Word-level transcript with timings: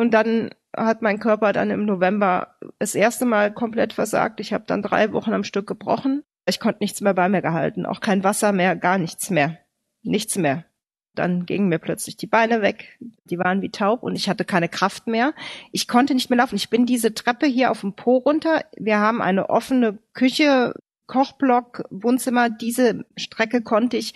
Und 0.00 0.12
dann 0.12 0.48
hat 0.74 1.02
mein 1.02 1.20
Körper 1.20 1.52
dann 1.52 1.68
im 1.68 1.84
November 1.84 2.56
das 2.78 2.94
erste 2.94 3.26
Mal 3.26 3.52
komplett 3.52 3.92
versagt. 3.92 4.40
Ich 4.40 4.54
habe 4.54 4.64
dann 4.66 4.80
drei 4.80 5.12
Wochen 5.12 5.34
am 5.34 5.44
Stück 5.44 5.66
gebrochen. 5.66 6.22
Ich 6.46 6.58
konnte 6.58 6.78
nichts 6.80 7.02
mehr 7.02 7.12
bei 7.12 7.28
mir 7.28 7.42
gehalten, 7.42 7.84
auch 7.84 8.00
kein 8.00 8.24
Wasser 8.24 8.52
mehr, 8.52 8.76
gar 8.76 8.96
nichts 8.96 9.28
mehr. 9.28 9.58
Nichts 10.02 10.38
mehr. 10.38 10.64
Dann 11.14 11.44
gingen 11.44 11.68
mir 11.68 11.78
plötzlich 11.78 12.16
die 12.16 12.26
Beine 12.26 12.62
weg, 12.62 12.98
die 13.24 13.36
waren 13.36 13.60
wie 13.60 13.70
taub 13.70 14.02
und 14.02 14.16
ich 14.16 14.30
hatte 14.30 14.46
keine 14.46 14.70
Kraft 14.70 15.06
mehr. 15.06 15.34
Ich 15.70 15.86
konnte 15.86 16.14
nicht 16.14 16.30
mehr 16.30 16.38
laufen. 16.38 16.56
Ich 16.56 16.70
bin 16.70 16.86
diese 16.86 17.12
Treppe 17.12 17.44
hier 17.44 17.70
auf 17.70 17.82
dem 17.82 17.92
Po 17.92 18.16
runter. 18.16 18.64
Wir 18.78 19.00
haben 19.00 19.20
eine 19.20 19.50
offene 19.50 19.98
Küche, 20.14 20.72
Kochblock, 21.10 21.82
Wohnzimmer. 21.90 22.48
Diese 22.48 23.04
Strecke 23.16 23.62
konnte 23.62 23.96
ich 23.96 24.14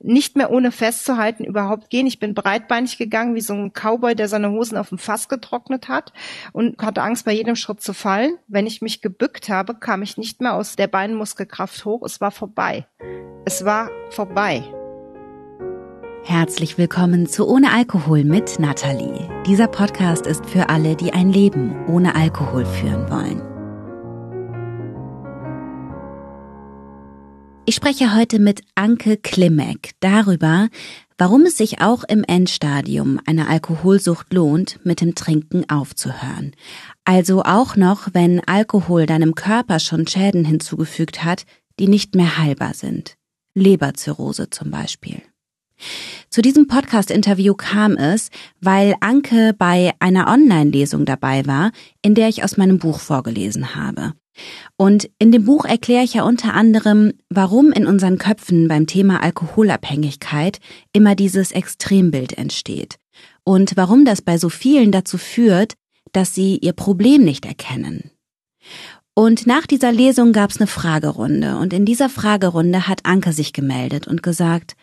nicht 0.00 0.36
mehr 0.36 0.52
ohne 0.52 0.70
festzuhalten 0.70 1.44
überhaupt 1.44 1.90
gehen. 1.90 2.06
Ich 2.06 2.20
bin 2.20 2.34
breitbeinig 2.34 2.98
gegangen, 2.98 3.34
wie 3.34 3.40
so 3.40 3.52
ein 3.52 3.72
Cowboy, 3.72 4.14
der 4.14 4.28
seine 4.28 4.52
Hosen 4.52 4.78
auf 4.78 4.90
dem 4.90 4.98
Fass 4.98 5.28
getrocknet 5.28 5.88
hat 5.88 6.12
und 6.52 6.80
hatte 6.80 7.02
Angst, 7.02 7.24
bei 7.24 7.32
jedem 7.32 7.56
Schritt 7.56 7.80
zu 7.80 7.92
fallen. 7.92 8.38
Wenn 8.46 8.66
ich 8.68 8.80
mich 8.80 9.02
gebückt 9.02 9.48
habe, 9.48 9.74
kam 9.74 10.02
ich 10.02 10.18
nicht 10.18 10.40
mehr 10.40 10.54
aus 10.54 10.76
der 10.76 10.86
Beinmuskelkraft 10.86 11.84
hoch. 11.84 12.02
Es 12.04 12.20
war 12.20 12.30
vorbei. 12.30 12.86
Es 13.44 13.64
war 13.64 13.90
vorbei. 14.10 14.62
Herzlich 16.22 16.78
willkommen 16.78 17.26
zu 17.26 17.48
Ohne 17.48 17.72
Alkohol 17.72 18.22
mit 18.22 18.60
Nathalie. 18.60 19.28
Dieser 19.46 19.66
Podcast 19.66 20.26
ist 20.26 20.46
für 20.46 20.68
alle, 20.68 20.94
die 20.94 21.12
ein 21.12 21.30
Leben 21.30 21.74
ohne 21.88 22.14
Alkohol 22.14 22.64
führen 22.64 23.10
wollen. 23.10 23.55
Ich 27.68 27.74
spreche 27.74 28.14
heute 28.14 28.38
mit 28.38 28.62
Anke 28.76 29.16
Klimek 29.16 29.90
darüber, 29.98 30.68
warum 31.18 31.42
es 31.46 31.56
sich 31.56 31.80
auch 31.80 32.04
im 32.04 32.22
Endstadium 32.22 33.18
einer 33.26 33.48
Alkoholsucht 33.48 34.32
lohnt, 34.32 34.78
mit 34.84 35.00
dem 35.00 35.16
Trinken 35.16 35.68
aufzuhören. 35.68 36.52
Also 37.04 37.42
auch 37.42 37.74
noch, 37.74 38.10
wenn 38.12 38.40
Alkohol 38.46 39.06
deinem 39.06 39.34
Körper 39.34 39.80
schon 39.80 40.06
Schäden 40.06 40.44
hinzugefügt 40.44 41.24
hat, 41.24 41.44
die 41.80 41.88
nicht 41.88 42.14
mehr 42.14 42.38
heilbar 42.38 42.72
sind. 42.72 43.16
Leberzirrhose 43.54 44.48
zum 44.50 44.70
Beispiel. 44.70 45.22
Zu 46.30 46.42
diesem 46.42 46.68
Podcast-Interview 46.68 47.54
kam 47.54 47.96
es, 47.96 48.30
weil 48.60 48.94
Anke 49.00 49.54
bei 49.58 49.92
einer 49.98 50.28
Online-Lesung 50.28 51.04
dabei 51.04 51.44
war, 51.46 51.72
in 52.00 52.14
der 52.14 52.28
ich 52.28 52.44
aus 52.44 52.56
meinem 52.56 52.78
Buch 52.78 53.00
vorgelesen 53.00 53.74
habe. 53.74 54.12
Und 54.76 55.08
in 55.18 55.32
dem 55.32 55.44
Buch 55.44 55.64
erkläre 55.64 56.04
ich 56.04 56.14
ja 56.14 56.22
unter 56.22 56.54
anderem, 56.54 57.12
warum 57.30 57.72
in 57.72 57.86
unseren 57.86 58.18
Köpfen 58.18 58.68
beim 58.68 58.86
Thema 58.86 59.22
Alkoholabhängigkeit 59.22 60.58
immer 60.92 61.14
dieses 61.14 61.52
Extrembild 61.52 62.36
entsteht 62.36 62.96
und 63.44 63.76
warum 63.76 64.04
das 64.04 64.22
bei 64.22 64.38
so 64.38 64.48
vielen 64.48 64.92
dazu 64.92 65.18
führt, 65.18 65.74
dass 66.12 66.34
sie 66.34 66.58
ihr 66.58 66.72
Problem 66.72 67.24
nicht 67.24 67.46
erkennen. 67.46 68.10
Und 69.14 69.46
nach 69.46 69.66
dieser 69.66 69.92
Lesung 69.92 70.32
gab 70.32 70.50
es 70.50 70.58
eine 70.58 70.66
Fragerunde 70.66 71.56
und 71.56 71.72
in 71.72 71.86
dieser 71.86 72.10
Fragerunde 72.10 72.86
hat 72.86 73.06
Anke 73.06 73.32
sich 73.32 73.52
gemeldet 73.52 74.06
und 74.06 74.22
gesagt, 74.22 74.76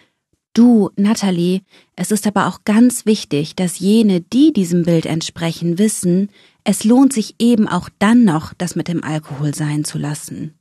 Du, 0.56 0.92
Natalie, 0.96 1.62
es 1.96 2.12
ist 2.12 2.28
aber 2.28 2.46
auch 2.46 2.60
ganz 2.64 3.08
wichtig, 3.08 3.56
dass 3.56 3.80
jene, 3.80 4.22
die 4.22 4.54
diesem 4.54 4.84
Bild 4.84 5.08
entsprechen, 5.08 5.80
wissen, 5.80 6.30
es 6.64 6.84
lohnt 6.84 7.14
sich 7.14 7.36
eben 7.40 7.68
auch 7.68 7.90
dann 8.00 8.24
noch, 8.24 8.54
das 8.54 8.76
mit 8.76 8.88
dem 8.88 9.04
Alkohol 9.04 9.54
sein 9.54 9.84
zu 9.84 9.98
lassen. 9.98 10.54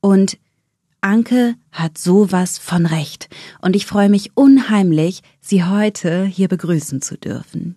Und 0.00 0.38
Anke 1.00 1.54
hat 1.70 1.98
sowas 1.98 2.58
von 2.58 2.86
Recht, 2.86 3.28
und 3.60 3.76
ich 3.76 3.86
freue 3.86 4.08
mich 4.08 4.36
unheimlich, 4.36 5.22
Sie 5.40 5.64
heute 5.64 6.24
hier 6.24 6.48
begrüßen 6.48 7.02
zu 7.02 7.16
dürfen. 7.16 7.76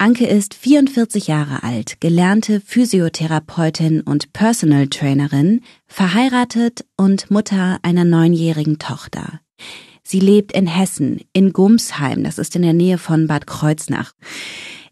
Anke 0.00 0.26
ist 0.26 0.54
44 0.54 1.26
Jahre 1.26 1.64
alt, 1.64 2.00
gelernte 2.00 2.60
Physiotherapeutin 2.60 4.00
und 4.00 4.32
Personal 4.32 4.86
Trainerin, 4.86 5.62
verheiratet 5.86 6.84
und 6.96 7.30
Mutter 7.30 7.78
einer 7.82 8.04
neunjährigen 8.04 8.78
Tochter. 8.78 9.40
Sie 10.04 10.20
lebt 10.20 10.52
in 10.52 10.66
Hessen, 10.66 11.20
in 11.32 11.52
Gumsheim, 11.52 12.22
das 12.24 12.38
ist 12.38 12.54
in 12.56 12.62
der 12.62 12.72
Nähe 12.72 12.96
von 12.96 13.26
Bad 13.26 13.46
Kreuznach. 13.46 14.12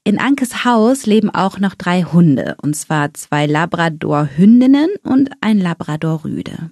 In 0.06 0.20
Ankes 0.20 0.64
Haus 0.64 1.04
leben 1.06 1.30
auch 1.30 1.58
noch 1.58 1.74
drei 1.74 2.04
Hunde, 2.04 2.54
und 2.62 2.76
zwar 2.76 3.12
zwei 3.14 3.46
Labrador-Hündinnen 3.46 4.90
und 5.02 5.30
ein 5.40 5.58
Labrador-Rüde. 5.58 6.70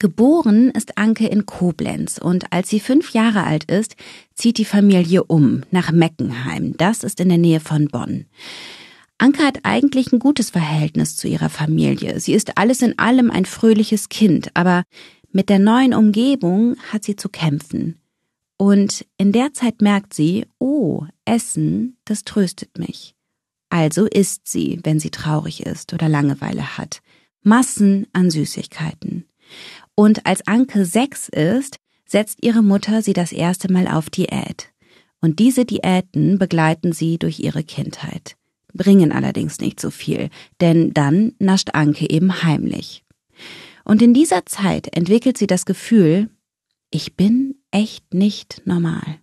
Geboren 0.00 0.70
ist 0.70 0.98
Anke 0.98 1.28
in 1.28 1.46
Koblenz 1.46 2.18
und 2.18 2.52
als 2.52 2.70
sie 2.70 2.80
fünf 2.80 3.12
Jahre 3.12 3.44
alt 3.44 3.70
ist, 3.70 3.94
zieht 4.34 4.58
die 4.58 4.64
Familie 4.64 5.22
um 5.22 5.62
nach 5.70 5.92
Meckenheim. 5.92 6.76
Das 6.76 7.04
ist 7.04 7.20
in 7.20 7.28
der 7.28 7.38
Nähe 7.38 7.60
von 7.60 7.86
Bonn. 7.86 8.24
Anke 9.16 9.44
hat 9.44 9.60
eigentlich 9.62 10.12
ein 10.12 10.18
gutes 10.18 10.50
Verhältnis 10.50 11.14
zu 11.14 11.28
ihrer 11.28 11.50
Familie. 11.50 12.18
Sie 12.18 12.34
ist 12.34 12.58
alles 12.58 12.82
in 12.82 12.98
allem 12.98 13.30
ein 13.30 13.44
fröhliches 13.44 14.08
Kind, 14.08 14.50
aber 14.54 14.82
mit 15.30 15.48
der 15.48 15.60
neuen 15.60 15.94
Umgebung 15.94 16.74
hat 16.90 17.04
sie 17.04 17.14
zu 17.14 17.28
kämpfen. 17.28 18.00
Und 18.56 19.04
in 19.18 19.32
der 19.32 19.52
Zeit 19.52 19.82
merkt 19.82 20.14
sie, 20.14 20.46
oh, 20.58 21.04
Essen, 21.24 21.96
das 22.04 22.24
tröstet 22.24 22.78
mich. 22.78 23.14
Also 23.68 24.06
isst 24.06 24.46
sie, 24.46 24.78
wenn 24.84 25.00
sie 25.00 25.10
traurig 25.10 25.66
ist 25.66 25.92
oder 25.92 26.08
Langeweile 26.08 26.78
hat. 26.78 27.00
Massen 27.42 28.06
an 28.12 28.30
Süßigkeiten. 28.30 29.26
Und 29.94 30.26
als 30.26 30.46
Anke 30.46 30.84
sechs 30.84 31.28
ist, 31.28 31.78
setzt 32.06 32.38
ihre 32.42 32.62
Mutter 32.62 33.02
sie 33.02 33.12
das 33.12 33.32
erste 33.32 33.72
Mal 33.72 33.88
auf 33.88 34.10
Diät. 34.10 34.72
Und 35.20 35.38
diese 35.38 35.64
Diäten 35.64 36.38
begleiten 36.38 36.92
sie 36.92 37.18
durch 37.18 37.40
ihre 37.40 37.64
Kindheit, 37.64 38.36
bringen 38.72 39.10
allerdings 39.10 39.58
nicht 39.58 39.80
so 39.80 39.90
viel, 39.90 40.28
denn 40.60 40.92
dann 40.92 41.32
nascht 41.38 41.70
Anke 41.72 42.08
eben 42.08 42.42
heimlich. 42.42 43.04
Und 43.84 44.02
in 44.02 44.14
dieser 44.14 44.46
Zeit 44.46 44.94
entwickelt 44.96 45.38
sie 45.38 45.46
das 45.46 45.66
Gefühl, 45.66 46.28
ich 46.90 47.16
bin 47.16 47.56
echt 47.74 48.14
nicht 48.14 48.62
normal. 48.64 49.18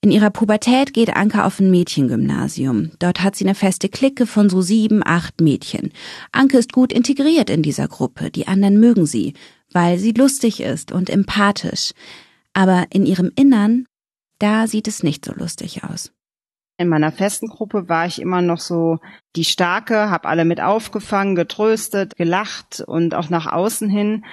In 0.00 0.10
ihrer 0.10 0.30
Pubertät 0.30 0.94
geht 0.94 1.14
Anke 1.14 1.44
auf 1.44 1.60
ein 1.60 1.70
Mädchengymnasium. 1.70 2.90
Dort 2.98 3.22
hat 3.22 3.36
sie 3.36 3.44
eine 3.44 3.54
feste 3.54 3.88
Clique 3.88 4.26
von 4.26 4.48
so 4.48 4.60
sieben, 4.60 5.02
acht 5.04 5.40
Mädchen. 5.40 5.92
Anke 6.32 6.58
ist 6.58 6.72
gut 6.72 6.92
integriert 6.92 7.50
in 7.50 7.62
dieser 7.62 7.86
Gruppe. 7.86 8.30
Die 8.30 8.48
anderen 8.48 8.80
mögen 8.80 9.06
sie, 9.06 9.34
weil 9.70 9.98
sie 9.98 10.12
lustig 10.12 10.60
ist 10.60 10.90
und 10.90 11.08
empathisch. 11.08 11.92
Aber 12.52 12.86
in 12.90 13.06
ihrem 13.06 13.30
Innern, 13.36 13.86
da 14.40 14.66
sieht 14.66 14.88
es 14.88 15.04
nicht 15.04 15.24
so 15.24 15.32
lustig 15.34 15.84
aus. 15.84 16.12
In 16.78 16.88
meiner 16.88 17.12
festen 17.12 17.46
Gruppe 17.46 17.88
war 17.88 18.06
ich 18.06 18.20
immer 18.20 18.42
noch 18.42 18.58
so 18.58 18.98
die 19.36 19.44
Starke, 19.44 20.10
habe 20.10 20.28
alle 20.28 20.44
mit 20.44 20.60
aufgefangen, 20.60 21.36
getröstet, 21.36 22.16
gelacht 22.16 22.82
und 22.84 23.14
auch 23.14 23.30
nach 23.30 23.46
außen 23.46 23.88
hin. 23.88 24.24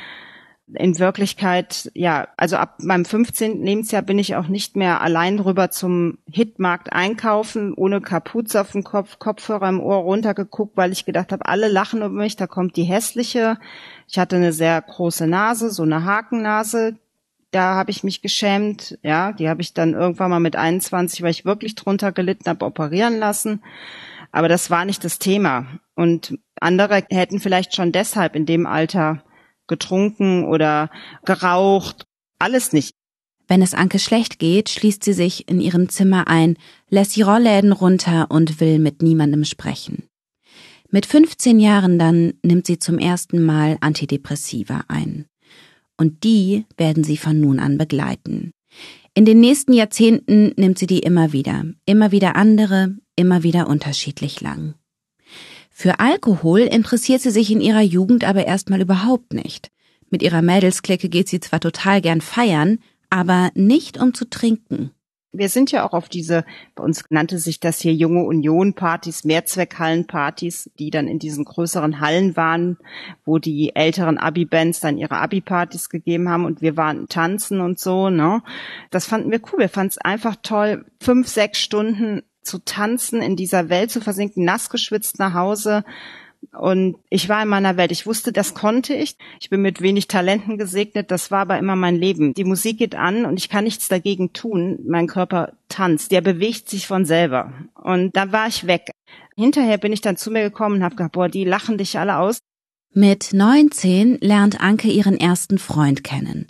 In 0.74 1.00
Wirklichkeit, 1.00 1.90
ja, 1.96 2.28
also 2.38 2.58
ab 2.58 2.76
meinem 2.80 3.04
15. 3.04 3.64
Lebensjahr 3.64 4.04
bin 4.04 4.20
ich 4.20 4.36
auch 4.36 4.48
nicht 4.48 4.76
mehr 4.76 5.02
allein 5.02 5.40
rüber 5.40 5.72
zum 5.72 6.20
Hitmarkt 6.32 6.94
einkaufen, 6.94 7.74
ohne 7.74 8.02
Kapuze 8.02 8.62
auf 8.62 8.74
dem 8.74 8.84
Kopf, 8.84 9.18
Kopfhörer 9.18 9.68
im 9.68 9.80
Ohr 9.80 9.98
runtergeguckt, 9.98 10.78
weil 10.78 10.92
ich 10.92 11.06
gedacht 11.06 11.32
habe, 11.32 11.48
alle 11.48 11.70
lachen 11.70 12.04
über 12.04 12.10
mich, 12.10 12.36
da 12.36 12.46
kommt 12.46 12.76
die 12.76 12.84
hässliche. 12.84 13.58
Ich 14.08 14.20
hatte 14.20 14.36
eine 14.36 14.54
sehr 14.54 14.80
große 14.80 15.26
Nase, 15.26 15.72
so 15.72 15.82
eine 15.82 16.06
Hakennase, 16.06 17.00
da 17.52 17.76
habe 17.76 17.90
ich 17.90 18.04
mich 18.04 18.22
geschämt, 18.22 19.00
ja, 19.02 19.32
die 19.32 19.50
habe 19.50 19.62
ich 19.62 19.74
dann 19.74 19.94
irgendwann 19.94 20.30
mal 20.30 20.40
mit 20.40 20.56
21, 20.56 21.24
weil 21.24 21.32
ich 21.32 21.46
wirklich 21.46 21.76
drunter 21.76 22.12
gelitten 22.12 22.48
habe, 22.48 22.66
operieren 22.66 23.18
lassen. 23.18 23.64
Aber 24.32 24.48
das 24.48 24.70
war 24.70 24.86
nicht 24.86 25.04
das 25.04 25.18
Thema. 25.18 25.66
Und 25.96 26.38
andere 26.60 27.04
hätten 27.10 27.40
vielleicht 27.40 27.76
schon 27.76 27.92
deshalb 27.92 28.36
in 28.36 28.46
dem 28.46 28.68
Alter 28.68 29.24
getrunken 29.70 30.44
oder 30.44 30.90
geraucht. 31.24 32.04
Alles 32.40 32.74
nicht. 32.74 32.94
Wenn 33.48 33.62
es 33.62 33.74
Anke 33.74 33.98
schlecht 33.98 34.38
geht, 34.38 34.70
schließt 34.70 35.04
sie 35.04 35.14
sich 35.14 35.48
in 35.48 35.62
ihrem 35.62 35.88
Zimmer 35.88 36.28
ein, 36.28 36.58
lässt 36.90 37.16
die 37.16 37.22
Rollläden 37.22 37.72
runter 37.72 38.28
und 38.30 38.60
will 38.60 38.78
mit 38.80 39.02
niemandem 39.02 39.46
sprechen. 39.46 40.04
Mit 40.92 41.06
15 41.06 41.60
Jahren 41.60 41.98
dann 41.98 42.34
nimmt 42.44 42.68
sie 42.68 42.80
zum 42.80 42.98
ersten 43.00 43.44
Mal 43.46 43.78
Antidepressiva 43.80 44.84
ein 44.90 45.26
und 46.00 46.24
die 46.24 46.66
werden 46.78 47.04
sie 47.04 47.18
von 47.18 47.40
nun 47.40 47.60
an 47.60 47.78
begleiten. 47.78 48.52
In 49.14 49.26
den 49.26 49.40
nächsten 49.40 49.74
Jahrzehnten 49.74 50.54
nimmt 50.56 50.80
sie 50.80 50.88
die 50.88 51.00
immer 51.00 51.34
wieder, 51.34 51.66
immer 51.86 52.12
wieder 52.12 52.36
andere, 52.36 52.96
immer 53.16 53.44
wieder 53.44 53.68
unterschiedlich 53.68 54.40
lang. 54.40 54.76
Für 55.82 56.02
Alkohol 56.02 56.60
interessiert 56.60 57.22
sie 57.22 57.30
sich 57.30 57.50
in 57.54 57.62
ihrer 57.62 57.80
Jugend 57.80 58.26
aber 58.26 58.46
erstmal 58.46 58.82
überhaupt 58.82 59.34
nicht. 59.34 59.72
Mit 60.10 60.22
ihrer 60.22 60.42
Mädelsklicke 60.42 61.08
geht 61.08 61.30
sie 61.30 61.40
zwar 61.40 61.62
total 61.62 62.02
gern 62.02 62.20
feiern, 62.20 62.80
aber 63.10 63.50
nicht 63.54 63.98
um 63.98 64.14
zu 64.14 64.30
trinken. 64.30 64.92
Wir 65.32 65.48
sind 65.48 65.72
ja 65.72 65.88
auch 65.88 65.94
auf 65.94 66.10
diese, 66.10 66.44
bei 66.76 66.84
uns 66.84 67.06
nannte 67.10 67.38
sich 67.38 67.62
das 67.62 67.80
hier 67.80 67.94
junge 67.94 68.26
Union-Partys, 68.26 69.24
Mehrzweckhallen-Partys, 69.24 70.70
die 70.80 70.90
dann 70.90 71.08
in 71.08 71.18
diesen 71.18 71.46
größeren 71.46 72.02
Hallen 72.02 72.36
waren, 72.36 72.78
wo 73.24 73.38
die 73.38 73.74
älteren 73.74 74.18
Abi-Bands 74.18 74.82
dann 74.82 74.98
ihre 74.98 75.16
Abi-Partys 75.16 75.88
gegeben 75.88 76.28
haben 76.28 76.44
und 76.44 76.62
wir 76.62 76.76
waren 76.76 77.08
tanzen 77.08 77.62
und 77.62 77.80
so, 77.80 78.10
ne? 78.10 78.44
Das 78.90 79.06
fanden 79.06 79.32
wir 79.32 79.40
cool. 79.54 79.60
Wir 79.60 79.70
fanden 79.70 79.92
es 79.92 79.98
einfach 79.98 80.36
toll, 80.44 80.84
fünf, 81.00 81.30
sechs 81.30 81.60
Stunden 81.60 82.24
zu 82.50 82.60
tanzen, 82.60 83.22
in 83.22 83.36
dieser 83.36 83.70
Welt 83.70 83.92
zu 83.92 84.02
versinken, 84.02 84.44
nass 84.44 84.70
geschwitzt 84.70 85.20
nach 85.20 85.34
Hause 85.34 85.84
und 86.58 86.98
ich 87.10 87.30
war 87.30 87.44
in 87.44 87.50
meiner 87.50 87.78
Welt. 87.78 87.92
Ich 87.92 88.06
wusste, 88.06 88.32
das 88.32 88.54
konnte 88.54 88.94
ich. 88.94 89.18
Ich 89.40 89.50
bin 89.50 89.62
mit 89.62 89.82
wenig 89.82 90.08
Talenten 90.08 90.58
gesegnet. 90.58 91.12
Das 91.12 91.32
war 91.32 91.42
aber 91.42 91.60
immer 91.60 91.76
mein 91.76 91.96
Leben. 91.96 92.34
Die 92.34 92.44
Musik 92.44 92.78
geht 92.78 92.96
an 92.96 93.26
und 93.26 93.38
ich 93.38 93.50
kann 93.50 93.66
nichts 93.66 93.88
dagegen 93.88 94.34
tun. 94.34 94.80
Mein 94.88 95.08
Körper 95.08 95.54
tanzt. 95.68 96.12
Der 96.12 96.22
bewegt 96.22 96.70
sich 96.70 96.88
von 96.88 97.06
selber. 97.06 97.54
Und 97.76 98.16
da 98.16 98.32
war 98.32 98.48
ich 98.48 98.68
weg. 98.68 98.92
Hinterher 99.36 99.78
bin 99.78 99.94
ich 99.94 100.02
dann 100.02 100.18
zu 100.18 100.32
mir 100.32 100.42
gekommen 100.42 100.78
und 100.78 100.84
habe 100.84 100.96
gedacht, 100.96 101.12
boah, 101.12 101.30
die 101.30 101.44
lachen 101.44 101.78
dich 101.78 102.00
alle 102.00 102.18
aus. 102.18 102.40
Mit 102.94 103.34
19 103.34 104.18
lernt 104.22 104.62
Anke 104.62 104.88
ihren 104.90 105.20
ersten 105.20 105.60
Freund 105.60 106.04
kennen. 106.04 106.48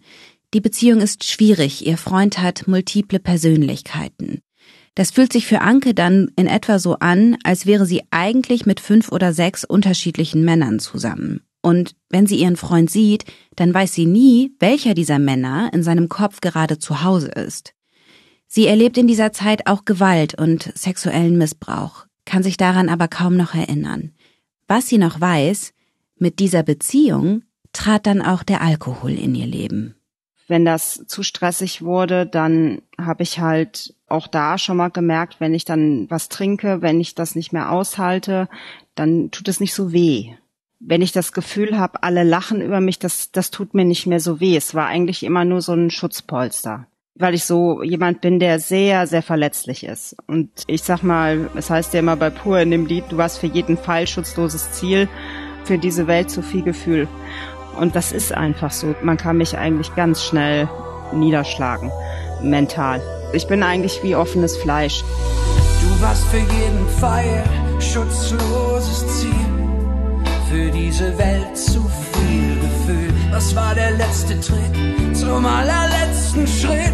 Die 0.54 0.62
Beziehung 0.62 1.02
ist 1.02 1.26
schwierig. 1.26 1.86
Ihr 1.86 1.98
Freund 1.98 2.40
hat 2.40 2.68
multiple 2.68 3.20
Persönlichkeiten. 3.20 4.42
Das 4.96 5.12
fühlt 5.12 5.32
sich 5.32 5.46
für 5.46 5.62
Anke 5.62 5.94
dann 5.94 6.32
in 6.36 6.48
etwa 6.48 6.80
so 6.80 6.96
an, 6.96 7.38
als 7.44 7.66
wäre 7.66 7.86
sie 7.86 8.02
eigentlich 8.12 8.66
mit 8.66 8.80
fünf 8.80 9.12
oder 9.12 9.34
sechs 9.34 9.64
unterschiedlichen 9.64 10.44
Männern 10.44 10.80
zusammen. 10.80 11.42
Und 11.62 11.96
wenn 12.10 12.26
sie 12.26 12.38
ihren 12.38 12.56
Freund 12.56 12.90
sieht, 12.90 13.26
dann 13.56 13.74
weiß 13.74 13.94
sie 13.94 14.06
nie, 14.06 14.56
welcher 14.60 14.94
dieser 14.94 15.20
Männer 15.20 15.70
in 15.74 15.84
seinem 15.84 16.10
Kopf 16.10 16.42
gerade 16.42 16.80
zu 16.80 17.04
Hause 17.04 17.28
ist. 17.28 17.74
Sie 18.48 18.66
erlebt 18.66 18.98
in 18.98 19.08
dieser 19.08 19.32
Zeit 19.32 19.68
auch 19.68 19.86
Gewalt 19.86 20.36
und 20.36 20.72
sexuellen 20.76 21.38
Missbrauch, 21.38 22.06
kann 22.26 22.44
sich 22.44 22.58
daran 22.58 22.90
aber 22.90 23.08
kaum 23.08 23.36
noch 23.38 23.54
erinnern. 23.54 24.12
Was 24.68 24.88
sie 24.88 24.98
noch 24.98 25.20
weiß, 25.20 25.74
mit 26.18 26.40
dieser 26.40 26.64
Beziehung 26.64 27.44
trat 27.74 28.08
dann 28.08 28.22
auch 28.22 28.44
der 28.44 28.62
Alkohol 28.62 29.12
in 29.12 29.36
ihr 29.36 29.46
Leben. 29.46 29.96
Wenn 30.50 30.66
das 30.66 31.06
zu 31.08 31.24
stressig 31.24 31.84
wurde, 31.84 32.26
dann 32.26 32.82
habe 32.98 33.24
ich 33.24 33.40
halt 33.40 33.94
auch 34.08 34.28
da 34.28 34.58
schon 34.58 34.78
mal 34.78 34.90
gemerkt, 34.90 35.40
wenn 35.40 35.54
ich 35.54 35.64
dann 35.64 36.08
was 36.10 36.28
trinke, 36.28 36.82
wenn 36.82 37.00
ich 37.00 37.16
das 37.16 37.36
nicht 37.36 37.54
mehr 37.54 37.72
aushalte, 37.72 38.50
dann 38.96 39.32
tut 39.32 39.48
es 39.48 39.60
nicht 39.60 39.74
so 39.74 39.94
weh. 39.94 40.34
Wenn 40.80 41.02
ich 41.02 41.12
das 41.12 41.34
Gefühl 41.34 41.78
habe, 41.78 42.04
alle 42.04 42.24
lachen 42.24 42.62
über 42.62 42.82
mich, 42.82 43.00
das, 43.00 43.32
das 43.32 43.52
tut 43.52 43.74
mir 43.74 43.86
nicht 43.86 44.08
mehr 44.08 44.20
so 44.20 44.40
weh. 44.40 44.58
Es 44.58 44.74
war 44.74 44.88
eigentlich 44.88 45.24
immer 45.24 45.46
nur 45.46 45.62
so 45.62 45.74
ein 45.74 45.92
Schutzpolster 45.92 46.88
weil 47.20 47.36
ich 47.36 47.44
so 47.44 47.84
jemand 47.84 48.22
bin, 48.22 48.40
der 48.40 48.60
sehr, 48.60 49.06
sehr 49.06 49.22
verletzlich 49.22 49.84
ist. 49.84 50.16
Und 50.26 50.50
ich 50.68 50.84
sag 50.84 51.04
mal, 51.04 51.50
es 51.56 51.70
heißt 51.70 51.94
ja 51.94 52.00
immer 52.00 52.16
bei 52.16 52.30
Pur 52.30 52.60
in 52.60 52.72
dem 52.72 52.86
Lied, 52.86 53.04
du 53.10 53.18
warst 53.18 53.40
für 53.40 53.48
jeden 53.48 53.78
Fall 53.78 54.08
schutzloses 54.08 54.72
Ziel, 54.72 55.10
für 55.66 55.78
diese 55.78 56.08
Welt 56.08 56.32
zu 56.32 56.42
viel 56.42 56.64
Gefühl. 56.64 57.10
Und 57.80 57.96
das 57.96 58.12
ist 58.12 58.34
einfach 58.34 58.72
so. 58.72 58.94
Man 59.02 59.18
kann 59.18 59.38
mich 59.38 59.58
eigentlich 59.58 59.96
ganz 59.96 60.24
schnell 60.24 60.68
niederschlagen, 61.14 61.92
mental. 62.42 63.02
Ich 63.34 63.48
bin 63.48 63.64
eigentlich 63.64 64.04
wie 64.04 64.16
offenes 64.16 64.58
Fleisch. 64.58 65.04
Du 65.82 66.02
warst 66.02 66.26
für 66.28 66.38
jeden 66.38 66.88
Pfeil 67.00 67.44
schutzloses 67.80 69.20
Ziel. 69.20 69.32
Für 70.50 70.72
diese 70.72 71.18
Welt 71.18 71.56
zu 71.56 71.90
viel 72.12 72.56
Gefühl. 72.56 73.14
Was 73.32 73.56
war 73.56 73.76
der 73.76 73.92
letzte 73.92 74.40
Tritt 74.40 75.16
zum 75.16 75.46
allerletzten 75.46 76.48
Schritt? 76.48 76.94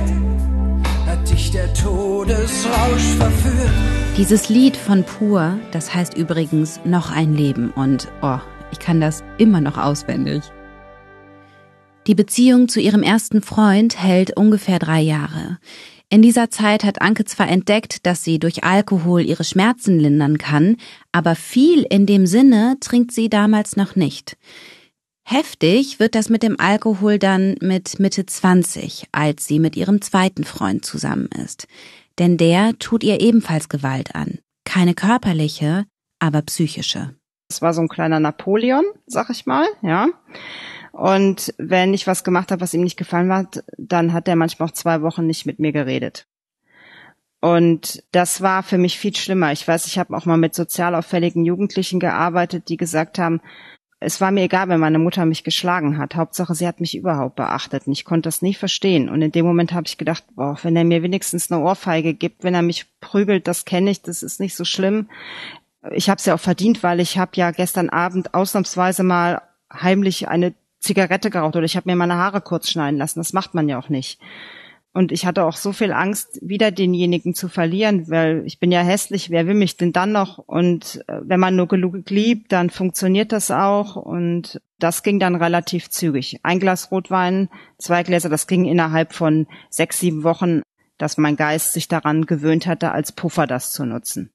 Hat 1.07 1.29
dich 1.29 1.51
der 1.51 1.73
Todesrausch 1.73 3.15
verführt? 3.17 3.69
Dieses 4.17 4.49
Lied 4.49 4.77
von 4.77 5.03
Pur, 5.03 5.57
das 5.71 5.93
heißt 5.93 6.15
übrigens 6.15 6.79
noch 6.83 7.11
ein 7.11 7.33
Leben 7.33 7.71
und 7.71 8.07
oh, 8.21 8.39
ich 8.71 8.79
kann 8.79 8.99
das 8.99 9.23
immer 9.37 9.61
noch 9.61 9.77
auswendig. 9.77 10.43
Die 12.07 12.15
Beziehung 12.15 12.67
zu 12.67 12.79
ihrem 12.79 13.01
ersten 13.01 13.41
Freund 13.41 13.99
hält 13.99 14.37
ungefähr 14.37 14.77
drei 14.77 15.01
Jahre. 15.01 15.57
In 16.09 16.21
dieser 16.21 16.51
Zeit 16.51 16.83
hat 16.83 17.01
Anke 17.01 17.25
zwar 17.25 17.49
entdeckt, 17.49 18.05
dass 18.05 18.23
sie 18.23 18.37
durch 18.37 18.63
Alkohol 18.63 19.21
ihre 19.21 19.43
Schmerzen 19.43 19.99
lindern 19.99 20.37
kann, 20.37 20.77
aber 21.11 21.35
viel 21.35 21.81
in 21.89 22.05
dem 22.05 22.27
Sinne 22.27 22.77
trinkt 22.79 23.11
sie 23.11 23.27
damals 23.27 23.75
noch 23.75 23.95
nicht. 23.95 24.37
Heftig 25.27 25.99
wird 25.99 26.13
das 26.13 26.29
mit 26.29 26.43
dem 26.43 26.59
Alkohol 26.59 27.17
dann 27.17 27.55
mit 27.59 27.99
Mitte 27.99 28.27
20, 28.27 29.07
als 29.11 29.47
sie 29.47 29.57
mit 29.57 29.75
ihrem 29.75 29.99
zweiten 30.01 30.43
Freund 30.43 30.85
zusammen 30.85 31.29
ist. 31.43 31.67
Denn 32.19 32.37
der 32.37 32.77
tut 32.77 33.03
ihr 33.03 33.19
ebenfalls 33.19 33.67
Gewalt 33.67 34.13
an. 34.13 34.37
Keine 34.63 34.93
körperliche, 34.93 35.85
aber 36.19 36.43
psychische. 36.43 37.15
Es 37.49 37.63
war 37.63 37.73
so 37.73 37.81
ein 37.81 37.87
kleiner 37.87 38.19
Napoleon, 38.19 38.85
sag 39.07 39.31
ich 39.31 39.47
mal, 39.47 39.65
ja. 39.81 40.09
Und 40.95 41.53
wenn 41.57 41.93
ich 41.93 42.07
was 42.07 42.23
gemacht 42.23 42.53
habe, 42.53 42.61
was 42.61 42.73
ihm 42.73 42.79
nicht 42.79 42.95
gefallen 42.95 43.33
hat, 43.33 43.65
dann 43.77 44.13
hat 44.13 44.29
er 44.29 44.37
manchmal 44.37 44.69
auch 44.69 44.73
zwei 44.73 45.01
Wochen 45.01 45.27
nicht 45.27 45.45
mit 45.45 45.59
mir 45.59 45.73
geredet. 45.73 46.25
Und 47.41 48.01
das 48.13 48.39
war 48.39 48.63
für 48.63 48.77
mich 48.77 48.97
viel 48.97 49.13
schlimmer. 49.13 49.51
Ich 49.51 49.67
weiß, 49.67 49.87
ich 49.87 49.99
habe 49.99 50.15
auch 50.15 50.25
mal 50.25 50.37
mit 50.37 50.55
sozial 50.55 50.95
auffälligen 50.95 51.43
Jugendlichen 51.43 51.99
gearbeitet, 51.99 52.69
die 52.69 52.77
gesagt 52.77 53.19
haben, 53.19 53.41
es 53.99 54.21
war 54.21 54.31
mir 54.31 54.43
egal, 54.43 54.69
wenn 54.69 54.79
meine 54.79 54.97
Mutter 54.97 55.25
mich 55.25 55.43
geschlagen 55.43 55.97
hat. 55.97 56.15
Hauptsache, 56.15 56.55
sie 56.55 56.65
hat 56.65 56.79
mich 56.79 56.95
überhaupt 56.95 57.35
beachtet. 57.35 57.87
Und 57.87 57.91
ich 57.91 58.05
konnte 58.05 58.27
das 58.27 58.41
nie 58.41 58.53
verstehen. 58.53 59.09
Und 59.09 59.21
in 59.21 59.33
dem 59.33 59.45
Moment 59.45 59.73
habe 59.73 59.87
ich 59.87 59.97
gedacht, 59.97 60.23
boah, 60.33 60.57
wenn 60.63 60.77
er 60.77 60.85
mir 60.85 61.03
wenigstens 61.03 61.51
eine 61.51 61.61
Ohrfeige 61.61 62.13
gibt, 62.13 62.45
wenn 62.45 62.53
er 62.53 62.61
mich 62.61 62.85
prügelt, 63.01 63.49
das 63.49 63.65
kenne 63.65 63.91
ich, 63.91 64.01
das 64.01 64.23
ist 64.23 64.39
nicht 64.39 64.55
so 64.55 64.63
schlimm. 64.63 65.09
Ich 65.91 66.09
habe 66.09 66.19
es 66.19 66.25
ja 66.25 66.35
auch 66.35 66.39
verdient, 66.39 66.83
weil 66.83 67.01
ich 67.01 67.17
habe 67.17 67.31
ja 67.35 67.51
gestern 67.51 67.89
Abend 67.89 68.33
ausnahmsweise 68.33 69.03
mal 69.03 69.41
heimlich 69.73 70.29
eine 70.29 70.53
Zigarette 70.85 71.29
geraucht 71.29 71.55
oder 71.55 71.65
ich 71.65 71.75
habe 71.75 71.89
mir 71.89 71.95
meine 71.95 72.15
Haare 72.15 72.41
kurz 72.41 72.69
schneiden 72.69 72.97
lassen. 72.97 73.19
Das 73.19 73.33
macht 73.33 73.53
man 73.53 73.67
ja 73.67 73.77
auch 73.77 73.89
nicht. 73.89 74.19
Und 74.93 75.11
ich 75.11 75.25
hatte 75.25 75.43
auch 75.43 75.57
so 75.57 75.73
viel 75.73 75.91
Angst, 75.91 76.39
wieder 76.41 76.71
denjenigen 76.71 77.35
zu 77.35 77.49
verlieren, 77.49 78.09
weil 78.09 78.43
ich 78.45 78.59
bin 78.59 78.71
ja 78.71 78.79
hässlich, 78.79 79.29
wer 79.29 79.45
will 79.45 79.53
mich 79.53 79.75
denn 79.75 79.91
dann 79.91 80.13
noch? 80.13 80.37
Und 80.37 81.03
äh, 81.07 81.19
wenn 81.21 81.41
man 81.41 81.57
nur 81.57 81.67
genug 81.67 82.09
liebt, 82.09 82.53
dann 82.53 82.69
funktioniert 82.69 83.33
das 83.33 83.51
auch. 83.51 83.97
Und 83.97 84.61
das 84.79 85.03
ging 85.03 85.19
dann 85.19 85.35
relativ 85.35 85.89
zügig. 85.89 86.39
Ein 86.43 86.61
Glas 86.61 86.91
Rotwein, 86.91 87.49
zwei 87.77 88.03
Gläser, 88.03 88.29
das 88.29 88.47
ging 88.47 88.63
innerhalb 88.63 89.11
von 89.11 89.47
sechs, 89.69 89.99
sieben 89.99 90.23
Wochen, 90.23 90.61
dass 90.97 91.17
mein 91.17 91.35
Geist 91.35 91.73
sich 91.73 91.89
daran 91.89 92.25
gewöhnt 92.25 92.65
hatte, 92.65 92.93
als 92.93 93.11
Puffer 93.11 93.47
das 93.47 93.73
zu 93.73 93.85
nutzen. 93.85 94.31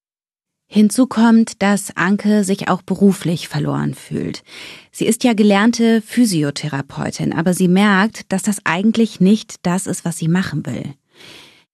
Hinzu 0.72 1.08
kommt, 1.08 1.62
dass 1.62 1.96
Anke 1.96 2.44
sich 2.44 2.68
auch 2.68 2.82
beruflich 2.82 3.48
verloren 3.48 3.92
fühlt. 3.92 4.44
Sie 4.92 5.04
ist 5.04 5.24
ja 5.24 5.32
gelernte 5.32 6.00
Physiotherapeutin, 6.00 7.32
aber 7.32 7.54
sie 7.54 7.66
merkt, 7.66 8.30
dass 8.32 8.44
das 8.44 8.58
eigentlich 8.62 9.18
nicht 9.18 9.56
das 9.66 9.88
ist, 9.88 10.04
was 10.04 10.16
sie 10.16 10.28
machen 10.28 10.64
will. 10.66 10.94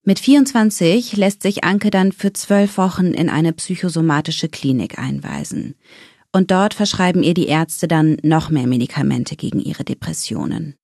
Mit 0.02 0.18
24 0.18 1.14
lässt 1.14 1.42
sich 1.42 1.62
Anke 1.62 1.90
dann 1.90 2.10
für 2.10 2.32
zwölf 2.32 2.78
Wochen 2.78 3.08
in 3.08 3.28
eine 3.28 3.52
psychosomatische 3.52 4.48
Klinik 4.48 4.98
einweisen. 4.98 5.74
Und 6.32 6.50
dort 6.50 6.72
verschreiben 6.72 7.22
ihr 7.22 7.34
die 7.34 7.48
Ärzte 7.48 7.88
dann 7.88 8.16
noch 8.22 8.48
mehr 8.48 8.66
Medikamente 8.66 9.36
gegen 9.36 9.60
ihre 9.60 9.84
Depressionen. 9.84 10.74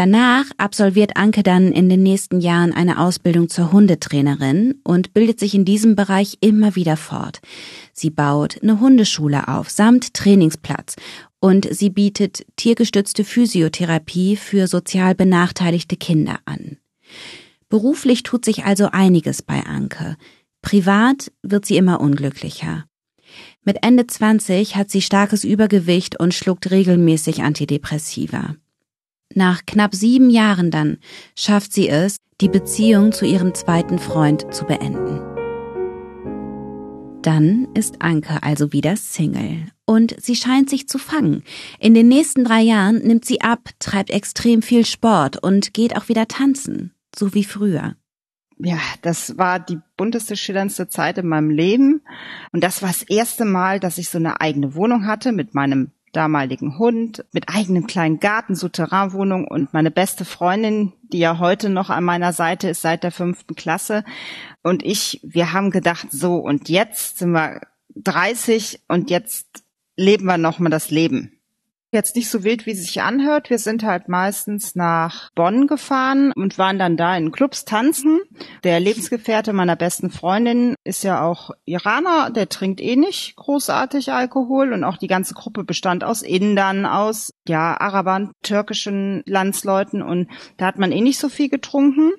Danach 0.00 0.46
absolviert 0.56 1.18
Anke 1.18 1.42
dann 1.42 1.72
in 1.72 1.90
den 1.90 2.02
nächsten 2.02 2.40
Jahren 2.40 2.72
eine 2.72 3.00
Ausbildung 3.00 3.50
zur 3.50 3.70
Hundetrainerin 3.70 4.80
und 4.82 5.12
bildet 5.12 5.38
sich 5.38 5.54
in 5.54 5.66
diesem 5.66 5.94
Bereich 5.94 6.38
immer 6.40 6.74
wieder 6.74 6.96
fort. 6.96 7.42
Sie 7.92 8.08
baut 8.08 8.62
eine 8.62 8.80
Hundeschule 8.80 9.48
auf, 9.48 9.68
samt 9.68 10.14
Trainingsplatz 10.14 10.96
und 11.38 11.68
sie 11.70 11.90
bietet 11.90 12.46
tiergestützte 12.56 13.24
Physiotherapie 13.24 14.36
für 14.36 14.68
sozial 14.68 15.14
benachteiligte 15.14 15.98
Kinder 15.98 16.38
an. 16.46 16.78
Beruflich 17.68 18.22
tut 18.22 18.46
sich 18.46 18.64
also 18.64 18.86
einiges 18.90 19.42
bei 19.42 19.66
Anke. 19.66 20.16
Privat 20.62 21.30
wird 21.42 21.66
sie 21.66 21.76
immer 21.76 22.00
unglücklicher. 22.00 22.86
Mit 23.64 23.84
Ende 23.84 24.06
20 24.06 24.76
hat 24.76 24.90
sie 24.90 25.02
starkes 25.02 25.44
Übergewicht 25.44 26.18
und 26.18 26.32
schluckt 26.32 26.70
regelmäßig 26.70 27.42
Antidepressiva. 27.42 28.56
Nach 29.34 29.64
knapp 29.64 29.94
sieben 29.94 30.28
Jahren 30.28 30.70
dann 30.70 30.98
schafft 31.36 31.72
sie 31.72 31.88
es, 31.88 32.16
die 32.40 32.48
Beziehung 32.48 33.12
zu 33.12 33.24
ihrem 33.24 33.54
zweiten 33.54 33.98
Freund 33.98 34.52
zu 34.52 34.64
beenden. 34.64 35.20
Dann 37.22 37.68
ist 37.74 38.02
Anke 38.02 38.42
also 38.42 38.72
wieder 38.72 38.96
Single 38.96 39.66
und 39.86 40.16
sie 40.20 40.34
scheint 40.34 40.70
sich 40.70 40.88
zu 40.88 40.98
fangen. 40.98 41.44
In 41.78 41.94
den 41.94 42.08
nächsten 42.08 42.44
drei 42.44 42.62
Jahren 42.62 42.98
nimmt 42.98 43.24
sie 43.24 43.40
ab, 43.40 43.68
treibt 43.78 44.10
extrem 44.10 44.62
viel 44.62 44.86
Sport 44.86 45.36
und 45.36 45.74
geht 45.74 45.96
auch 45.96 46.08
wieder 46.08 46.26
tanzen, 46.26 46.94
so 47.14 47.34
wie 47.34 47.44
früher. 47.44 47.94
Ja, 48.58 48.78
das 49.02 49.38
war 49.38 49.60
die 49.60 49.78
bunteste, 49.96 50.36
schillerndste 50.36 50.88
Zeit 50.88 51.18
in 51.18 51.26
meinem 51.26 51.50
Leben. 51.50 52.02
Und 52.52 52.62
das 52.62 52.82
war 52.82 52.88
das 52.88 53.02
erste 53.02 53.44
Mal, 53.44 53.80
dass 53.80 53.96
ich 53.96 54.08
so 54.08 54.18
eine 54.18 54.40
eigene 54.40 54.74
Wohnung 54.74 55.06
hatte 55.06 55.32
mit 55.32 55.54
meinem 55.54 55.92
damaligen 56.12 56.78
Hund, 56.78 57.24
mit 57.32 57.48
eigenem 57.48 57.86
kleinen 57.86 58.20
Garten, 58.20 58.54
Souterrainwohnung 58.54 59.46
und 59.46 59.72
meine 59.72 59.90
beste 59.90 60.24
Freundin, 60.24 60.92
die 61.02 61.18
ja 61.18 61.38
heute 61.38 61.70
noch 61.70 61.90
an 61.90 62.04
meiner 62.04 62.32
Seite 62.32 62.68
ist 62.68 62.82
seit 62.82 63.04
der 63.04 63.12
fünften 63.12 63.54
Klasse. 63.54 64.04
Und 64.62 64.84
ich, 64.84 65.20
wir 65.22 65.52
haben 65.52 65.70
gedacht, 65.70 66.08
so 66.10 66.36
und 66.36 66.68
jetzt 66.68 67.18
sind 67.18 67.32
wir 67.32 67.60
30 67.94 68.80
und 68.88 69.10
jetzt 69.10 69.64
leben 69.96 70.26
wir 70.26 70.38
nochmal 70.38 70.70
das 70.70 70.90
Leben 70.90 71.39
jetzt 71.92 72.16
nicht 72.16 72.30
so 72.30 72.44
wild, 72.44 72.66
wie 72.66 72.70
es 72.70 72.82
sich 72.82 73.02
anhört. 73.02 73.50
Wir 73.50 73.58
sind 73.58 73.82
halt 73.82 74.08
meistens 74.08 74.74
nach 74.74 75.30
Bonn 75.34 75.66
gefahren 75.66 76.32
und 76.32 76.58
waren 76.58 76.78
dann 76.78 76.96
da 76.96 77.16
in 77.16 77.32
Clubs 77.32 77.64
tanzen. 77.64 78.20
Der 78.64 78.78
Lebensgefährte 78.80 79.52
meiner 79.52 79.76
besten 79.76 80.10
Freundin 80.10 80.74
ist 80.84 81.02
ja 81.02 81.24
auch 81.24 81.50
Iraner, 81.64 82.30
der 82.30 82.48
trinkt 82.48 82.80
eh 82.80 82.96
nicht 82.96 83.36
großartig 83.36 84.12
Alkohol 84.12 84.72
und 84.72 84.84
auch 84.84 84.96
die 84.96 85.08
ganze 85.08 85.34
Gruppe 85.34 85.64
bestand 85.64 86.04
aus 86.04 86.22
Indern, 86.22 86.86
aus 86.86 87.32
ja 87.48 87.80
Arabern, 87.80 88.32
türkischen 88.42 89.22
Landsleuten 89.26 90.02
und 90.02 90.28
da 90.56 90.66
hat 90.66 90.78
man 90.78 90.92
eh 90.92 91.00
nicht 91.00 91.18
so 91.18 91.28
viel 91.28 91.48
getrunken. 91.48 92.12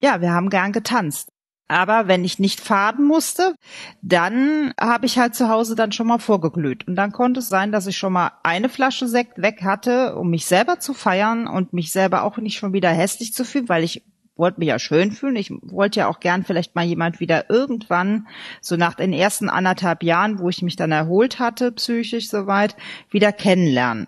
Ja, 0.00 0.20
wir 0.20 0.32
haben 0.32 0.50
gern 0.50 0.72
getanzt. 0.72 1.30
Aber 1.68 2.06
wenn 2.06 2.24
ich 2.24 2.38
nicht 2.38 2.60
faden 2.60 3.04
musste, 3.04 3.54
dann 4.00 4.72
habe 4.80 5.06
ich 5.06 5.18
halt 5.18 5.34
zu 5.34 5.48
Hause 5.48 5.74
dann 5.74 5.90
schon 5.90 6.06
mal 6.06 6.18
vorgeglüht. 6.18 6.86
Und 6.86 6.94
dann 6.94 7.10
konnte 7.10 7.40
es 7.40 7.48
sein, 7.48 7.72
dass 7.72 7.88
ich 7.88 7.96
schon 7.96 8.12
mal 8.12 8.32
eine 8.44 8.68
Flasche 8.68 9.08
Sekt 9.08 9.42
weg 9.42 9.62
hatte, 9.62 10.14
um 10.14 10.30
mich 10.30 10.46
selber 10.46 10.78
zu 10.78 10.94
feiern 10.94 11.48
und 11.48 11.72
mich 11.72 11.90
selber 11.90 12.22
auch 12.22 12.36
nicht 12.36 12.58
schon 12.58 12.72
wieder 12.72 12.90
hässlich 12.90 13.34
zu 13.34 13.44
fühlen, 13.44 13.68
weil 13.68 13.82
ich 13.82 14.04
wollte 14.36 14.60
mich 14.60 14.68
ja 14.68 14.78
schön 14.78 15.10
fühlen. 15.10 15.34
Ich 15.34 15.50
wollte 15.50 16.00
ja 16.00 16.08
auch 16.08 16.20
gern 16.20 16.44
vielleicht 16.44 16.76
mal 16.76 16.84
jemand 16.84 17.18
wieder 17.18 17.50
irgendwann, 17.50 18.28
so 18.60 18.76
nach 18.76 18.94
den 18.94 19.12
ersten 19.12 19.48
anderthalb 19.48 20.04
Jahren, 20.04 20.38
wo 20.38 20.48
ich 20.48 20.62
mich 20.62 20.76
dann 20.76 20.92
erholt 20.92 21.40
hatte, 21.40 21.72
psychisch 21.72 22.28
soweit, 22.28 22.76
wieder 23.10 23.32
kennenlernen. 23.32 24.06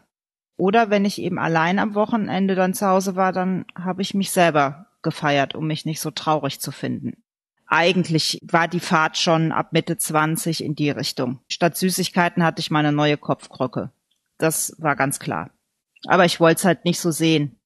Oder 0.56 0.90
wenn 0.90 1.04
ich 1.04 1.20
eben 1.20 1.38
allein 1.38 1.78
am 1.78 1.94
Wochenende 1.94 2.54
dann 2.54 2.74
zu 2.74 2.86
Hause 2.86 3.16
war, 3.16 3.32
dann 3.32 3.64
habe 3.74 4.02
ich 4.02 4.14
mich 4.14 4.30
selber 4.30 4.86
gefeiert, 5.02 5.54
um 5.54 5.66
mich 5.66 5.86
nicht 5.86 6.00
so 6.00 6.10
traurig 6.10 6.60
zu 6.60 6.72
finden 6.72 7.22
eigentlich 7.68 8.38
war 8.42 8.66
die 8.66 8.80
Fahrt 8.80 9.18
schon 9.18 9.52
ab 9.52 9.72
Mitte 9.72 9.98
20 9.98 10.64
in 10.64 10.74
die 10.74 10.90
Richtung. 10.90 11.40
Statt 11.48 11.76
Süßigkeiten 11.76 12.42
hatte 12.42 12.60
ich 12.60 12.70
meine 12.70 12.92
neue 12.92 13.18
Kopfkrücke. 13.18 13.90
Das 14.38 14.74
war 14.78 14.96
ganz 14.96 15.18
klar. 15.18 15.50
Aber 16.06 16.24
ich 16.24 16.40
wollte 16.40 16.58
es 16.58 16.64
halt 16.64 16.84
nicht 16.84 16.98
so 16.98 17.10
sehen. 17.10 17.56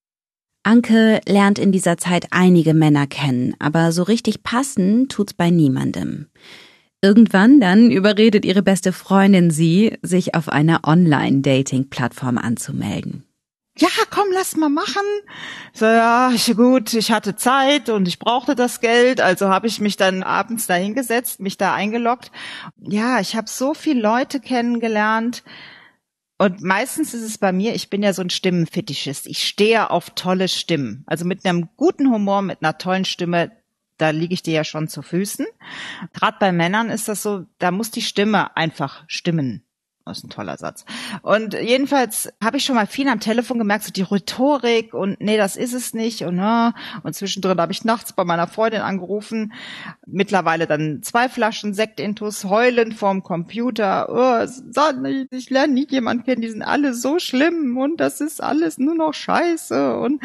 Anke 0.64 1.20
lernt 1.26 1.58
in 1.58 1.72
dieser 1.72 1.98
Zeit 1.98 2.28
einige 2.30 2.74
Männer 2.74 3.06
kennen, 3.06 3.54
aber 3.58 3.92
so 3.92 4.02
richtig 4.02 4.42
passen 4.42 5.08
tut's 5.08 5.34
bei 5.34 5.50
niemandem. 5.50 6.28
Irgendwann 7.00 7.60
dann 7.60 7.90
überredet 7.90 8.44
ihre 8.44 8.62
beste 8.62 8.92
Freundin 8.92 9.50
sie, 9.50 9.98
sich 10.02 10.36
auf 10.36 10.48
einer 10.48 10.82
Online-Dating-Plattform 10.84 12.38
anzumelden 12.38 13.24
ja, 13.78 13.88
komm, 14.10 14.26
lass 14.32 14.56
mal 14.56 14.68
machen. 14.68 15.02
So, 15.72 15.86
ja, 15.86 16.32
gut, 16.54 16.92
ich 16.92 17.10
hatte 17.10 17.36
Zeit 17.36 17.88
und 17.88 18.06
ich 18.06 18.18
brauchte 18.18 18.54
das 18.54 18.80
Geld, 18.80 19.20
also 19.20 19.48
habe 19.48 19.66
ich 19.66 19.80
mich 19.80 19.96
dann 19.96 20.22
abends 20.22 20.66
da 20.66 20.74
hingesetzt, 20.74 21.40
mich 21.40 21.56
da 21.56 21.74
eingeloggt. 21.74 22.30
Ja, 22.78 23.20
ich 23.20 23.34
habe 23.34 23.48
so 23.48 23.72
viele 23.74 24.00
Leute 24.00 24.40
kennengelernt. 24.40 25.42
Und 26.36 26.60
meistens 26.60 27.14
ist 27.14 27.22
es 27.22 27.38
bei 27.38 27.52
mir, 27.52 27.74
ich 27.74 27.88
bin 27.88 28.02
ja 28.02 28.12
so 28.12 28.20
ein 28.20 28.30
Stimmenfetischist. 28.30 29.26
Ich 29.26 29.44
stehe 29.44 29.90
auf 29.90 30.10
tolle 30.10 30.48
Stimmen. 30.48 31.04
Also 31.06 31.24
mit 31.24 31.46
einem 31.46 31.68
guten 31.76 32.10
Humor, 32.10 32.42
mit 32.42 32.62
einer 32.62 32.78
tollen 32.78 33.04
Stimme, 33.04 33.52
da 33.96 34.10
liege 34.10 34.34
ich 34.34 34.42
dir 34.42 34.54
ja 34.54 34.64
schon 34.64 34.88
zu 34.88 35.02
Füßen. 35.02 35.46
Gerade 36.12 36.36
bei 36.40 36.52
Männern 36.52 36.90
ist 36.90 37.08
das 37.08 37.22
so, 37.22 37.46
da 37.58 37.70
muss 37.70 37.90
die 37.90 38.02
Stimme 38.02 38.56
einfach 38.56 39.04
stimmen. 39.06 39.64
Das 40.04 40.18
ist 40.18 40.24
ein 40.24 40.30
toller 40.30 40.56
Satz. 40.56 40.84
Und 41.22 41.54
jedenfalls 41.54 42.32
habe 42.42 42.56
ich 42.56 42.64
schon 42.64 42.74
mal 42.74 42.86
viel 42.86 43.08
am 43.08 43.20
Telefon 43.20 43.58
gemerkt, 43.58 43.84
so 43.84 43.92
die 43.92 44.02
Rhetorik 44.02 44.94
und 44.94 45.20
nee, 45.20 45.36
das 45.36 45.56
ist 45.56 45.74
es 45.74 45.94
nicht 45.94 46.22
und 46.22 46.36
ne. 46.36 46.74
Und 47.04 47.14
zwischendrin 47.14 47.60
habe 47.60 47.70
ich 47.70 47.84
nachts 47.84 48.12
bei 48.12 48.24
meiner 48.24 48.48
Freundin 48.48 48.80
angerufen, 48.80 49.52
mittlerweile 50.06 50.66
dann 50.66 51.02
zwei 51.02 51.28
Flaschen 51.28 51.72
Sektintus, 51.72 52.44
heulend 52.44 52.94
vorm 52.94 53.22
Computer. 53.22 54.08
Oh, 54.08 54.44
ich 55.30 55.50
lerne 55.50 55.72
nie 55.72 55.86
jemanden 55.88 56.24
kennen, 56.24 56.42
die 56.42 56.50
sind 56.50 56.62
alle 56.62 56.94
so 56.94 57.20
schlimm 57.20 57.76
und 57.76 57.98
das 57.98 58.20
ist 58.20 58.42
alles 58.42 58.78
nur 58.78 58.96
noch 58.96 59.14
Scheiße. 59.14 59.96
Und 59.98 60.20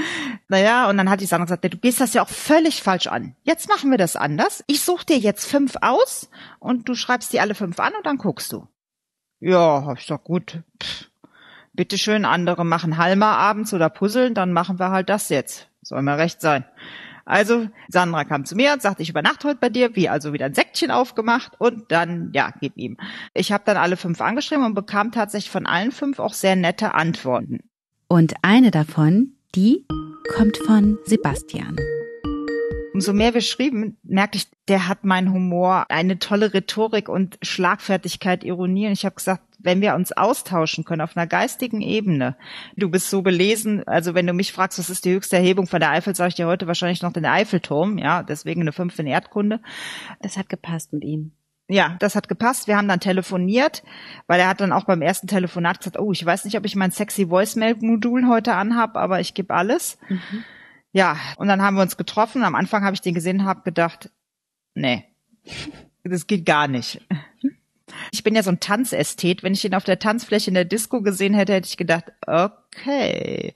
naja, 0.47 0.89
und 0.89 0.97
dann 0.97 1.09
hat 1.09 1.21
die 1.21 1.25
Sandra 1.27 1.45
gesagt, 1.45 1.65
du 1.65 1.77
gehst 1.77 2.01
das 2.01 2.15
ja 2.15 2.23
auch 2.23 2.29
völlig 2.29 2.81
falsch 2.81 3.07
an. 3.07 3.35
Jetzt 3.43 3.69
machen 3.69 3.91
wir 3.91 3.99
das 3.99 4.15
anders. 4.15 4.63
Ich 4.65 4.81
suche 4.81 5.05
dir 5.05 5.17
jetzt 5.17 5.45
fünf 5.45 5.75
aus 5.81 6.29
und 6.59 6.89
du 6.89 6.95
schreibst 6.95 7.31
die 7.31 7.39
alle 7.39 7.53
fünf 7.53 7.79
an 7.79 7.93
und 7.95 8.05
dann 8.05 8.17
guckst 8.17 8.51
du. 8.53 8.67
Ja, 9.39 9.85
hab 9.85 9.99
ich 9.99 10.07
doch 10.07 10.23
gut. 10.23 10.61
Pff, 10.81 11.09
bitteschön, 11.73 12.25
andere 12.25 12.65
machen 12.65 12.97
Halma 12.97 13.35
abends 13.35 13.73
oder 13.73 13.89
Puzzeln, 13.89 14.33
dann 14.33 14.51
machen 14.51 14.79
wir 14.79 14.89
halt 14.89 15.09
das 15.09 15.29
jetzt. 15.29 15.69
Soll 15.81 16.01
mir 16.01 16.17
recht 16.17 16.41
sein. 16.41 16.65
Also 17.23 17.67
Sandra 17.89 18.23
kam 18.23 18.45
zu 18.45 18.55
mir 18.55 18.71
und 18.73 18.81
sagte, 18.81 19.03
ich 19.03 19.09
übernachte 19.09 19.49
heute 19.49 19.59
bei 19.59 19.69
dir, 19.69 19.95
wie 19.95 20.07
also 20.07 20.31
wieder 20.31 20.45
ein 20.45 20.53
Säckchen 20.53 20.91
aufgemacht 20.91 21.59
und 21.59 21.91
dann, 21.91 22.31
ja, 22.33 22.51
gib 22.61 22.77
ihm. 22.77 22.97
Ich 23.33 23.51
habe 23.51 23.63
dann 23.65 23.75
alle 23.75 23.97
fünf 23.97 24.21
angeschrieben 24.21 24.65
und 24.65 24.75
bekam 24.75 25.11
tatsächlich 25.11 25.51
von 25.51 25.65
allen 25.65 25.91
fünf 25.91 26.19
auch 26.19 26.33
sehr 26.33 26.55
nette 26.55 26.93
Antworten. 26.93 27.59
Und 28.07 28.35
eine 28.43 28.71
davon, 28.71 29.33
die 29.55 29.85
kommt 30.35 30.57
von 30.57 30.97
Sebastian 31.05 31.75
umso 32.97 33.13
mehr 33.13 33.35
wir 33.35 33.41
schrieben, 33.41 33.95
merkte 34.01 34.39
ich, 34.39 34.47
der 34.67 34.87
hat 34.87 35.03
meinen 35.03 35.31
Humor, 35.31 35.85
eine 35.89 36.17
tolle 36.17 36.55
Rhetorik 36.55 37.09
und 37.09 37.37
Schlagfertigkeit, 37.43 38.43
Ironie. 38.43 38.87
Und 38.87 38.93
ich 38.93 39.05
habe 39.05 39.13
gesagt, 39.13 39.43
wenn 39.59 39.81
wir 39.81 39.93
uns 39.93 40.13
austauschen 40.13 40.83
können 40.83 41.01
auf 41.01 41.15
einer 41.15 41.27
geistigen 41.27 41.81
Ebene, 41.81 42.35
du 42.75 42.89
bist 42.89 43.11
so 43.11 43.21
belesen, 43.21 43.87
also 43.87 44.15
wenn 44.15 44.25
du 44.25 44.33
mich 44.33 44.51
fragst, 44.51 44.79
was 44.79 44.89
ist 44.89 45.05
die 45.05 45.13
höchste 45.13 45.35
Erhebung 45.35 45.67
von 45.67 45.79
der 45.79 45.91
Eifel, 45.91 46.15
sage 46.15 46.29
ich 46.29 46.35
dir 46.35 46.47
heute 46.47 46.65
wahrscheinlich 46.65 47.03
noch 47.03 47.13
den 47.13 47.25
Eiffelturm, 47.27 47.99
ja, 47.99 48.23
deswegen 48.23 48.61
eine 48.61 48.71
5 48.71 48.97
in 48.97 49.05
Erdkunde. 49.07 49.61
Das 50.19 50.35
hat 50.35 50.49
gepasst 50.49 50.91
mit 50.91 51.03
ihm. 51.03 51.33
Ja, 51.69 51.97
das 51.99 52.15
hat 52.15 52.29
gepasst. 52.29 52.67
Wir 52.67 52.77
haben 52.77 52.87
dann 52.87 52.99
telefoniert, 52.99 53.83
weil 54.25 54.39
er 54.39 54.47
hat 54.49 54.59
dann 54.59 54.71
auch 54.71 54.85
beim 54.85 55.03
ersten 55.03 55.27
Telefonat 55.27 55.79
gesagt, 55.79 55.99
oh, 55.99 56.11
ich 56.11 56.25
weiß 56.25 56.45
nicht, 56.45 56.57
ob 56.57 56.65
ich 56.65 56.75
mein 56.75 56.91
sexy 56.91 57.29
Voicemail-Modul 57.29 58.27
heute 58.27 58.55
anhab, 58.55 58.97
aber 58.97 59.19
ich 59.19 59.35
gebe 59.35 59.53
alles. 59.53 59.99
Mhm. 60.09 60.43
Ja, 60.91 61.17
und 61.37 61.47
dann 61.47 61.61
haben 61.61 61.75
wir 61.75 61.81
uns 61.81 61.97
getroffen. 61.97 62.43
Am 62.43 62.55
Anfang 62.55 62.83
habe 62.83 62.93
ich 62.93 63.01
den 63.01 63.13
gesehen, 63.13 63.45
habe 63.45 63.61
gedacht, 63.61 64.09
nee, 64.73 65.05
das 66.03 66.27
geht 66.27 66.45
gar 66.45 66.67
nicht. 66.67 67.01
Ich 68.11 68.23
bin 68.23 68.35
ja 68.35 68.43
so 68.43 68.51
ein 68.51 68.59
Tanzästhet. 68.59 69.43
Wenn 69.43 69.53
ich 69.53 69.65
ihn 69.65 69.75
auf 69.75 69.83
der 69.83 69.99
Tanzfläche 69.99 70.49
in 70.49 70.55
der 70.55 70.65
Disco 70.65 71.01
gesehen 71.01 71.33
hätte, 71.33 71.53
hätte 71.53 71.67
ich 71.67 71.77
gedacht, 71.77 72.05
okay. 72.25 73.53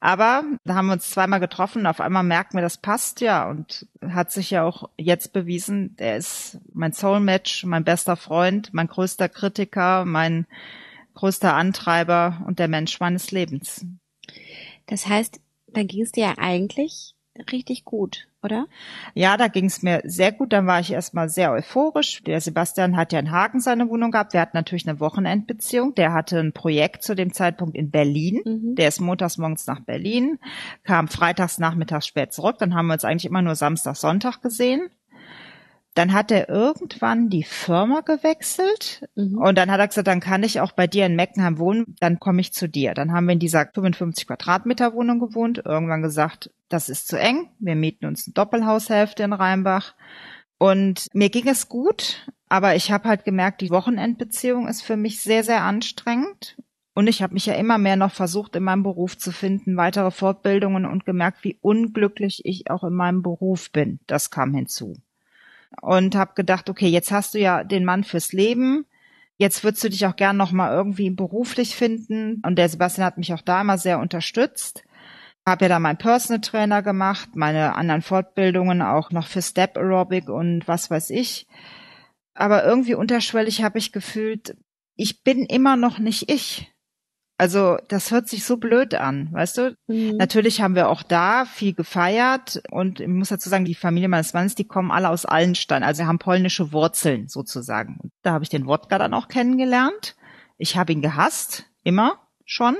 Aber 0.00 0.44
da 0.64 0.74
haben 0.74 0.86
wir 0.86 0.94
uns 0.94 1.10
zweimal 1.10 1.40
getroffen. 1.40 1.86
Auf 1.86 2.00
einmal 2.00 2.22
merken 2.22 2.56
wir, 2.56 2.62
das 2.62 2.78
passt 2.78 3.20
ja 3.20 3.48
und 3.48 3.86
hat 4.06 4.32
sich 4.32 4.50
ja 4.50 4.64
auch 4.64 4.90
jetzt 4.96 5.32
bewiesen. 5.32 5.96
Der 5.96 6.16
ist 6.16 6.58
mein 6.72 6.92
Soulmatch, 6.92 7.64
mein 7.64 7.84
bester 7.84 8.16
Freund, 8.16 8.72
mein 8.72 8.88
größter 8.88 9.28
Kritiker, 9.28 10.04
mein 10.04 10.46
größter 11.14 11.54
Antreiber 11.54 12.42
und 12.46 12.58
der 12.58 12.68
Mensch 12.68 12.98
meines 13.00 13.30
Lebens. 13.30 13.86
Das 14.86 15.06
heißt, 15.06 15.40
da 15.74 15.82
ging 15.82 16.02
es 16.02 16.12
dir 16.12 16.38
eigentlich 16.38 17.14
richtig 17.50 17.84
gut, 17.84 18.28
oder? 18.42 18.66
Ja, 19.14 19.36
da 19.36 19.48
ging 19.48 19.66
es 19.66 19.82
mir 19.82 20.02
sehr 20.04 20.32
gut. 20.32 20.52
Dann 20.52 20.66
war 20.66 20.80
ich 20.80 20.92
erstmal 20.92 21.28
sehr 21.28 21.52
euphorisch. 21.52 22.22
Der 22.24 22.40
Sebastian 22.40 22.96
hat 22.96 23.12
ja 23.12 23.18
in 23.18 23.30
Hagen 23.30 23.60
seine 23.60 23.88
Wohnung 23.88 24.10
gehabt. 24.10 24.34
Der 24.34 24.42
hat 24.42 24.54
natürlich 24.54 24.86
eine 24.86 25.00
Wochenendbeziehung. 25.00 25.94
Der 25.94 26.12
hatte 26.12 26.38
ein 26.38 26.52
Projekt 26.52 27.02
zu 27.02 27.14
dem 27.14 27.32
Zeitpunkt 27.32 27.74
in 27.76 27.90
Berlin. 27.90 28.42
Mhm. 28.44 28.74
Der 28.74 28.88
ist 28.88 29.00
montags 29.00 29.38
morgens 29.38 29.66
nach 29.66 29.80
Berlin, 29.80 30.38
kam 30.84 31.08
freitags 31.08 31.58
nachmittags 31.58 32.06
spät 32.06 32.32
zurück. 32.32 32.56
Dann 32.58 32.74
haben 32.74 32.86
wir 32.86 32.94
uns 32.94 33.04
eigentlich 33.04 33.26
immer 33.26 33.42
nur 33.42 33.54
Samstag, 33.54 33.96
Sonntag 33.96 34.42
gesehen. 34.42 34.90
Dann 35.94 36.14
hat 36.14 36.30
er 36.30 36.48
irgendwann 36.48 37.28
die 37.28 37.42
Firma 37.42 38.00
gewechselt 38.00 39.06
mhm. 39.14 39.36
und 39.36 39.58
dann 39.58 39.70
hat 39.70 39.78
er 39.78 39.88
gesagt, 39.88 40.06
dann 40.06 40.20
kann 40.20 40.42
ich 40.42 40.60
auch 40.60 40.72
bei 40.72 40.86
dir 40.86 41.04
in 41.04 41.16
Meckenheim 41.16 41.58
wohnen, 41.58 41.96
dann 42.00 42.18
komme 42.18 42.40
ich 42.40 42.54
zu 42.54 42.66
dir. 42.66 42.94
Dann 42.94 43.12
haben 43.12 43.26
wir 43.26 43.34
in 43.34 43.38
dieser 43.38 43.66
55 43.66 44.26
Quadratmeter 44.26 44.94
Wohnung 44.94 45.20
gewohnt, 45.20 45.62
irgendwann 45.64 46.00
gesagt, 46.00 46.50
das 46.70 46.88
ist 46.88 47.08
zu 47.08 47.18
eng, 47.18 47.50
wir 47.58 47.74
mieten 47.74 48.06
uns 48.06 48.26
eine 48.26 48.32
Doppelhaushälfte 48.32 49.22
in 49.22 49.34
Rheinbach 49.34 49.94
und 50.56 51.08
mir 51.12 51.28
ging 51.28 51.46
es 51.46 51.68
gut, 51.68 52.26
aber 52.48 52.74
ich 52.74 52.90
habe 52.90 53.08
halt 53.08 53.24
gemerkt, 53.24 53.60
die 53.60 53.70
Wochenendbeziehung 53.70 54.68
ist 54.68 54.82
für 54.82 54.96
mich 54.96 55.20
sehr, 55.20 55.44
sehr 55.44 55.62
anstrengend 55.62 56.56
und 56.94 57.06
ich 57.06 57.22
habe 57.22 57.34
mich 57.34 57.44
ja 57.44 57.54
immer 57.54 57.76
mehr 57.76 57.96
noch 57.96 58.12
versucht, 58.12 58.56
in 58.56 58.62
meinem 58.62 58.82
Beruf 58.82 59.18
zu 59.18 59.30
finden, 59.30 59.76
weitere 59.76 60.10
Fortbildungen 60.10 60.86
und 60.86 61.04
gemerkt, 61.04 61.44
wie 61.44 61.58
unglücklich 61.60 62.46
ich 62.46 62.70
auch 62.70 62.84
in 62.84 62.94
meinem 62.94 63.20
Beruf 63.20 63.70
bin. 63.72 64.00
Das 64.06 64.30
kam 64.30 64.54
hinzu 64.54 64.96
und 65.80 66.14
habe 66.14 66.34
gedacht, 66.34 66.68
okay, 66.68 66.88
jetzt 66.88 67.12
hast 67.12 67.34
du 67.34 67.38
ja 67.38 67.64
den 67.64 67.84
Mann 67.84 68.04
fürs 68.04 68.32
Leben. 68.32 68.86
Jetzt 69.36 69.64
würdest 69.64 69.82
du 69.84 69.88
dich 69.88 70.06
auch 70.06 70.16
gern 70.16 70.36
noch 70.36 70.52
mal 70.52 70.72
irgendwie 70.72 71.10
beruflich 71.10 71.74
finden. 71.74 72.40
Und 72.44 72.56
der 72.56 72.68
Sebastian 72.68 73.06
hat 73.06 73.18
mich 73.18 73.32
auch 73.32 73.40
da 73.40 73.60
immer 73.60 73.78
sehr 73.78 73.98
unterstützt. 73.98 74.84
Habe 75.46 75.64
ja 75.64 75.70
da 75.70 75.78
meinen 75.80 75.98
Personal 75.98 76.40
Trainer 76.40 76.82
gemacht, 76.82 77.30
meine 77.34 77.74
anderen 77.74 78.02
Fortbildungen 78.02 78.82
auch 78.82 79.10
noch 79.10 79.26
für 79.26 79.42
Step 79.42 79.76
Aerobic 79.76 80.28
und 80.28 80.68
was 80.68 80.90
weiß 80.90 81.10
ich. 81.10 81.48
Aber 82.34 82.64
irgendwie 82.64 82.94
unterschwellig 82.94 83.62
habe 83.62 83.78
ich 83.78 83.92
gefühlt, 83.92 84.56
ich 84.94 85.24
bin 85.24 85.44
immer 85.44 85.76
noch 85.76 85.98
nicht 85.98 86.30
ich. 86.30 86.71
Also 87.38 87.78
das 87.88 88.10
hört 88.10 88.28
sich 88.28 88.44
so 88.44 88.56
blöd 88.56 88.94
an, 88.94 89.28
weißt 89.32 89.58
du? 89.58 89.76
Mhm. 89.88 90.16
Natürlich 90.16 90.60
haben 90.60 90.74
wir 90.74 90.88
auch 90.88 91.02
da 91.02 91.44
viel 91.44 91.74
gefeiert 91.74 92.62
und 92.70 93.00
ich 93.00 93.08
muss 93.08 93.30
dazu 93.30 93.48
sagen, 93.48 93.64
die 93.64 93.74
Familie 93.74 94.08
meines 94.08 94.32
Mannes, 94.32 94.54
die 94.54 94.66
kommen 94.66 94.90
alle 94.90 95.08
aus 95.08 95.24
Allenstein, 95.24 95.82
also 95.82 96.04
haben 96.04 96.18
polnische 96.18 96.72
Wurzeln 96.72 97.28
sozusagen. 97.28 97.96
Und 98.00 98.12
da 98.22 98.32
habe 98.32 98.44
ich 98.44 98.50
den 98.50 98.66
Wodka 98.66 98.98
dann 98.98 99.14
auch 99.14 99.28
kennengelernt. 99.28 100.14
Ich 100.58 100.76
habe 100.76 100.92
ihn 100.92 101.02
gehasst, 101.02 101.64
immer 101.82 102.20
schon 102.44 102.76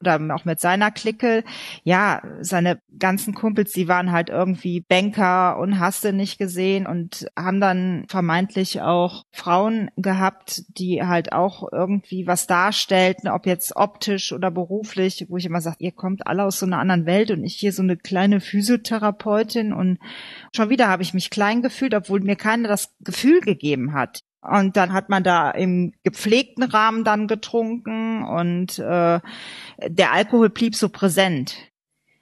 oder 0.00 0.20
auch 0.34 0.44
mit 0.44 0.60
seiner 0.60 0.90
Clique. 0.90 1.44
Ja, 1.84 2.22
seine 2.40 2.80
ganzen 2.98 3.34
Kumpels, 3.34 3.72
die 3.72 3.88
waren 3.88 4.12
halt 4.12 4.28
irgendwie 4.28 4.80
Banker 4.80 5.58
und 5.58 5.78
hast 5.78 6.04
nicht 6.12 6.38
gesehen 6.38 6.86
und 6.86 7.26
haben 7.36 7.60
dann 7.60 8.04
vermeintlich 8.08 8.80
auch 8.80 9.24
Frauen 9.32 9.90
gehabt, 9.96 10.62
die 10.68 11.02
halt 11.02 11.32
auch 11.32 11.72
irgendwie 11.72 12.26
was 12.26 12.46
darstellten, 12.46 13.28
ob 13.28 13.46
jetzt 13.46 13.76
optisch 13.76 14.32
oder 14.32 14.50
beruflich, 14.50 15.26
wo 15.28 15.36
ich 15.36 15.46
immer 15.46 15.60
sage, 15.60 15.76
ihr 15.80 15.92
kommt 15.92 16.26
alle 16.26 16.44
aus 16.44 16.58
so 16.58 16.66
einer 16.66 16.78
anderen 16.78 17.06
Welt 17.06 17.30
und 17.30 17.44
ich 17.44 17.54
hier 17.54 17.72
so 17.72 17.82
eine 17.82 17.96
kleine 17.96 18.40
Physiotherapeutin 18.40 19.72
und 19.72 19.98
schon 20.54 20.70
wieder 20.70 20.88
habe 20.88 21.02
ich 21.02 21.14
mich 21.14 21.30
klein 21.30 21.62
gefühlt, 21.62 21.94
obwohl 21.94 22.20
mir 22.20 22.36
keiner 22.36 22.68
das 22.68 22.94
Gefühl 23.00 23.40
gegeben 23.40 23.92
hat. 23.94 24.20
Und 24.46 24.76
dann 24.76 24.92
hat 24.92 25.08
man 25.08 25.24
da 25.24 25.50
im 25.50 25.92
gepflegten 26.04 26.62
Rahmen 26.62 27.04
dann 27.04 27.28
getrunken 27.28 28.24
und 28.24 28.78
äh, 28.78 29.20
der 29.88 30.12
Alkohol 30.12 30.50
blieb 30.50 30.74
so 30.74 30.88
präsent. 30.88 31.56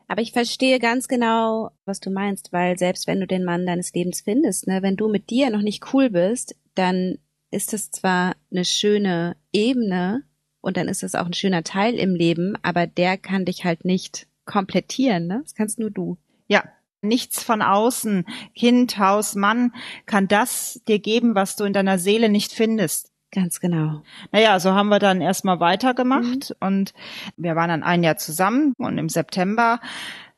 Aber 0.06 0.22
ich 0.22 0.32
verstehe 0.32 0.78
ganz 0.78 1.08
genau, 1.08 1.70
was 1.86 2.00
du 2.00 2.10
meinst, 2.10 2.52
weil 2.52 2.78
selbst 2.78 3.06
wenn 3.06 3.20
du 3.20 3.26
den 3.26 3.44
Mann 3.44 3.66
deines 3.66 3.92
Lebens 3.94 4.20
findest, 4.20 4.66
ne, 4.66 4.82
wenn 4.82 4.96
du 4.96 5.08
mit 5.08 5.30
dir 5.30 5.50
noch 5.50 5.62
nicht 5.62 5.92
cool 5.92 6.10
bist, 6.10 6.56
dann 6.74 7.18
ist 7.50 7.72
es 7.72 7.90
zwar 7.90 8.34
eine 8.50 8.64
schöne 8.64 9.36
Ebene 9.52 10.24
und 10.60 10.76
dann 10.76 10.88
ist 10.88 11.02
es 11.02 11.14
auch 11.14 11.26
ein 11.26 11.34
schöner 11.34 11.62
Teil 11.62 11.94
im 11.94 12.14
Leben, 12.14 12.54
aber 12.62 12.86
der 12.86 13.16
kann 13.16 13.44
dich 13.44 13.64
halt 13.64 13.84
nicht 13.84 14.26
komplettieren, 14.44 15.26
ne? 15.26 15.40
Das 15.42 15.54
kannst 15.54 15.78
nur 15.78 15.90
du. 15.90 16.18
Ja, 16.48 16.64
Nichts 17.04 17.42
von 17.42 17.62
außen, 17.62 18.26
Kind, 18.54 18.98
Haus, 18.98 19.34
Mann, 19.34 19.72
kann 20.06 20.28
das 20.28 20.80
dir 20.88 20.98
geben, 20.98 21.34
was 21.34 21.56
du 21.56 21.64
in 21.64 21.72
deiner 21.72 21.98
Seele 21.98 22.28
nicht 22.28 22.52
findest. 22.52 23.10
Ganz 23.34 23.58
genau. 23.58 24.02
Naja, 24.30 24.60
so 24.60 24.74
haben 24.74 24.90
wir 24.90 25.00
dann 25.00 25.20
erstmal 25.20 25.58
weitergemacht 25.58 26.50
mhm. 26.50 26.66
und 26.66 26.94
wir 27.36 27.56
waren 27.56 27.68
dann 27.68 27.82
ein 27.82 28.04
Jahr 28.04 28.16
zusammen 28.16 28.74
und 28.78 28.96
im 28.96 29.08
September 29.08 29.80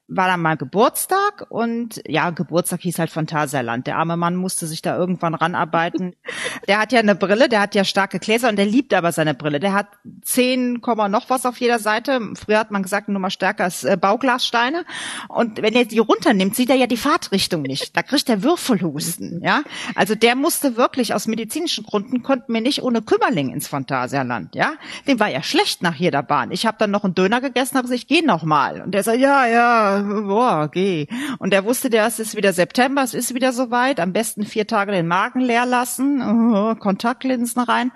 war 0.09 0.29
dann 0.29 0.41
mal 0.41 0.57
Geburtstag 0.57 1.47
und 1.49 2.01
ja, 2.07 2.31
Geburtstag 2.31 2.81
hieß 2.83 3.01
halt 3.01 3.11
Phantasialand. 3.11 3.89
Der 3.89 3.97
arme 3.97 4.17
Mann 4.17 4.37
musste 4.37 4.67
sich 4.69 4.81
da 4.81 4.97
irgendwann 4.97 5.35
ranarbeiten. 5.35 6.15
der 6.69 6.79
hat 6.79 6.93
ja 6.93 7.01
eine 7.01 7.17
Brille, 7.17 7.49
der 7.49 7.61
hat 7.61 7.75
ja 7.75 7.85
starke 7.85 8.21
Gläser 8.21 8.49
und 8.49 8.57
der 8.57 8.67
liebt 8.67 8.95
aber 8.95 9.11
seine 9.11 9.35
Brille. 9.35 9.59
Der 9.59 9.73
hat 9.73 9.89
10, 10.23 10.75
noch 11.09 11.29
was 11.29 11.45
auf 11.45 11.59
jeder 11.59 11.81
Seite. 11.81 12.21
Früher 12.35 12.61
hat 12.61 12.71
man 12.71 12.85
gesagt, 12.85 13.09
nur 13.09 13.21
mal 13.21 13.31
stärker 13.31 13.65
als 13.65 13.83
äh, 13.83 13.97
Bauglassteine. 14.01 14.85
Und 15.29 15.61
wenn 15.61 15.75
er 15.75 15.85
die 15.85 15.99
runternimmt, 15.99 16.55
sieht 16.55 16.71
er 16.71 16.77
ja 16.77 16.87
die 16.87 16.97
Fahrtrichtung 16.97 17.63
nicht. 17.63 17.97
Da 17.97 18.03
kriegt 18.03 18.29
er 18.29 18.45
Würfelhusten, 18.45 19.43
ja. 19.43 19.63
Also 19.97 20.15
der 20.15 20.37
musste 20.37 20.77
wirklich 20.77 21.15
aus 21.15 21.27
medizinischen 21.27 21.85
Gründen 21.85 22.23
konnten 22.23 22.55
wir 22.55 22.61
nicht 22.61 22.83
ohne 22.83 23.03
Kümmerling 23.03 23.51
ins 23.53 23.67
Phantasialand, 23.67 24.55
ja. 24.55 24.75
Dem 25.09 25.19
war 25.19 25.29
ja 25.29 25.43
schlecht 25.43 25.83
nach 25.83 25.97
jeder 25.97 26.23
Bahn. 26.23 26.53
Ich 26.53 26.65
habe 26.65 26.77
dann 26.79 26.93
noch 26.93 27.03
einen 27.03 27.15
Döner 27.15 27.41
gegessen, 27.41 27.77
habe 27.77 27.89
gesagt, 27.89 28.03
ich 28.03 28.07
gehe 28.07 28.25
noch 28.25 28.45
mal. 28.45 28.83
Und 28.83 28.93
der 28.93 29.03
sagt, 29.03 29.19
ja, 29.19 29.47
ja, 29.47 29.96
boah, 30.03 30.69
geh. 30.71 31.07
Und 31.38 31.53
er 31.55 31.65
wusste, 31.65 31.91
der 31.91 32.07
es 32.07 32.19
ist 32.19 32.37
wieder 32.37 32.53
September, 32.53 33.03
es 33.03 33.15
ist 33.15 33.35
wieder 33.35 33.53
soweit, 33.53 34.00
am 34.00 34.12
besten 34.12 34.45
vier 34.45 34.67
Tage 34.67 34.93
den 34.93 35.07
Magen 35.07 35.41
leer 35.41 35.67
lassen, 35.67 36.23
oh, 36.23 36.75
Kontaktlinsen 36.75 37.62
rein. 37.62 37.93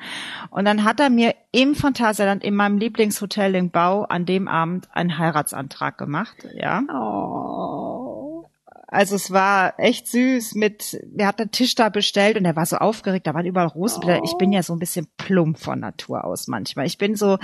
Und 0.51 0.65
dann 0.65 0.85
hat 0.85 1.01
er 1.01 1.11
mir 1.11 1.35
im 1.53 1.75
Phantasialand 1.75 2.45
in 2.45 2.55
meinem 2.55 2.79
Lieblingshotel 2.79 3.55
in 3.55 3.71
Bau 3.71 4.05
an 4.05 4.27
dem 4.27 4.49
Abend 4.49 4.89
einen 4.93 5.19
Heiratsantrag 5.19 5.99
gemacht, 5.99 6.37
ja. 6.55 6.83
Oh. 6.93 7.80
Also 8.91 9.15
es 9.15 9.31
war 9.31 9.79
echt 9.79 10.09
süß 10.09 10.57
mit, 10.57 11.01
wir 11.13 11.27
hatten 11.27 11.43
einen 11.43 11.51
Tisch 11.53 11.77
da 11.77 11.91
bestellt 11.91 12.37
und 12.37 12.45
er 12.45 12.57
war 12.57 12.67
so 12.67 12.77
aufgeregt, 12.77 13.27
da 13.27 13.35
waren 13.35 13.47
überall 13.47 13.69
Rosenbilder. 13.69 14.21
Oh. 14.21 14.25
Ich 14.27 14.37
bin 14.37 14.53
ja 14.53 14.65
so 14.65 14.73
ein 14.73 14.81
bisschen 14.81 15.07
plump 15.17 15.59
von 15.59 15.79
Natur 15.79 16.25
aus 16.25 16.49
manchmal. 16.49 16.87
Ich 16.87 16.99
bin 16.99 17.15
so, 17.15 17.39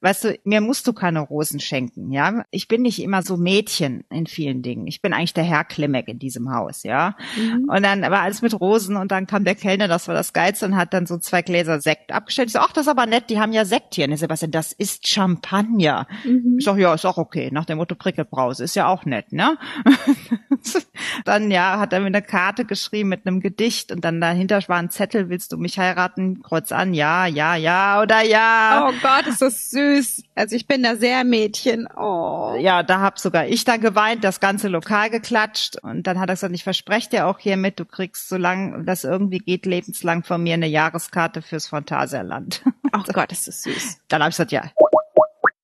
weißt 0.00 0.24
du, 0.24 0.38
mir 0.44 0.62
musst 0.62 0.86
du 0.86 0.94
keine 0.94 1.20
Rosen 1.20 1.60
schenken, 1.60 2.12
ja. 2.12 2.44
Ich 2.50 2.66
bin 2.66 2.80
nicht 2.82 3.02
immer 3.02 3.22
so 3.22 3.36
Mädchen 3.36 4.04
in 4.10 4.26
vielen 4.26 4.62
Dingen. 4.62 4.86
Ich 4.86 5.02
bin 5.02 5.12
eigentlich 5.12 5.34
der 5.34 5.44
Herr 5.44 5.64
Klimek 5.64 6.08
in 6.08 6.18
diesem 6.18 6.50
Haus, 6.50 6.82
ja. 6.82 7.14
Mhm. 7.36 7.68
Und 7.68 7.82
dann 7.82 8.00
war 8.02 8.22
alles 8.22 8.40
mit 8.40 8.58
Rosen 8.58 8.96
und 8.96 9.12
dann 9.12 9.26
kam 9.26 9.44
der 9.44 9.54
Kellner, 9.54 9.88
das 9.88 10.08
war 10.08 10.14
das 10.14 10.32
Geilste 10.32 10.64
und 10.64 10.76
hat 10.76 10.94
dann 10.94 11.04
so 11.04 11.18
zwei 11.18 11.42
Gläser 11.42 11.80
Sekt 11.80 12.10
abgestellt. 12.10 12.48
Ich 12.48 12.54
so, 12.54 12.60
ach, 12.60 12.72
das 12.72 12.86
ist 12.86 12.90
aber 12.90 13.04
nett, 13.04 13.28
die 13.28 13.38
haben 13.38 13.52
ja 13.52 13.66
Sekt 13.66 13.96
hier. 13.96 14.08
Und 14.08 14.16
Sebastian, 14.16 14.50
das 14.50 14.72
ist 14.72 15.06
Champagner. 15.06 16.06
Mhm. 16.24 16.56
Ich 16.58 16.64
sag, 16.64 16.78
ja, 16.78 16.94
ist 16.94 17.04
auch 17.04 17.18
okay. 17.18 17.50
Nach 17.52 17.66
dem 17.66 17.76
Motto 17.76 17.94
Prickelbrause, 17.94 18.64
ist 18.64 18.76
ja 18.76 18.88
auch 18.88 19.04
nett, 19.04 19.32
ne? 19.32 19.58
dann 21.24 21.50
ja, 21.50 21.78
hat 21.78 21.92
er 21.92 22.00
mir 22.00 22.06
eine 22.06 22.22
Karte 22.22 22.64
geschrieben 22.64 23.08
mit 23.08 23.26
einem 23.26 23.40
Gedicht 23.40 23.92
und 23.92 24.04
dann 24.04 24.20
dahinter 24.20 24.60
war 24.66 24.78
ein 24.78 24.90
Zettel, 24.90 25.28
willst 25.28 25.52
du 25.52 25.56
mich 25.56 25.78
heiraten? 25.78 26.42
Kreuz 26.42 26.72
an, 26.72 26.94
ja, 26.94 27.26
ja, 27.26 27.56
ja 27.56 28.02
oder 28.02 28.22
ja. 28.22 28.88
Oh 28.88 28.92
Gott, 29.02 29.26
ist 29.26 29.42
das 29.42 29.70
süß. 29.70 30.22
Also 30.34 30.56
ich 30.56 30.66
bin 30.66 30.82
da 30.82 30.96
sehr 30.96 31.24
Mädchen. 31.24 31.88
Oh. 31.96 32.56
Ja, 32.58 32.82
da 32.82 33.00
hab 33.00 33.18
sogar 33.18 33.46
ich 33.46 33.64
dann 33.64 33.80
geweint, 33.80 34.24
das 34.24 34.40
ganze 34.40 34.68
Lokal 34.68 35.10
geklatscht 35.10 35.76
und 35.82 36.06
dann 36.06 36.18
hat 36.18 36.28
er 36.28 36.34
gesagt, 36.34 36.54
ich 36.54 36.64
verspreche 36.64 37.10
dir 37.10 37.26
auch 37.26 37.38
hiermit, 37.38 37.78
du 37.78 37.84
kriegst, 37.84 38.28
solange 38.28 38.84
das 38.84 39.04
irgendwie 39.04 39.38
geht, 39.38 39.66
lebenslang 39.66 40.24
von 40.24 40.42
mir 40.42 40.54
eine 40.54 40.68
Jahreskarte 40.68 41.42
fürs 41.42 41.68
Phantasialand. 41.68 42.62
Oh 42.92 43.12
Gott, 43.12 43.30
ist 43.30 43.46
das 43.46 43.62
süß. 43.62 43.98
Dann 44.08 44.22
hab 44.22 44.30
ich 44.30 44.36
gesagt, 44.36 44.52
ja. 44.52 44.70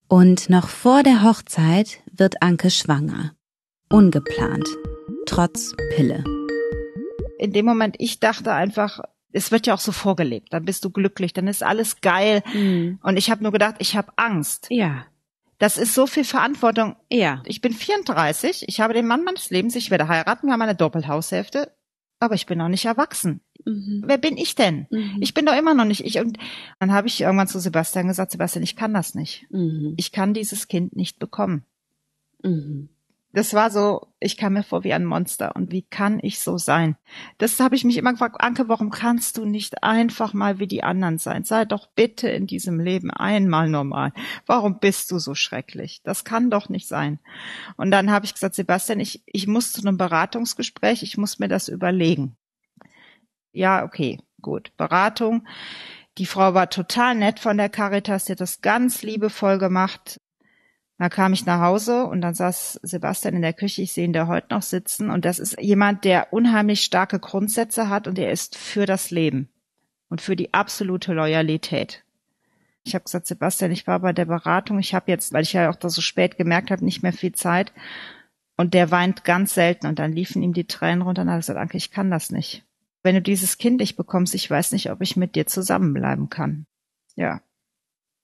Und 0.08 0.50
noch 0.50 0.68
vor 0.68 1.02
der 1.02 1.22
Hochzeit 1.22 2.00
wird 2.12 2.42
Anke 2.42 2.70
schwanger. 2.70 3.32
Ungeplant 3.88 4.68
trotz 5.26 5.74
Pille. 5.94 6.24
In 7.38 7.52
dem 7.52 7.66
Moment, 7.66 7.96
ich 7.98 8.20
dachte 8.20 8.52
einfach, 8.52 9.00
es 9.32 9.50
wird 9.50 9.66
ja 9.66 9.74
auch 9.74 9.80
so 9.80 9.92
vorgelebt, 9.92 10.52
dann 10.52 10.64
bist 10.64 10.84
du 10.84 10.90
glücklich, 10.90 11.32
dann 11.32 11.48
ist 11.48 11.62
alles 11.62 12.00
geil. 12.00 12.42
Mhm. 12.52 12.98
Und 13.02 13.16
ich 13.16 13.30
habe 13.30 13.42
nur 13.42 13.52
gedacht, 13.52 13.76
ich 13.78 13.96
habe 13.96 14.12
Angst. 14.16 14.66
Ja. 14.70 15.06
Das 15.58 15.78
ist 15.78 15.94
so 15.94 16.06
viel 16.06 16.24
Verantwortung. 16.24 16.96
Ja. 17.10 17.42
Ich 17.46 17.60
bin 17.60 17.72
34, 17.72 18.64
ich 18.68 18.80
habe 18.80 18.94
den 18.94 19.06
Mann 19.06 19.24
meines 19.24 19.50
Lebens, 19.50 19.76
ich 19.76 19.90
werde 19.90 20.08
heiraten, 20.08 20.46
wir 20.46 20.52
haben 20.52 20.62
eine 20.62 20.74
Doppelhaushälfte, 20.74 21.72
aber 22.18 22.34
ich 22.34 22.46
bin 22.46 22.58
noch 22.58 22.68
nicht 22.68 22.84
erwachsen. 22.84 23.40
Mhm. 23.64 24.02
Wer 24.06 24.18
bin 24.18 24.36
ich 24.36 24.54
denn? 24.54 24.86
Mhm. 24.90 25.18
Ich 25.20 25.34
bin 25.34 25.46
doch 25.46 25.56
immer 25.56 25.74
noch 25.74 25.84
nicht 25.84 26.04
ich. 26.04 26.18
Und 26.18 26.38
dann 26.80 26.92
habe 26.92 27.08
ich 27.08 27.20
irgendwann 27.20 27.48
zu 27.48 27.58
Sebastian 27.58 28.08
gesagt, 28.08 28.32
Sebastian, 28.32 28.62
ich 28.62 28.76
kann 28.76 28.92
das 28.92 29.14
nicht. 29.14 29.46
Mhm. 29.50 29.94
Ich 29.96 30.12
kann 30.12 30.34
dieses 30.34 30.68
Kind 30.68 30.96
nicht 30.96 31.18
bekommen. 31.18 31.64
Das 33.34 33.54
war 33.54 33.70
so, 33.70 34.08
ich 34.20 34.36
kam 34.36 34.52
mir 34.52 34.62
vor 34.62 34.84
wie 34.84 34.92
ein 34.92 35.06
Monster. 35.06 35.56
Und 35.56 35.72
wie 35.72 35.82
kann 35.82 36.20
ich 36.22 36.40
so 36.40 36.58
sein? 36.58 36.96
Das 37.38 37.60
habe 37.60 37.74
ich 37.74 37.84
mich 37.84 37.96
immer 37.96 38.12
gefragt, 38.12 38.36
Anke, 38.40 38.68
warum 38.68 38.90
kannst 38.90 39.38
du 39.38 39.46
nicht 39.46 39.82
einfach 39.82 40.34
mal 40.34 40.58
wie 40.58 40.66
die 40.66 40.82
anderen 40.82 41.18
sein? 41.18 41.44
Sei 41.44 41.64
doch 41.64 41.88
bitte 41.94 42.28
in 42.28 42.46
diesem 42.46 42.78
Leben 42.78 43.10
einmal 43.10 43.68
normal. 43.68 44.12
Warum 44.44 44.80
bist 44.80 45.10
du 45.10 45.18
so 45.18 45.34
schrecklich? 45.34 46.02
Das 46.02 46.24
kann 46.24 46.50
doch 46.50 46.68
nicht 46.68 46.88
sein. 46.88 47.20
Und 47.76 47.90
dann 47.90 48.10
habe 48.10 48.26
ich 48.26 48.34
gesagt, 48.34 48.54
Sebastian, 48.54 49.00
ich, 49.00 49.22
ich 49.24 49.46
muss 49.46 49.72
zu 49.72 49.80
einem 49.80 49.96
Beratungsgespräch, 49.96 51.02
ich 51.02 51.16
muss 51.16 51.38
mir 51.38 51.48
das 51.48 51.68
überlegen. 51.68 52.36
Ja, 53.52 53.84
okay, 53.84 54.18
gut. 54.42 54.76
Beratung. 54.76 55.46
Die 56.18 56.26
Frau 56.26 56.52
war 56.52 56.68
total 56.68 57.14
nett 57.14 57.40
von 57.40 57.56
der 57.56 57.70
Caritas, 57.70 58.26
die 58.26 58.32
hat 58.32 58.40
das 58.40 58.60
ganz 58.60 59.02
liebevoll 59.02 59.56
gemacht. 59.56 60.20
Da 61.02 61.08
kam 61.08 61.32
ich 61.32 61.46
nach 61.46 61.60
Hause 61.60 62.06
und 62.06 62.20
dann 62.20 62.34
saß 62.34 62.78
Sebastian 62.84 63.34
in 63.34 63.42
der 63.42 63.54
Küche. 63.54 63.82
Ich 63.82 63.92
sehe 63.92 64.04
ihn 64.04 64.12
da 64.12 64.28
heute 64.28 64.54
noch 64.54 64.62
sitzen. 64.62 65.10
Und 65.10 65.24
das 65.24 65.40
ist 65.40 65.60
jemand, 65.60 66.04
der 66.04 66.32
unheimlich 66.32 66.84
starke 66.84 67.18
Grundsätze 67.18 67.88
hat 67.88 68.06
und 68.06 68.20
er 68.20 68.30
ist 68.30 68.56
für 68.56 68.86
das 68.86 69.10
Leben 69.10 69.48
und 70.08 70.20
für 70.20 70.36
die 70.36 70.54
absolute 70.54 71.12
Loyalität. 71.12 72.04
Ich 72.84 72.94
habe 72.94 73.02
gesagt, 73.02 73.26
Sebastian, 73.26 73.72
ich 73.72 73.88
war 73.88 73.98
bei 73.98 74.12
der 74.12 74.26
Beratung. 74.26 74.78
Ich 74.78 74.94
habe 74.94 75.10
jetzt, 75.10 75.32
weil 75.32 75.42
ich 75.42 75.54
ja 75.54 75.70
auch 75.70 75.74
da 75.74 75.88
so 75.88 76.00
spät 76.00 76.36
gemerkt 76.36 76.70
habe, 76.70 76.84
nicht 76.84 77.02
mehr 77.02 77.12
viel 77.12 77.32
Zeit. 77.32 77.72
Und 78.56 78.72
der 78.72 78.92
weint 78.92 79.24
ganz 79.24 79.54
selten 79.54 79.88
und 79.88 79.98
dann 79.98 80.12
liefen 80.12 80.40
ihm 80.40 80.52
die 80.52 80.68
Tränen 80.68 81.02
runter 81.02 81.22
und 81.22 81.28
er 81.28 81.34
hat 81.34 81.40
gesagt, 81.40 81.58
Anke, 81.58 81.78
ich 81.78 81.90
kann 81.90 82.12
das 82.12 82.30
nicht. 82.30 82.64
Wenn 83.02 83.16
du 83.16 83.22
dieses 83.22 83.58
Kind 83.58 83.80
nicht 83.80 83.96
bekommst, 83.96 84.36
ich 84.36 84.48
weiß 84.48 84.70
nicht, 84.70 84.92
ob 84.92 85.00
ich 85.00 85.16
mit 85.16 85.34
dir 85.34 85.48
zusammenbleiben 85.48 86.28
kann. 86.28 86.64
Ja. 87.16 87.40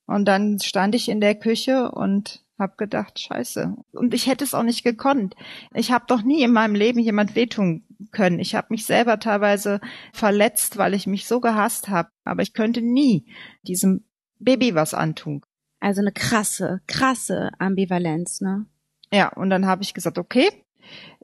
Und 0.06 0.26
dann 0.26 0.60
stand 0.60 0.94
ich 0.94 1.08
in 1.08 1.20
der 1.20 1.34
Küche 1.34 1.90
und 1.90 2.44
hab 2.58 2.76
gedacht, 2.76 3.18
scheiße. 3.18 3.76
Und 3.92 4.14
ich 4.14 4.26
hätte 4.26 4.44
es 4.44 4.54
auch 4.54 4.62
nicht 4.62 4.82
gekonnt. 4.82 5.34
Ich 5.74 5.92
habe 5.92 6.04
doch 6.08 6.22
nie 6.22 6.42
in 6.42 6.52
meinem 6.52 6.74
Leben 6.74 6.98
jemand 6.98 7.36
wehtun 7.36 7.84
können. 8.10 8.40
Ich 8.40 8.54
habe 8.54 8.68
mich 8.70 8.84
selber 8.84 9.20
teilweise 9.20 9.80
verletzt, 10.12 10.76
weil 10.76 10.94
ich 10.94 11.06
mich 11.06 11.26
so 11.26 11.40
gehasst 11.40 11.88
habe. 11.88 12.10
Aber 12.24 12.42
ich 12.42 12.54
könnte 12.54 12.82
nie 12.82 13.26
diesem 13.62 14.04
Baby 14.38 14.74
was 14.74 14.94
antun. 14.94 15.42
Also 15.80 16.00
eine 16.00 16.12
krasse, 16.12 16.80
krasse 16.86 17.50
Ambivalenz, 17.58 18.40
ne? 18.40 18.66
Ja, 19.12 19.28
und 19.28 19.50
dann 19.50 19.66
habe 19.66 19.82
ich 19.82 19.94
gesagt, 19.94 20.18
okay, 20.18 20.48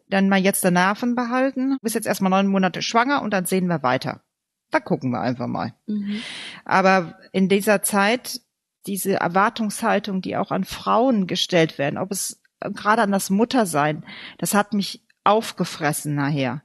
dann 0.09 0.29
mal 0.29 0.41
jetzt 0.41 0.63
der 0.63 0.71
Nerven 0.71 1.15
behalten. 1.15 1.73
Du 1.73 1.79
bist 1.83 1.95
jetzt 1.95 2.07
erstmal 2.07 2.31
neun 2.31 2.47
Monate 2.47 2.83
schwanger 2.83 3.23
und 3.23 3.33
dann 3.33 3.47
sehen 3.47 3.67
wir 3.67 3.83
weiter. 3.83 4.23
Da 4.71 4.81
gucken 4.81 5.11
wir 5.11 5.21
einfach 5.21 5.47
mal. 5.47 5.75
Mhm. 5.87 6.21
Aber 6.65 7.19
in 7.33 7.49
dieser 7.49 7.83
Zeit 7.83 8.41
diese 8.87 9.15
Erwartungshaltung, 9.15 10.21
die 10.21 10.37
auch 10.37 10.51
an 10.51 10.65
Frauen 10.65 11.27
gestellt 11.27 11.79
werden, 11.79 11.99
ob 11.99 12.11
es 12.11 12.43
gerade 12.61 13.03
an 13.03 13.13
das 13.13 13.31
Muttersein, 13.31 14.05
das 14.39 14.55
hat 14.55 14.73
mich 14.73 15.03
aufgefressen 15.25 16.15
nachher. 16.15 16.63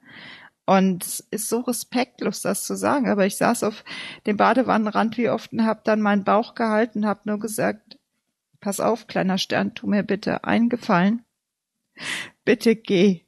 Und 0.65 1.03
es 1.03 1.19
ist 1.31 1.49
so 1.49 1.61
respektlos, 1.61 2.41
das 2.41 2.63
zu 2.63 2.75
sagen. 2.75 3.09
Aber 3.09 3.25
ich 3.25 3.37
saß 3.37 3.63
auf 3.63 3.83
dem 4.27 4.37
Badewannenrand 4.37 5.17
wie 5.17 5.29
oft 5.29 5.51
und 5.51 5.65
habe 5.65 5.81
dann 5.83 5.99
meinen 5.99 6.23
Bauch 6.23 6.53
gehalten, 6.53 7.07
habe 7.07 7.21
nur 7.23 7.39
gesagt, 7.39 7.97
pass 8.59 8.79
auf, 8.79 9.07
kleiner 9.07 9.39
Stern, 9.39 9.73
tu 9.73 9.87
mir 9.87 10.03
bitte 10.03 10.43
eingefallen. 10.43 11.25
Bitte 12.45 12.75
geh. 12.75 13.21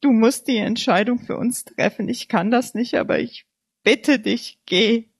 Du 0.00 0.10
musst 0.10 0.48
die 0.48 0.56
Entscheidung 0.56 1.18
für 1.18 1.36
uns 1.36 1.64
treffen. 1.64 2.08
Ich 2.08 2.28
kann 2.28 2.50
das 2.50 2.72
nicht, 2.72 2.94
aber 2.94 3.18
ich 3.18 3.46
bitte 3.82 4.18
dich, 4.18 4.58
geh. 4.64 5.11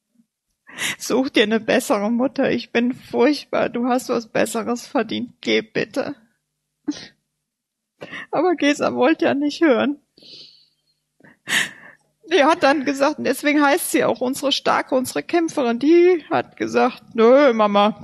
Such 0.99 1.31
dir 1.31 1.43
eine 1.43 1.61
bessere 1.61 2.11
Mutter. 2.11 2.51
Ich 2.51 2.73
bin 2.73 2.93
furchtbar. 2.95 3.69
Du 3.69 3.87
hast 3.87 4.09
was 4.09 4.29
Besseres 4.29 4.87
verdient. 4.87 5.35
Geh 5.41 5.63
bitte. 5.63 6.17
Aber 8.31 8.55
Gesa 8.55 8.95
wollte 8.95 9.27
ja 9.27 9.35
nicht 9.35 9.61
hören. 9.61 9.99
Die 12.33 12.45
hat 12.45 12.63
dann 12.63 12.85
gesagt, 12.85 13.19
und 13.19 13.25
deswegen 13.25 13.63
heißt 13.63 13.91
sie 13.91 14.05
auch 14.05 14.21
unsere 14.21 14.53
starke, 14.53 14.95
unsere 14.95 15.23
Kämpferin, 15.23 15.79
die 15.79 16.25
hat 16.31 16.57
gesagt, 16.57 17.03
nö, 17.15 17.53
Mama, 17.53 18.01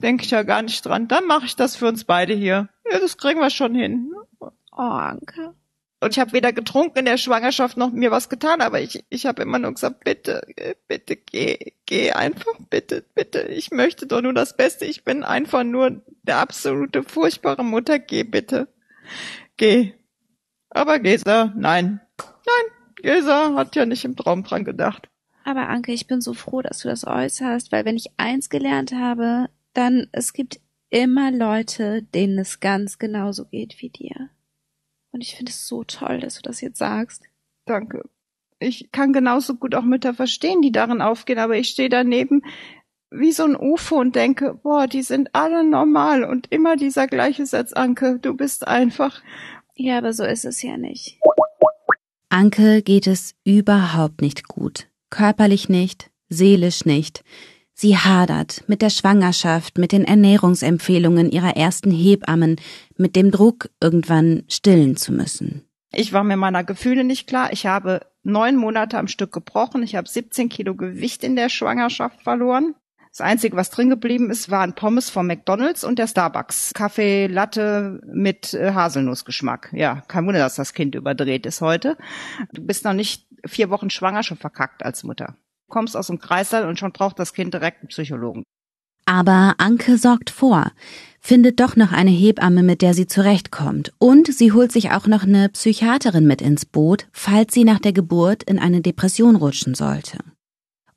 denke 0.00 0.24
ich 0.24 0.30
ja 0.30 0.42
gar 0.44 0.62
nicht 0.62 0.84
dran. 0.84 1.08
Dann 1.08 1.26
mache 1.26 1.46
ich 1.46 1.56
das 1.56 1.74
für 1.74 1.88
uns 1.88 2.04
beide 2.04 2.34
hier. 2.34 2.68
Ja, 2.90 3.00
das 3.00 3.16
kriegen 3.16 3.40
wir 3.40 3.50
schon 3.50 3.74
hin. 3.74 4.12
Oh, 4.40 4.50
Anke. 4.76 5.54
Und 6.00 6.12
ich 6.12 6.20
habe 6.20 6.32
weder 6.32 6.52
getrunken 6.52 7.00
in 7.00 7.04
der 7.06 7.18
Schwangerschaft 7.18 7.76
noch 7.76 7.90
mir 7.90 8.12
was 8.12 8.28
getan, 8.28 8.60
aber 8.60 8.80
ich, 8.80 9.04
ich 9.08 9.26
habe 9.26 9.42
immer 9.42 9.58
nur 9.58 9.74
gesagt, 9.74 10.04
bitte, 10.04 10.46
bitte 10.86 11.16
geh, 11.16 11.72
geh 11.86 12.12
einfach, 12.12 12.52
bitte, 12.70 13.04
bitte. 13.14 13.40
Ich 13.42 13.72
möchte 13.72 14.06
doch 14.06 14.22
nur 14.22 14.32
das 14.32 14.56
Beste. 14.56 14.84
Ich 14.84 15.02
bin 15.02 15.24
einfach 15.24 15.64
nur 15.64 16.02
der 16.22 16.38
absolute 16.38 17.02
furchtbare 17.02 17.64
Mutter. 17.64 17.98
Geh 17.98 18.22
bitte. 18.22 18.68
Geh. 19.56 19.94
Aber 20.70 21.00
Gesa, 21.00 21.52
nein. 21.56 22.00
Nein, 22.18 22.94
Gesa 23.02 23.54
hat 23.54 23.74
ja 23.74 23.84
nicht 23.84 24.04
im 24.04 24.14
Traum 24.14 24.44
dran 24.44 24.64
gedacht. 24.64 25.08
Aber 25.44 25.68
Anke, 25.68 25.92
ich 25.92 26.06
bin 26.06 26.20
so 26.20 26.34
froh, 26.34 26.62
dass 26.62 26.80
du 26.80 26.88
das 26.88 27.06
äußerst, 27.06 27.72
weil 27.72 27.84
wenn 27.84 27.96
ich 27.96 28.12
eins 28.18 28.50
gelernt 28.50 28.92
habe, 28.92 29.48
dann 29.72 30.08
es 30.12 30.32
gibt 30.32 30.60
immer 30.90 31.32
Leute, 31.32 32.02
denen 32.02 32.38
es 32.38 32.60
ganz 32.60 32.98
genauso 32.98 33.46
geht 33.46 33.80
wie 33.80 33.90
dir. 33.90 34.30
Und 35.12 35.22
ich 35.22 35.34
finde 35.34 35.50
es 35.50 35.66
so 35.66 35.84
toll, 35.84 36.20
dass 36.20 36.34
du 36.34 36.42
das 36.42 36.60
jetzt 36.60 36.78
sagst. 36.78 37.22
Danke. 37.64 38.08
Ich 38.58 38.90
kann 38.92 39.12
genauso 39.12 39.54
gut 39.54 39.74
auch 39.74 39.84
Mütter 39.84 40.14
verstehen, 40.14 40.62
die 40.62 40.72
darin 40.72 41.00
aufgehen, 41.00 41.38
aber 41.38 41.56
ich 41.56 41.68
stehe 41.68 41.88
daneben 41.88 42.42
wie 43.10 43.32
so 43.32 43.44
ein 43.44 43.56
UFO 43.56 43.96
und 44.00 44.16
denke, 44.16 44.54
boah, 44.62 44.86
die 44.86 45.02
sind 45.02 45.34
alle 45.34 45.64
normal 45.64 46.24
und 46.24 46.50
immer 46.50 46.76
dieser 46.76 47.06
gleiche 47.06 47.46
Satz, 47.46 47.72
Anke, 47.72 48.18
du 48.18 48.34
bist 48.34 48.66
einfach. 48.66 49.22
Ja, 49.74 49.98
aber 49.98 50.12
so 50.12 50.24
ist 50.24 50.44
es 50.44 50.60
ja 50.62 50.76
nicht. 50.76 51.18
Anke 52.28 52.82
geht 52.82 53.06
es 53.06 53.34
überhaupt 53.44 54.20
nicht 54.20 54.48
gut. 54.48 54.88
Körperlich 55.08 55.68
nicht, 55.68 56.10
seelisch 56.28 56.84
nicht. 56.84 57.24
Sie 57.80 57.96
hadert 57.96 58.64
mit 58.66 58.82
der 58.82 58.90
Schwangerschaft, 58.90 59.78
mit 59.78 59.92
den 59.92 60.02
Ernährungsempfehlungen 60.02 61.30
ihrer 61.30 61.56
ersten 61.56 61.92
Hebammen, 61.92 62.56
mit 62.96 63.14
dem 63.14 63.30
Druck, 63.30 63.70
irgendwann 63.80 64.42
stillen 64.48 64.96
zu 64.96 65.12
müssen. 65.12 65.62
Ich 65.92 66.12
war 66.12 66.24
mir 66.24 66.36
meiner 66.36 66.64
Gefühle 66.64 67.04
nicht 67.04 67.28
klar. 67.28 67.52
Ich 67.52 67.66
habe 67.66 68.00
neun 68.24 68.56
Monate 68.56 68.98
am 68.98 69.06
Stück 69.06 69.30
gebrochen. 69.30 69.84
Ich 69.84 69.94
habe 69.94 70.08
17 70.08 70.48
Kilo 70.48 70.74
Gewicht 70.74 71.22
in 71.22 71.36
der 71.36 71.50
Schwangerschaft 71.50 72.20
verloren. 72.20 72.74
Das 73.10 73.20
Einzige, 73.20 73.56
was 73.56 73.70
drin 73.70 73.90
geblieben 73.90 74.28
ist, 74.28 74.50
waren 74.50 74.74
Pommes 74.74 75.08
vom 75.08 75.28
McDonalds 75.28 75.84
und 75.84 76.00
der 76.00 76.08
Starbucks. 76.08 76.72
Kaffee, 76.74 77.28
Latte 77.28 78.00
mit 78.12 78.54
äh, 78.54 78.72
Haselnussgeschmack. 78.72 79.70
Ja, 79.72 80.02
kein 80.08 80.26
Wunder, 80.26 80.40
dass 80.40 80.56
das 80.56 80.74
Kind 80.74 80.96
überdreht 80.96 81.46
ist 81.46 81.60
heute. 81.60 81.96
Du 82.52 82.60
bist 82.60 82.84
noch 82.84 82.92
nicht 82.92 83.28
vier 83.46 83.70
Wochen 83.70 83.88
schwanger, 83.88 84.24
schon 84.24 84.36
verkackt 84.36 84.84
als 84.84 85.04
Mutter. 85.04 85.36
Du 85.68 85.74
kommst 85.74 85.96
aus 85.96 86.06
dem 86.06 86.18
Kreißsaal 86.18 86.66
und 86.66 86.78
schon 86.78 86.92
braucht 86.92 87.18
das 87.18 87.34
Kind 87.34 87.52
direkt 87.52 87.82
einen 87.82 87.88
Psychologen. 87.88 88.42
Aber 89.04 89.54
Anke 89.58 89.98
sorgt 89.98 90.30
vor, 90.30 90.72
findet 91.20 91.60
doch 91.60 91.76
noch 91.76 91.92
eine 91.92 92.10
Hebamme, 92.10 92.62
mit 92.62 92.80
der 92.80 92.94
sie 92.94 93.06
zurechtkommt. 93.06 93.92
Und 93.98 94.32
sie 94.32 94.52
holt 94.52 94.72
sich 94.72 94.92
auch 94.92 95.06
noch 95.06 95.24
eine 95.24 95.50
Psychiaterin 95.50 96.26
mit 96.26 96.40
ins 96.40 96.64
Boot, 96.64 97.06
falls 97.12 97.52
sie 97.52 97.64
nach 97.64 97.78
der 97.78 97.92
Geburt 97.92 98.42
in 98.42 98.58
eine 98.58 98.80
Depression 98.80 99.36
rutschen 99.36 99.74
sollte. 99.74 100.18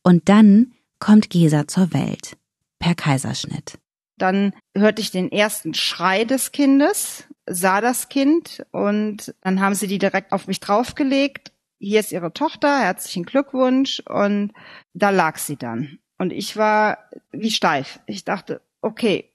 Und 0.03 0.29
dann 0.29 0.71
kommt 0.99 1.29
Gesa 1.29 1.67
zur 1.67 1.93
Welt. 1.93 2.37
Per 2.79 2.95
Kaiserschnitt. 2.95 3.77
Dann 4.17 4.53
hörte 4.75 5.01
ich 5.01 5.11
den 5.11 5.31
ersten 5.31 5.73
Schrei 5.73 6.23
des 6.23 6.53
Kindes, 6.53 7.25
sah 7.45 7.81
das 7.81 8.07
Kind 8.07 8.63
und 8.71 9.33
dann 9.41 9.59
haben 9.59 9.75
sie 9.75 9.87
die 9.87 9.99
direkt 9.99 10.31
auf 10.31 10.47
mich 10.47 10.61
draufgelegt. 10.61 11.51
Hier 11.83 11.99
ist 11.99 12.11
ihre 12.11 12.31
Tochter, 12.31 12.79
herzlichen 12.79 13.23
Glückwunsch. 13.23 14.03
Und 14.07 14.53
da 14.93 15.09
lag 15.09 15.39
sie 15.39 15.57
dann. 15.57 15.97
Und 16.19 16.31
ich 16.31 16.55
war 16.55 17.09
wie 17.31 17.49
steif. 17.49 17.99
Ich 18.05 18.23
dachte, 18.23 18.61
okay, 18.81 19.33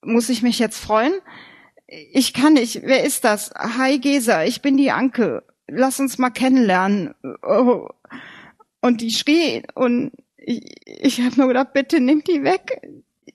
muss 0.00 0.30
ich 0.30 0.42
mich 0.42 0.58
jetzt 0.58 0.78
freuen? 0.78 1.12
Ich 1.86 2.32
kann 2.32 2.54
nicht. 2.54 2.80
Wer 2.84 3.04
ist 3.04 3.24
das? 3.24 3.52
Hi 3.54 3.98
Gesa, 3.98 4.44
ich 4.44 4.62
bin 4.62 4.78
die 4.78 4.92
Anke. 4.92 5.44
Lass 5.66 6.00
uns 6.00 6.16
mal 6.16 6.30
kennenlernen. 6.30 7.14
Oh. 7.42 7.88
Und 8.80 9.02
die 9.02 9.10
schrie 9.10 9.62
und 9.74 10.12
ich, 10.38 10.62
ich 10.86 11.20
habe 11.20 11.36
nur 11.36 11.48
gedacht, 11.48 11.74
bitte 11.74 12.00
nimm 12.00 12.24
die 12.24 12.44
weg. 12.44 12.80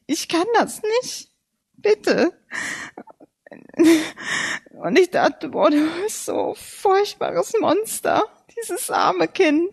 Ich 0.08 0.28
kann 0.28 0.48
das 0.56 0.82
nicht. 1.02 1.30
Bitte. 1.74 2.34
Und 4.72 4.98
ich 4.98 5.12
dachte, 5.12 5.50
boah, 5.50 5.70
du 5.70 5.88
bist 6.02 6.26
so 6.26 6.56
furchtbares 6.56 7.54
Monster, 7.60 8.24
dieses 8.62 8.90
arme 8.90 9.28
Kind. 9.28 9.72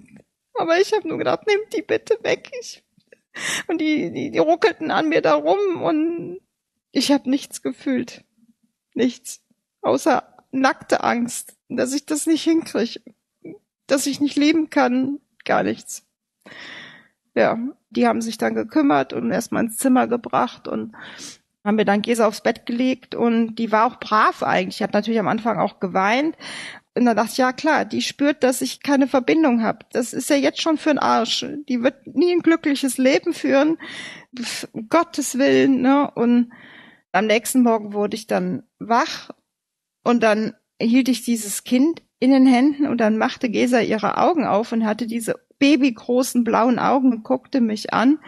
Aber 0.55 0.81
ich 0.81 0.93
habe 0.93 1.07
nur 1.07 1.19
gedacht, 1.19 1.47
nimm 1.47 1.61
die 1.73 1.83
bitte 1.83 2.19
weg. 2.23 2.51
Ich, 2.61 2.83
und 3.69 3.81
die, 3.81 4.11
die, 4.13 4.31
die 4.31 4.39
ruckelten 4.39 4.91
an 4.91 5.09
mir 5.09 5.21
da 5.21 5.35
rum 5.35 5.83
und 5.83 6.41
ich 6.93 7.13
habe 7.13 7.29
nichts 7.29 7.63
gefühlt. 7.63 8.25
Nichts. 8.95 9.43
Außer 9.83 10.45
nackte 10.51 11.05
Angst, 11.05 11.55
dass 11.69 11.93
ich 11.93 12.07
das 12.07 12.27
nicht 12.27 12.45
hinkriege. 12.45 13.01
Dass 13.87 14.07
ich 14.07 14.21
nicht 14.21 14.37
leben 14.37 14.71
kann. 14.71 15.21
Gar 15.45 15.63
nichts 15.63 16.07
ja, 17.37 17.59
die 17.91 18.09
haben 18.09 18.23
sich 18.23 18.39
dann 18.39 18.55
gekümmert 18.55 19.13
und 19.13 19.31
erstmal 19.31 19.65
ins 19.65 19.77
Zimmer 19.77 20.09
gebracht 20.09 20.67
und 20.67 20.95
haben 21.63 21.77
mir 21.77 21.85
dann 21.85 22.03
Gesa 22.03 22.27
aufs 22.27 22.41
Bett 22.41 22.65
gelegt 22.65 23.15
und 23.15 23.57
die 23.57 23.71
war 23.71 23.87
auch 23.87 24.01
brav 24.01 24.43
eigentlich. 24.43 24.77
Ich 24.77 24.83
habe 24.83 24.95
natürlich 24.95 25.21
am 25.21 25.29
Anfang 25.29 25.59
auch 25.59 25.79
geweint. 25.79 26.37
Und 26.97 27.05
dann 27.05 27.17
dachte 27.17 27.33
ich, 27.33 27.39
ja 27.39 27.53
klar, 27.53 27.85
die 27.85 28.01
spürt, 28.01 28.43
dass 28.43 28.63
ich 28.63 28.83
keine 28.83 29.07
Verbindung 29.07 29.63
habe. 29.63 29.81
Das 29.93 30.15
ist 30.15 30.31
ja 30.31 30.37
jetzt 30.37 30.63
schon 30.63 30.79
für 30.79 30.91
ein 30.91 30.99
Arsch. 30.99 31.45
Die 31.69 31.83
wird 31.83 32.07
nie 32.07 32.33
ein 32.33 32.41
glückliches 32.41 32.97
Leben 32.97 33.35
führen. 33.35 33.77
Um 34.73 34.89
Gottes 34.89 35.37
Willen, 35.37 35.83
ne? 35.83 36.11
Und 36.11 36.53
am 37.13 37.27
nächsten 37.27 37.63
Morgen 37.63 37.93
wurde 37.93 38.17
ich 38.17 38.27
dann 38.27 38.63
wach 38.79 39.31
und 40.05 40.23
dann 40.23 40.55
hielt 40.81 41.09
ich 41.09 41.23
dieses 41.23 41.65
Kind 41.65 42.03
in 42.19 42.31
den 42.31 42.47
Händen 42.47 42.87
und 42.87 42.99
dann 42.99 43.19
machte 43.19 43.51
Gesa 43.51 43.81
ihre 43.81 44.17
Augen 44.17 44.47
auf 44.47 44.73
und 44.73 44.87
hatte 44.87 45.07
diese 45.07 45.35
babygroßen 45.59 46.45
blauen 46.45 46.79
Augen 46.79 47.13
und 47.13 47.25
guckte 47.25 47.61
mich 47.61 47.93
an. 47.93 48.19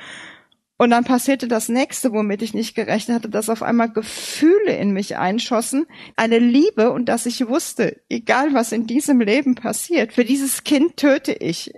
Und 0.78 0.90
dann 0.90 1.04
passierte 1.04 1.48
das 1.48 1.68
nächste, 1.68 2.12
womit 2.12 2.40
ich 2.40 2.54
nicht 2.54 2.74
gerechnet 2.74 3.16
hatte, 3.16 3.28
dass 3.28 3.50
auf 3.50 3.62
einmal 3.62 3.90
Gefühle 3.90 4.76
in 4.76 4.92
mich 4.92 5.16
einschossen, 5.16 5.86
eine 6.16 6.38
Liebe 6.38 6.92
und 6.92 7.06
dass 7.08 7.26
ich 7.26 7.46
wusste, 7.48 8.00
egal 8.08 8.54
was 8.54 8.72
in 8.72 8.86
diesem 8.86 9.20
Leben 9.20 9.56
passiert, 9.56 10.12
für 10.12 10.24
dieses 10.24 10.64
Kind 10.64 10.96
töte 10.96 11.32
ich 11.32 11.72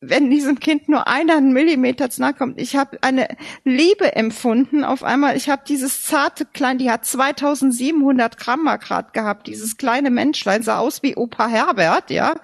wenn 0.00 0.30
diesem 0.30 0.58
Kind 0.58 0.88
nur 0.88 1.06
einer 1.06 1.40
Millimeter 1.40 2.08
zu 2.10 2.20
nahe 2.20 2.34
kommt, 2.34 2.60
ich 2.60 2.76
habe 2.76 2.98
eine 3.02 3.28
Liebe 3.64 4.16
empfunden. 4.16 4.84
Auf 4.84 5.02
einmal, 5.02 5.36
ich 5.36 5.48
habe 5.48 5.62
dieses 5.68 6.02
zarte 6.02 6.46
kleine, 6.46 6.78
die 6.78 6.90
hat 6.90 7.04
2700 7.04 8.38
Gramm 8.38 8.64
mal 8.64 8.78
grad 8.78 9.12
gehabt. 9.12 9.46
Dieses 9.46 9.76
kleine 9.76 10.10
Menschlein 10.10 10.62
sah 10.62 10.78
aus 10.78 11.02
wie 11.02 11.16
Opa 11.16 11.48
Herbert, 11.48 12.10
ja. 12.10 12.34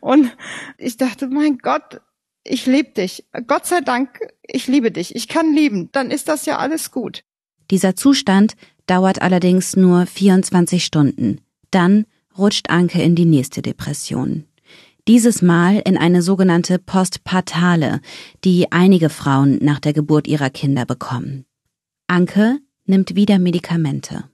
Und 0.00 0.36
ich 0.76 0.96
dachte, 0.96 1.28
mein 1.28 1.58
Gott, 1.58 2.00
ich 2.44 2.66
liebe 2.66 2.90
dich. 2.90 3.24
Gott 3.46 3.66
sei 3.66 3.80
Dank, 3.80 4.20
ich 4.42 4.66
liebe 4.66 4.90
dich. 4.90 5.14
Ich 5.14 5.28
kann 5.28 5.54
lieben. 5.54 5.90
Dann 5.92 6.10
ist 6.10 6.28
das 6.28 6.46
ja 6.46 6.58
alles 6.58 6.90
gut. 6.90 7.24
Dieser 7.70 7.96
Zustand 7.96 8.54
dauert 8.86 9.22
allerdings 9.22 9.76
nur 9.76 10.06
24 10.06 10.84
Stunden. 10.84 11.40
Dann 11.70 12.06
rutscht 12.36 12.70
Anke 12.70 13.02
in 13.02 13.14
die 13.14 13.24
nächste 13.24 13.62
Depression. 13.62 14.44
Dieses 15.08 15.42
Mal 15.42 15.82
in 15.84 15.96
eine 15.96 16.22
sogenannte 16.22 16.78
Postpartale, 16.78 18.00
die 18.44 18.70
einige 18.70 19.08
Frauen 19.08 19.58
nach 19.60 19.80
der 19.80 19.92
Geburt 19.92 20.28
ihrer 20.28 20.50
Kinder 20.50 20.84
bekommen. 20.84 21.44
Anke 22.06 22.58
nimmt 22.84 23.16
wieder 23.16 23.38
Medikamente. 23.38 24.24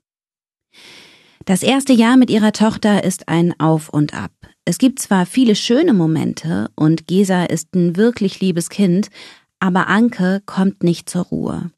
Das 1.47 1.63
erste 1.63 1.95
Jahr 1.95 2.19
mit 2.19 2.29
ihrer 2.29 2.53
Tochter 2.53 3.05
ist 3.05 3.29
ein 3.29 3.59
Auf 3.59 3.89
und 3.89 4.13
Ab. 4.13 4.33
Es 4.69 4.77
gibt 4.77 4.99
zwar 4.99 5.25
viele 5.25 5.57
schöne 5.57 5.95
Momente 5.95 6.69
und 6.75 7.07
Gesa 7.07 7.45
ist 7.45 7.75
ein 7.75 7.97
wirklich 7.97 8.41
liebes 8.41 8.69
Kind, 8.69 9.09
aber 9.61 9.87
Anke 9.89 10.43
kommt 10.45 10.83
nicht 10.85 11.09
zur 11.09 11.23
Ruhe. 11.23 11.71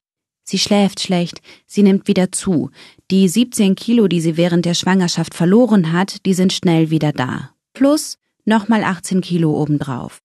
Sie 0.43 0.59
schläft 0.59 0.99
schlecht, 0.99 1.41
sie 1.67 1.85
nimmt 1.85 2.09
wieder 2.09 2.33
zu. 2.33 2.73
Die 3.13 3.29
17 3.29 3.77
Kilo, 3.77 4.09
die 4.09 4.21
sie 4.21 4.37
während 4.37 4.65
der 4.65 4.75
Schwangerschaft 4.75 5.35
verloren 5.35 5.93
hat, 5.93 6.27
die 6.27 6.35
sind 6.35 6.53
schnell 6.53 6.91
wieder 6.91 7.13
da. 7.13 7.51
Plus 7.75 8.19
nochmal 8.45 8.83
18 8.83 9.21
Kilo 9.21 9.53
obendrauf. 9.53 10.21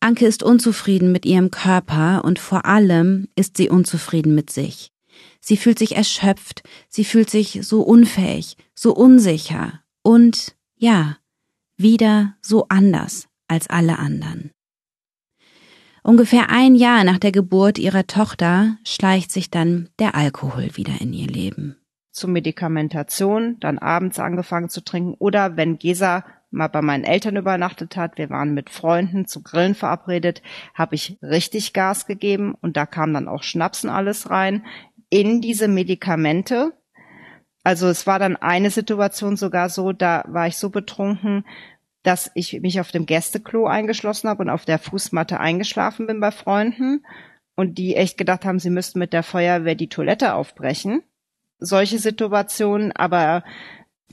Anke 0.00 0.26
ist 0.26 0.42
unzufrieden 0.42 1.12
mit 1.12 1.24
ihrem 1.24 1.50
Körper 1.50 2.26
und 2.26 2.38
vor 2.38 2.66
allem 2.66 3.28
ist 3.36 3.56
sie 3.56 3.70
unzufrieden 3.70 4.34
mit 4.34 4.50
sich. 4.50 4.92
Sie 5.40 5.56
fühlt 5.56 5.78
sich 5.78 5.96
erschöpft, 5.96 6.62
sie 6.90 7.06
fühlt 7.06 7.30
sich 7.30 7.60
so 7.62 7.80
unfähig, 7.80 8.58
so 8.74 8.94
unsicher 8.94 9.80
und, 10.02 10.54
ja, 10.76 11.16
wieder 11.82 12.34
so 12.40 12.66
anders 12.68 13.28
als 13.48 13.68
alle 13.68 13.98
anderen. 13.98 14.50
Ungefähr 16.02 16.50
ein 16.50 16.74
Jahr 16.74 17.04
nach 17.04 17.18
der 17.18 17.32
Geburt 17.32 17.78
ihrer 17.78 18.06
Tochter 18.06 18.78
schleicht 18.84 19.30
sich 19.30 19.50
dann 19.50 19.90
der 19.98 20.14
Alkohol 20.14 20.76
wieder 20.76 20.94
in 21.00 21.12
ihr 21.12 21.26
Leben. 21.26 21.76
Zur 22.10 22.30
Medikamentation, 22.30 23.58
dann 23.60 23.78
abends 23.78 24.18
angefangen 24.18 24.68
zu 24.68 24.82
trinken 24.82 25.14
oder 25.18 25.56
wenn 25.56 25.78
Gesa 25.78 26.24
mal 26.50 26.68
bei 26.68 26.82
meinen 26.82 27.04
Eltern 27.04 27.36
übernachtet 27.36 27.96
hat, 27.96 28.18
wir 28.18 28.30
waren 28.30 28.54
mit 28.54 28.70
Freunden 28.70 29.26
zu 29.26 29.42
Grillen 29.42 29.74
verabredet, 29.74 30.42
habe 30.74 30.96
ich 30.96 31.18
richtig 31.22 31.72
Gas 31.72 32.06
gegeben 32.06 32.54
und 32.60 32.76
da 32.76 32.86
kam 32.86 33.14
dann 33.14 33.28
auch 33.28 33.42
Schnapsen 33.42 33.90
alles 33.90 34.30
rein 34.30 34.64
in 35.10 35.40
diese 35.40 35.68
Medikamente. 35.68 36.72
Also 37.62 37.88
es 37.88 38.06
war 38.06 38.18
dann 38.18 38.36
eine 38.36 38.70
Situation 38.70 39.36
sogar 39.36 39.68
so, 39.68 39.92
da 39.92 40.24
war 40.28 40.46
ich 40.46 40.56
so 40.56 40.70
betrunken, 40.70 41.44
dass 42.02 42.30
ich 42.34 42.60
mich 42.60 42.80
auf 42.80 42.90
dem 42.90 43.06
Gästeklo 43.06 43.66
eingeschlossen 43.66 44.28
habe 44.28 44.42
und 44.42 44.50
auf 44.50 44.64
der 44.64 44.78
Fußmatte 44.78 45.38
eingeschlafen 45.38 46.06
bin 46.06 46.20
bei 46.20 46.30
Freunden 46.30 47.04
und 47.56 47.76
die 47.76 47.94
echt 47.96 48.16
gedacht 48.16 48.44
haben, 48.44 48.58
sie 48.58 48.70
müssten 48.70 48.98
mit 48.98 49.12
der 49.12 49.22
Feuerwehr 49.22 49.74
die 49.74 49.88
Toilette 49.88 50.34
aufbrechen. 50.34 51.02
Solche 51.58 51.98
Situationen, 51.98 52.92
aber 52.92 53.44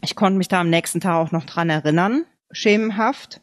ich 0.01 0.15
konnte 0.15 0.37
mich 0.37 0.49
da 0.49 0.59
am 0.59 0.69
nächsten 0.69 0.99
Tag 0.99 1.15
auch 1.15 1.31
noch 1.31 1.45
dran 1.45 1.69
erinnern, 1.69 2.25
schemenhaft. 2.51 3.41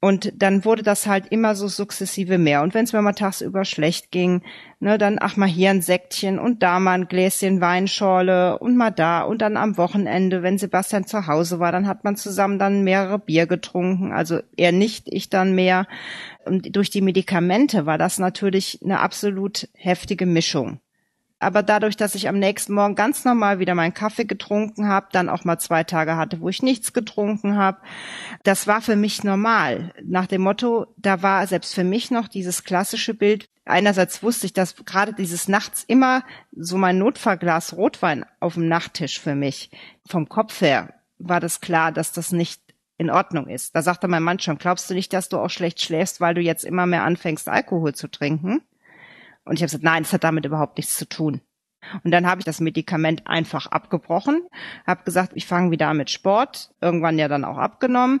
Und 0.00 0.32
dann 0.40 0.64
wurde 0.64 0.84
das 0.84 1.08
halt 1.08 1.26
immer 1.30 1.56
so 1.56 1.66
sukzessive 1.66 2.38
mehr. 2.38 2.62
Und 2.62 2.72
wenn 2.72 2.84
es 2.84 2.92
mir 2.92 3.02
mal 3.02 3.14
tagsüber 3.14 3.64
schlecht 3.64 4.12
ging, 4.12 4.42
ne, 4.78 4.96
dann 4.96 5.18
ach 5.20 5.36
mal 5.36 5.48
hier 5.48 5.70
ein 5.70 5.82
Säckchen 5.82 6.38
und 6.38 6.62
da 6.62 6.78
mal 6.78 6.92
ein 6.92 7.08
Gläschen 7.08 7.60
Weinschorle 7.60 8.58
und 8.60 8.76
mal 8.76 8.90
da. 8.90 9.22
Und 9.22 9.42
dann 9.42 9.56
am 9.56 9.76
Wochenende, 9.76 10.44
wenn 10.44 10.56
Sebastian 10.56 11.04
zu 11.04 11.26
Hause 11.26 11.58
war, 11.58 11.72
dann 11.72 11.88
hat 11.88 12.04
man 12.04 12.14
zusammen 12.14 12.60
dann 12.60 12.84
mehrere 12.84 13.18
Bier 13.18 13.46
getrunken. 13.46 14.12
Also 14.12 14.38
er 14.56 14.70
nicht, 14.70 15.08
ich 15.08 15.30
dann 15.30 15.56
mehr. 15.56 15.88
Und 16.44 16.76
durch 16.76 16.90
die 16.90 17.02
Medikamente 17.02 17.84
war 17.84 17.98
das 17.98 18.20
natürlich 18.20 18.80
eine 18.84 19.00
absolut 19.00 19.68
heftige 19.74 20.26
Mischung. 20.26 20.80
Aber 21.40 21.62
dadurch, 21.62 21.96
dass 21.96 22.16
ich 22.16 22.28
am 22.28 22.38
nächsten 22.38 22.74
Morgen 22.74 22.96
ganz 22.96 23.24
normal 23.24 23.60
wieder 23.60 23.76
meinen 23.76 23.94
Kaffee 23.94 24.24
getrunken 24.24 24.88
habe, 24.88 25.06
dann 25.12 25.28
auch 25.28 25.44
mal 25.44 25.58
zwei 25.58 25.84
Tage 25.84 26.16
hatte, 26.16 26.40
wo 26.40 26.48
ich 26.48 26.62
nichts 26.62 26.92
getrunken 26.92 27.56
habe, 27.56 27.78
das 28.42 28.66
war 28.66 28.80
für 28.80 28.96
mich 28.96 29.22
normal. 29.22 29.92
Nach 30.02 30.26
dem 30.26 30.42
Motto, 30.42 30.86
da 30.96 31.22
war 31.22 31.46
selbst 31.46 31.74
für 31.74 31.84
mich 31.84 32.10
noch 32.10 32.26
dieses 32.26 32.64
klassische 32.64 33.14
Bild. 33.14 33.48
Einerseits 33.64 34.22
wusste 34.22 34.46
ich, 34.46 34.52
dass 34.52 34.74
gerade 34.84 35.12
dieses 35.12 35.46
nachts 35.46 35.84
immer 35.84 36.24
so 36.56 36.76
mein 36.76 36.98
Notfallglas 36.98 37.76
Rotwein 37.76 38.24
auf 38.40 38.54
dem 38.54 38.66
Nachttisch 38.66 39.20
für 39.20 39.36
mich. 39.36 39.70
Vom 40.08 40.28
Kopf 40.28 40.60
her 40.60 40.94
war 41.18 41.38
das 41.38 41.60
klar, 41.60 41.92
dass 41.92 42.12
das 42.12 42.32
nicht 42.32 42.60
in 42.96 43.10
Ordnung 43.10 43.46
ist. 43.46 43.76
Da 43.76 43.82
sagte 43.82 44.08
mein 44.08 44.24
Mann 44.24 44.40
schon, 44.40 44.58
glaubst 44.58 44.90
du 44.90 44.94
nicht, 44.94 45.12
dass 45.12 45.28
du 45.28 45.38
auch 45.38 45.50
schlecht 45.50 45.80
schläfst, 45.80 46.20
weil 46.20 46.34
du 46.34 46.40
jetzt 46.40 46.64
immer 46.64 46.86
mehr 46.86 47.04
anfängst, 47.04 47.48
Alkohol 47.48 47.94
zu 47.94 48.08
trinken? 48.08 48.62
Und 49.48 49.56
ich 49.56 49.62
habe 49.62 49.68
gesagt, 49.68 49.84
nein, 49.84 50.02
das 50.02 50.12
hat 50.12 50.24
damit 50.24 50.44
überhaupt 50.44 50.76
nichts 50.76 50.96
zu 50.96 51.08
tun. 51.08 51.40
Und 52.04 52.10
dann 52.10 52.26
habe 52.26 52.40
ich 52.40 52.44
das 52.44 52.60
Medikament 52.60 53.26
einfach 53.26 53.66
abgebrochen, 53.66 54.42
habe 54.86 55.04
gesagt, 55.04 55.32
ich 55.34 55.46
fange 55.46 55.70
wieder 55.70 55.94
mit 55.94 56.10
Sport, 56.10 56.70
irgendwann 56.80 57.18
ja 57.18 57.28
dann 57.28 57.44
auch 57.44 57.56
abgenommen. 57.56 58.20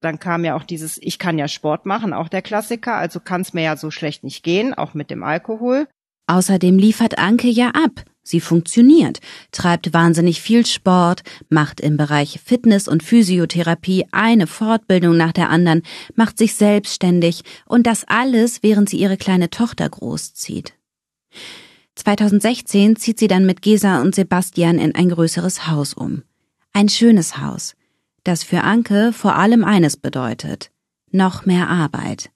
Dann 0.00 0.18
kam 0.18 0.44
ja 0.44 0.56
auch 0.56 0.64
dieses, 0.64 0.98
ich 0.98 1.18
kann 1.18 1.38
ja 1.38 1.48
Sport 1.48 1.86
machen, 1.86 2.12
auch 2.12 2.28
der 2.28 2.42
Klassiker, 2.42 2.96
also 2.96 3.20
kann 3.20 3.40
es 3.40 3.54
mir 3.54 3.62
ja 3.62 3.76
so 3.76 3.90
schlecht 3.90 4.24
nicht 4.24 4.42
gehen, 4.42 4.74
auch 4.74 4.94
mit 4.94 5.10
dem 5.10 5.22
Alkohol. 5.22 5.88
Außerdem 6.26 6.78
liefert 6.78 7.18
Anke 7.18 7.48
ja 7.48 7.68
ab. 7.68 8.04
Sie 8.26 8.40
funktioniert, 8.40 9.20
treibt 9.52 9.92
wahnsinnig 9.92 10.40
viel 10.40 10.66
Sport, 10.66 11.22
macht 11.48 11.80
im 11.80 11.96
Bereich 11.96 12.40
Fitness 12.44 12.88
und 12.88 13.04
Physiotherapie 13.04 14.04
eine 14.10 14.48
Fortbildung 14.48 15.16
nach 15.16 15.30
der 15.30 15.48
anderen, 15.48 15.82
macht 16.16 16.36
sich 16.36 16.56
selbstständig 16.56 17.42
und 17.66 17.86
das 17.86 18.02
alles, 18.02 18.64
während 18.64 18.88
sie 18.88 18.96
ihre 18.96 19.16
kleine 19.16 19.48
Tochter 19.48 19.88
großzieht. 19.88 20.74
2016 21.94 22.96
zieht 22.96 23.20
sie 23.20 23.28
dann 23.28 23.46
mit 23.46 23.62
Gesa 23.62 24.02
und 24.02 24.16
Sebastian 24.16 24.80
in 24.80 24.92
ein 24.96 25.08
größeres 25.08 25.68
Haus 25.68 25.94
um. 25.94 26.24
Ein 26.72 26.88
schönes 26.88 27.38
Haus, 27.38 27.76
das 28.24 28.42
für 28.42 28.62
Anke 28.62 29.12
vor 29.12 29.36
allem 29.36 29.62
eines 29.62 29.96
bedeutet. 29.96 30.72
Noch 31.12 31.46
mehr 31.46 31.70
Arbeit. 31.70 32.30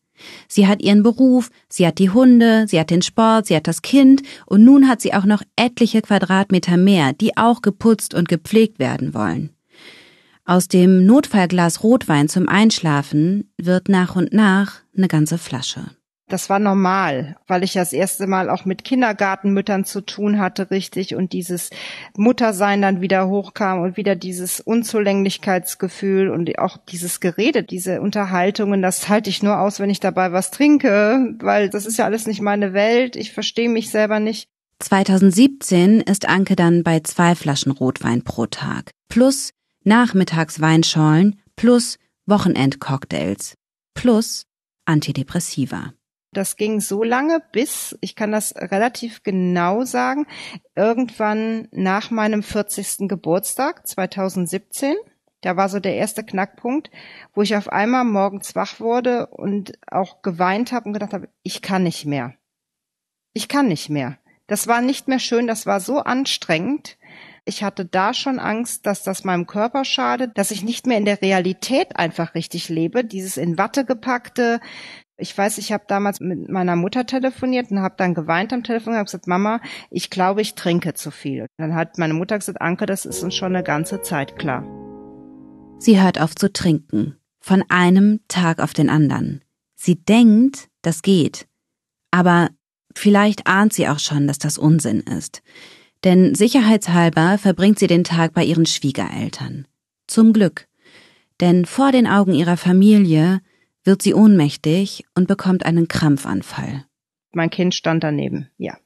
Sie 0.48 0.66
hat 0.66 0.82
ihren 0.82 1.02
Beruf, 1.02 1.50
sie 1.68 1.86
hat 1.86 1.98
die 1.98 2.10
Hunde, 2.10 2.66
sie 2.68 2.78
hat 2.78 2.90
den 2.90 3.02
Sport, 3.02 3.46
sie 3.46 3.56
hat 3.56 3.66
das 3.66 3.82
Kind 3.82 4.22
und 4.46 4.64
nun 4.64 4.88
hat 4.88 5.00
sie 5.00 5.14
auch 5.14 5.24
noch 5.24 5.42
etliche 5.56 6.02
Quadratmeter 6.02 6.76
mehr, 6.76 7.12
die 7.12 7.36
auch 7.36 7.62
geputzt 7.62 8.14
und 8.14 8.28
gepflegt 8.28 8.78
werden 8.78 9.14
wollen. 9.14 9.50
Aus 10.44 10.68
dem 10.68 11.06
Notfallglas 11.06 11.82
Rotwein 11.82 12.28
zum 12.28 12.48
Einschlafen 12.48 13.52
wird 13.56 13.88
nach 13.88 14.16
und 14.16 14.32
nach 14.32 14.80
eine 14.96 15.08
ganze 15.08 15.38
Flasche 15.38 15.90
das 16.32 16.48
war 16.48 16.58
normal, 16.58 17.36
weil 17.46 17.62
ich 17.62 17.74
das 17.74 17.92
erste 17.92 18.26
Mal 18.26 18.48
auch 18.48 18.64
mit 18.64 18.84
Kindergartenmüttern 18.84 19.84
zu 19.84 20.00
tun 20.00 20.38
hatte, 20.38 20.70
richtig, 20.70 21.14
und 21.14 21.32
dieses 21.32 21.70
Muttersein 22.16 22.80
dann 22.80 23.00
wieder 23.00 23.28
hochkam 23.28 23.80
und 23.80 23.96
wieder 23.96 24.16
dieses 24.16 24.60
Unzulänglichkeitsgefühl 24.60 26.30
und 26.30 26.58
auch 26.58 26.76
dieses 26.76 27.20
Gerede, 27.20 27.62
diese 27.62 28.00
Unterhaltungen, 28.00 28.82
das 28.82 29.08
halte 29.08 29.30
ich 29.30 29.42
nur 29.42 29.60
aus, 29.60 29.80
wenn 29.80 29.90
ich 29.90 30.00
dabei 30.00 30.32
was 30.32 30.50
trinke, 30.50 31.34
weil 31.40 31.68
das 31.68 31.86
ist 31.86 31.98
ja 31.98 32.04
alles 32.04 32.26
nicht 32.26 32.40
meine 32.40 32.72
Welt, 32.72 33.16
ich 33.16 33.32
verstehe 33.32 33.68
mich 33.68 33.90
selber 33.90 34.20
nicht. 34.20 34.48
2017 34.78 36.00
ist 36.00 36.28
Anke 36.28 36.56
dann 36.56 36.82
bei 36.82 37.00
zwei 37.00 37.34
Flaschen 37.34 37.72
Rotwein 37.72 38.22
pro 38.22 38.46
Tag, 38.46 38.92
plus 39.08 39.50
Nachmittagsweinschorlen, 39.84 41.40
plus 41.56 41.98
Wochenendcocktails, 42.26 43.54
plus 43.94 44.46
Antidepressiva. 44.86 45.92
Das 46.32 46.56
ging 46.56 46.80
so 46.80 47.02
lange, 47.02 47.42
bis, 47.52 47.98
ich 48.00 48.14
kann 48.14 48.30
das 48.30 48.54
relativ 48.54 49.24
genau 49.24 49.84
sagen, 49.84 50.26
irgendwann 50.76 51.66
nach 51.72 52.12
meinem 52.12 52.42
40. 52.44 53.08
Geburtstag 53.08 53.86
2017. 53.86 54.94
Da 55.40 55.56
war 55.56 55.68
so 55.68 55.80
der 55.80 55.96
erste 55.96 56.22
Knackpunkt, 56.22 56.90
wo 57.34 57.42
ich 57.42 57.56
auf 57.56 57.68
einmal 57.68 58.04
morgens 58.04 58.54
wach 58.54 58.78
wurde 58.78 59.26
und 59.26 59.72
auch 59.90 60.22
geweint 60.22 60.70
habe 60.70 60.86
und 60.86 60.92
gedacht 60.92 61.14
habe, 61.14 61.28
ich 61.42 61.62
kann 61.62 61.82
nicht 61.82 62.06
mehr. 62.06 62.34
Ich 63.32 63.48
kann 63.48 63.66
nicht 63.66 63.88
mehr. 63.88 64.18
Das 64.46 64.68
war 64.68 64.82
nicht 64.82 65.08
mehr 65.08 65.20
schön, 65.20 65.46
das 65.46 65.66
war 65.66 65.80
so 65.80 65.98
anstrengend. 65.98 66.98
Ich 67.44 67.62
hatte 67.64 67.84
da 67.84 68.12
schon 68.14 68.38
Angst, 68.38 68.86
dass 68.86 69.02
das 69.02 69.24
meinem 69.24 69.46
Körper 69.46 69.84
schadet, 69.84 70.36
dass 70.36 70.50
ich 70.50 70.62
nicht 70.62 70.86
mehr 70.86 70.98
in 70.98 71.04
der 71.04 71.22
Realität 71.22 71.96
einfach 71.96 72.34
richtig 72.34 72.68
lebe. 72.68 73.04
Dieses 73.04 73.36
in 73.36 73.58
Watte 73.58 73.84
gepackte, 73.84 74.60
ich 75.20 75.36
weiß, 75.36 75.58
ich 75.58 75.72
habe 75.72 75.84
damals 75.86 76.20
mit 76.20 76.48
meiner 76.48 76.76
Mutter 76.76 77.06
telefoniert 77.06 77.70
und 77.70 77.80
habe 77.80 77.94
dann 77.98 78.14
geweint 78.14 78.52
am 78.52 78.64
Telefon 78.64 78.92
und 78.92 78.98
habe 78.98 79.04
gesagt, 79.04 79.26
Mama, 79.26 79.60
ich 79.90 80.10
glaube, 80.10 80.40
ich 80.40 80.54
trinke 80.54 80.94
zu 80.94 81.10
viel. 81.10 81.46
Dann 81.58 81.74
hat 81.74 81.98
meine 81.98 82.14
Mutter 82.14 82.38
gesagt, 82.38 82.60
Anke, 82.60 82.86
das 82.86 83.04
ist 83.04 83.22
uns 83.22 83.34
schon 83.34 83.54
eine 83.54 83.64
ganze 83.64 84.02
Zeit 84.02 84.38
klar. 84.38 84.64
Sie 85.78 86.00
hört 86.00 86.20
auf 86.20 86.34
zu 86.34 86.52
trinken, 86.52 87.16
von 87.40 87.64
einem 87.68 88.20
Tag 88.28 88.60
auf 88.60 88.72
den 88.72 88.90
anderen. 88.90 89.42
Sie 89.76 89.96
denkt, 89.96 90.68
das 90.82 91.02
geht. 91.02 91.46
Aber 92.10 92.50
vielleicht 92.94 93.46
ahnt 93.46 93.72
sie 93.72 93.88
auch 93.88 93.98
schon, 93.98 94.26
dass 94.26 94.38
das 94.38 94.58
Unsinn 94.58 95.00
ist. 95.00 95.42
Denn 96.04 96.34
sicherheitshalber 96.34 97.38
verbringt 97.38 97.78
sie 97.78 97.86
den 97.86 98.04
Tag 98.04 98.32
bei 98.32 98.44
ihren 98.44 98.66
Schwiegereltern. 98.66 99.66
Zum 100.06 100.32
Glück. 100.32 100.66
Denn 101.40 101.64
vor 101.64 101.92
den 101.92 102.06
Augen 102.06 102.34
ihrer 102.34 102.56
Familie 102.56 103.40
wird 103.84 104.02
sie 104.02 104.14
ohnmächtig 104.14 105.04
und 105.14 105.28
bekommt 105.28 105.64
einen 105.64 105.88
Krampfanfall. 105.88 106.84
Mein 107.32 107.50
Kind 107.50 107.74
stand 107.74 108.04
daneben, 108.04 108.50
ja. 108.56 108.76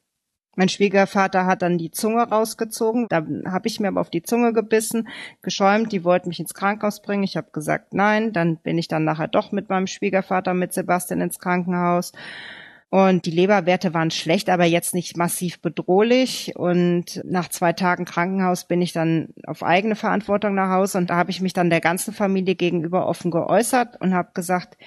Mein 0.55 0.69
Schwiegervater 0.69 1.45
hat 1.45 1.61
dann 1.61 1.77
die 1.77 1.91
Zunge 1.91 2.23
rausgezogen. 2.23 3.07
Da 3.09 3.25
habe 3.45 3.67
ich 3.67 3.79
mir 3.79 3.89
aber 3.89 3.99
auf 3.99 4.09
die 4.09 4.23
Zunge 4.23 4.53
gebissen, 4.53 5.09
geschäumt. 5.41 5.91
Die 5.91 6.05
wollten 6.05 6.29
mich 6.29 6.39
ins 6.39 6.53
Krankenhaus 6.53 7.01
bringen. 7.01 7.23
Ich 7.23 7.35
habe 7.35 7.51
gesagt 7.51 7.93
nein. 7.93 8.31
Dann 8.31 8.57
bin 8.57 8.77
ich 8.77 8.87
dann 8.87 9.03
nachher 9.03 9.27
doch 9.27 9.51
mit 9.51 9.67
meinem 9.69 9.87
Schwiegervater, 9.87 10.53
mit 10.53 10.71
Sebastian 10.73 11.19
ins 11.19 11.39
Krankenhaus. 11.39 12.13
Und 12.95 13.25
die 13.25 13.31
Leberwerte 13.31 13.93
waren 13.93 14.09
schlecht, 14.09 14.49
aber 14.49 14.63
jetzt 14.63 14.93
nicht 14.93 15.17
massiv 15.17 15.59
bedrohlich. 15.59 16.53
Und 16.55 17.21
nach 17.25 17.49
zwei 17.49 17.73
Tagen 17.73 18.05
Krankenhaus 18.05 18.69
bin 18.69 18.81
ich 18.81 18.93
dann 18.93 19.33
auf 19.45 19.63
eigene 19.63 19.97
Verantwortung 19.97 20.55
nach 20.55 20.69
Hause. 20.69 20.99
Und 20.99 21.09
da 21.09 21.17
habe 21.17 21.29
ich 21.29 21.41
mich 21.41 21.51
dann 21.51 21.69
der 21.69 21.81
ganzen 21.81 22.13
Familie 22.13 22.55
gegenüber 22.55 23.05
offen 23.05 23.31
geäußert 23.31 23.99
und 23.99 24.13
habe 24.13 24.29
gesagt, 24.33 24.77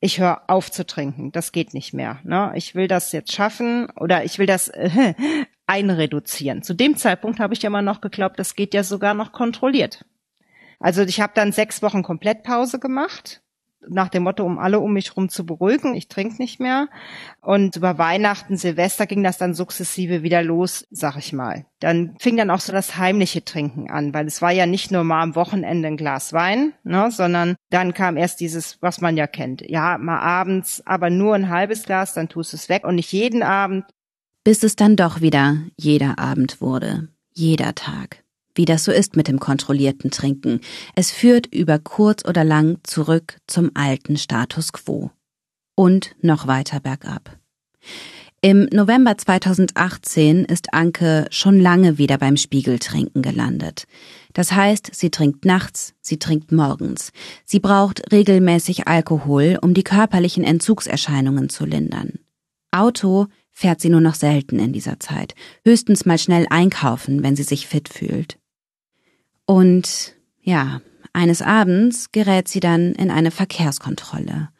ich 0.00 0.18
höre 0.18 0.44
auf 0.46 0.70
zu 0.70 0.86
trinken. 0.86 1.30
Das 1.30 1.52
geht 1.52 1.74
nicht 1.74 1.92
mehr. 1.92 2.20
Ne? 2.24 2.52
Ich 2.54 2.74
will 2.74 2.88
das 2.88 3.12
jetzt 3.12 3.34
schaffen 3.34 3.90
oder 3.96 4.24
ich 4.24 4.38
will 4.38 4.46
das 4.46 4.68
äh, 4.68 5.12
einreduzieren. 5.66 6.62
Zu 6.62 6.72
dem 6.72 6.96
Zeitpunkt 6.96 7.38
habe 7.38 7.52
ich 7.52 7.60
ja 7.60 7.66
immer 7.66 7.82
noch 7.82 8.00
geglaubt, 8.00 8.38
das 8.38 8.54
geht 8.54 8.72
ja 8.72 8.82
sogar 8.82 9.12
noch 9.12 9.30
kontrolliert. 9.30 10.06
Also 10.80 11.02
ich 11.02 11.20
habe 11.20 11.34
dann 11.34 11.52
sechs 11.52 11.82
Wochen 11.82 12.02
Komplettpause 12.02 12.78
gemacht 12.78 13.42
nach 13.86 14.08
dem 14.08 14.24
Motto, 14.24 14.44
um 14.44 14.58
alle 14.58 14.80
um 14.80 14.92
mich 14.92 15.16
rum 15.16 15.28
zu 15.28 15.46
beruhigen, 15.46 15.94
ich 15.94 16.08
trinke 16.08 16.40
nicht 16.40 16.60
mehr. 16.60 16.88
Und 17.40 17.76
über 17.76 17.98
Weihnachten, 17.98 18.56
Silvester 18.56 19.06
ging 19.06 19.22
das 19.22 19.38
dann 19.38 19.54
sukzessive 19.54 20.22
wieder 20.22 20.42
los, 20.42 20.86
sag 20.90 21.16
ich 21.16 21.32
mal. 21.32 21.66
Dann 21.80 22.16
fing 22.18 22.36
dann 22.36 22.50
auch 22.50 22.60
so 22.60 22.72
das 22.72 22.96
heimliche 22.96 23.44
Trinken 23.44 23.90
an, 23.90 24.12
weil 24.14 24.26
es 24.26 24.42
war 24.42 24.50
ja 24.50 24.66
nicht 24.66 24.90
nur 24.90 25.04
mal 25.04 25.22
am 25.22 25.34
Wochenende 25.34 25.88
ein 25.88 25.96
Glas 25.96 26.32
Wein, 26.32 26.72
ne, 26.82 27.10
sondern 27.10 27.56
dann 27.70 27.94
kam 27.94 28.16
erst 28.16 28.40
dieses, 28.40 28.78
was 28.82 29.00
man 29.00 29.16
ja 29.16 29.26
kennt. 29.26 29.62
Ja, 29.62 29.98
mal 29.98 30.20
abends, 30.20 30.82
aber 30.86 31.10
nur 31.10 31.34
ein 31.34 31.48
halbes 31.48 31.84
Glas, 31.84 32.14
dann 32.14 32.28
tust 32.28 32.52
du 32.52 32.56
es 32.56 32.68
weg 32.68 32.84
und 32.84 32.96
nicht 32.96 33.12
jeden 33.12 33.42
Abend. 33.42 33.84
Bis 34.44 34.62
es 34.62 34.76
dann 34.76 34.96
doch 34.96 35.20
wieder 35.20 35.56
jeder 35.76 36.18
Abend 36.18 36.60
wurde, 36.60 37.08
jeder 37.32 37.74
Tag 37.74 38.24
wie 38.58 38.66
das 38.66 38.84
so 38.84 38.92
ist 38.92 39.16
mit 39.16 39.28
dem 39.28 39.38
kontrollierten 39.38 40.10
Trinken. 40.10 40.60
Es 40.94 41.10
führt 41.10 41.46
über 41.46 41.78
kurz 41.78 42.24
oder 42.26 42.44
lang 42.44 42.78
zurück 42.82 43.38
zum 43.46 43.70
alten 43.74 44.16
Status 44.18 44.72
quo. 44.72 45.10
Und 45.76 46.16
noch 46.20 46.48
weiter 46.48 46.80
bergab. 46.80 47.38
Im 48.40 48.68
November 48.72 49.16
2018 49.16 50.44
ist 50.44 50.74
Anke 50.74 51.26
schon 51.30 51.60
lange 51.60 51.98
wieder 51.98 52.18
beim 52.18 52.36
Spiegeltrinken 52.36 53.22
gelandet. 53.22 53.84
Das 54.32 54.52
heißt, 54.52 54.90
sie 54.92 55.10
trinkt 55.10 55.44
nachts, 55.44 55.94
sie 56.00 56.18
trinkt 56.18 56.50
morgens. 56.52 57.12
Sie 57.44 57.60
braucht 57.60 58.12
regelmäßig 58.12 58.88
Alkohol, 58.88 59.58
um 59.62 59.72
die 59.72 59.84
körperlichen 59.84 60.44
Entzugserscheinungen 60.44 61.48
zu 61.48 61.64
lindern. 61.64 62.18
Auto 62.72 63.26
fährt 63.50 63.80
sie 63.80 63.88
nur 63.88 64.00
noch 64.00 64.14
selten 64.14 64.58
in 64.60 64.72
dieser 64.72 65.00
Zeit, 65.00 65.34
höchstens 65.64 66.06
mal 66.06 66.18
schnell 66.18 66.46
einkaufen, 66.50 67.24
wenn 67.24 67.34
sie 67.34 67.42
sich 67.42 67.66
fit 67.66 67.88
fühlt. 67.88 68.38
Und 69.48 70.14
ja, 70.42 70.82
eines 71.14 71.40
Abends 71.40 72.12
gerät 72.12 72.48
sie 72.48 72.60
dann 72.60 72.92
in 72.92 73.10
eine 73.10 73.30
Verkehrskontrolle. 73.30 74.50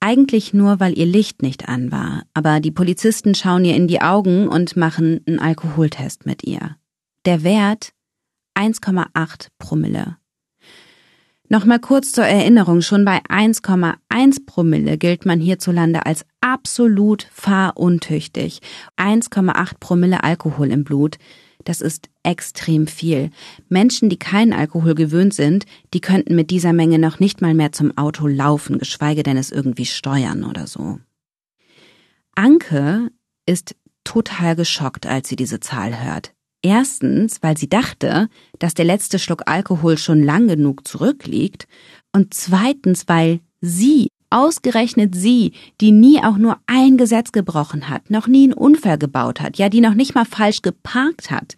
Eigentlich 0.00 0.52
nur, 0.52 0.80
weil 0.80 0.98
ihr 0.98 1.06
Licht 1.06 1.40
nicht 1.40 1.68
an 1.68 1.92
war, 1.92 2.24
aber 2.34 2.58
die 2.58 2.72
Polizisten 2.72 3.36
schauen 3.36 3.64
ihr 3.64 3.76
in 3.76 3.86
die 3.86 4.00
Augen 4.00 4.48
und 4.48 4.76
machen 4.76 5.20
einen 5.28 5.38
Alkoholtest 5.38 6.26
mit 6.26 6.42
ihr. 6.42 6.76
Der 7.26 7.44
Wert 7.44 7.92
1,8 8.56 9.50
Promille. 9.58 10.16
Nochmal 11.48 11.78
kurz 11.78 12.10
zur 12.10 12.24
Erinnerung, 12.24 12.80
schon 12.80 13.04
bei 13.04 13.20
1,1 13.28 14.46
Promille 14.46 14.98
gilt 14.98 15.26
man 15.26 15.38
hierzulande 15.38 16.06
als 16.06 16.26
absolut 16.40 17.28
fahruntüchtig. 17.32 18.60
1,8 18.96 19.74
Promille 19.78 20.24
Alkohol 20.24 20.72
im 20.72 20.82
Blut 20.82 21.18
das 21.64 21.80
ist 21.80 22.08
extrem 22.22 22.86
viel. 22.86 23.30
Menschen, 23.68 24.08
die 24.08 24.18
keinen 24.18 24.52
Alkohol 24.52 24.94
gewöhnt 24.94 25.34
sind, 25.34 25.66
die 25.92 26.00
könnten 26.00 26.34
mit 26.34 26.50
dieser 26.50 26.72
Menge 26.72 26.98
noch 26.98 27.20
nicht 27.20 27.40
mal 27.40 27.54
mehr 27.54 27.72
zum 27.72 27.96
Auto 27.96 28.26
laufen, 28.26 28.78
geschweige 28.78 29.22
denn 29.22 29.36
es 29.36 29.50
irgendwie 29.50 29.86
steuern 29.86 30.44
oder 30.44 30.66
so. 30.66 30.98
Anke 32.34 33.10
ist 33.46 33.74
total 34.04 34.56
geschockt, 34.56 35.06
als 35.06 35.28
sie 35.28 35.36
diese 35.36 35.60
Zahl 35.60 36.04
hört. 36.04 36.32
Erstens, 36.62 37.42
weil 37.42 37.58
sie 37.58 37.68
dachte, 37.68 38.28
dass 38.58 38.74
der 38.74 38.86
letzte 38.86 39.18
Schluck 39.18 39.42
Alkohol 39.46 39.98
schon 39.98 40.22
lang 40.22 40.48
genug 40.48 40.86
zurückliegt, 40.88 41.66
und 42.12 42.32
zweitens, 42.32 43.08
weil 43.08 43.40
sie 43.60 44.08
Ausgerechnet 44.34 45.14
sie, 45.14 45.52
die 45.80 45.92
nie 45.92 46.18
auch 46.18 46.38
nur 46.38 46.58
ein 46.66 46.96
Gesetz 46.96 47.30
gebrochen 47.30 47.88
hat, 47.88 48.10
noch 48.10 48.26
nie 48.26 48.42
einen 48.42 48.52
Unfall 48.52 48.98
gebaut 48.98 49.40
hat, 49.40 49.58
ja, 49.58 49.68
die 49.68 49.80
noch 49.80 49.94
nicht 49.94 50.16
mal 50.16 50.24
falsch 50.24 50.60
geparkt 50.60 51.30
hat, 51.30 51.54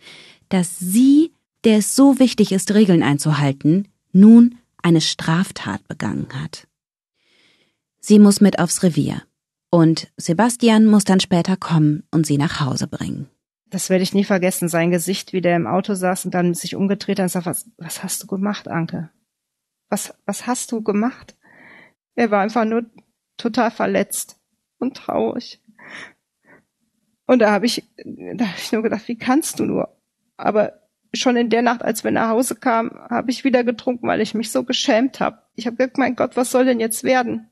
dass 0.50 0.78
sie, 0.78 1.32
der 1.64 1.78
es 1.78 1.96
so 1.96 2.18
wichtig 2.18 2.52
ist, 2.52 2.74
Regeln 2.74 3.02
einzuhalten, 3.02 3.88
nun 4.12 4.56
eine 4.82 5.00
Straftat 5.00 5.88
begangen 5.88 6.28
hat. 6.34 6.68
Sie 7.98 8.18
muss 8.18 8.42
mit 8.42 8.58
aufs 8.58 8.82
Revier. 8.82 9.22
Und 9.70 10.08
Sebastian 10.18 10.84
muss 10.84 11.04
dann 11.04 11.20
später 11.20 11.56
kommen 11.56 12.02
und 12.10 12.26
sie 12.26 12.36
nach 12.36 12.60
Hause 12.60 12.88
bringen. 12.88 13.30
Das 13.70 13.88
werde 13.88 14.02
ich 14.02 14.12
nie 14.12 14.24
vergessen, 14.24 14.68
sein 14.68 14.90
Gesicht, 14.90 15.32
wie 15.32 15.40
der 15.40 15.56
im 15.56 15.66
Auto 15.66 15.94
saß 15.94 16.26
und 16.26 16.34
dann 16.34 16.52
sich 16.52 16.76
umgedreht 16.76 17.20
hat 17.20 17.24
und 17.24 17.30
sagt, 17.30 17.46
was, 17.46 17.70
was 17.78 18.02
hast 18.02 18.22
du 18.22 18.26
gemacht, 18.26 18.68
Anke? 18.68 19.08
Was, 19.88 20.12
was 20.26 20.46
hast 20.46 20.72
du 20.72 20.82
gemacht? 20.82 21.36
Er 22.16 22.30
war 22.30 22.40
einfach 22.40 22.64
nur 22.64 22.86
total 23.36 23.70
verletzt 23.70 24.38
und 24.78 24.96
traurig. 24.96 25.62
Und 27.26 27.40
da 27.40 27.50
habe 27.50 27.66
ich, 27.66 27.84
da 28.04 28.46
habe 28.46 28.58
ich 28.58 28.72
nur 28.72 28.82
gedacht, 28.82 29.06
wie 29.06 29.18
kannst 29.18 29.60
du 29.60 29.64
nur? 29.64 29.96
Aber 30.36 30.80
schon 31.12 31.36
in 31.36 31.50
der 31.50 31.62
Nacht, 31.62 31.82
als 31.82 32.04
wir 32.04 32.10
nach 32.10 32.30
Hause 32.30 32.56
kamen, 32.56 32.90
habe 33.10 33.30
ich 33.30 33.44
wieder 33.44 33.64
getrunken, 33.64 34.06
weil 34.06 34.20
ich 34.20 34.34
mich 34.34 34.50
so 34.50 34.64
geschämt 34.64 35.20
habe. 35.20 35.38
Ich 35.54 35.66
habe 35.66 35.76
gedacht, 35.76 35.98
mein 35.98 36.16
Gott, 36.16 36.36
was 36.36 36.50
soll 36.50 36.64
denn 36.64 36.80
jetzt 36.80 37.04
werden? 37.04 37.50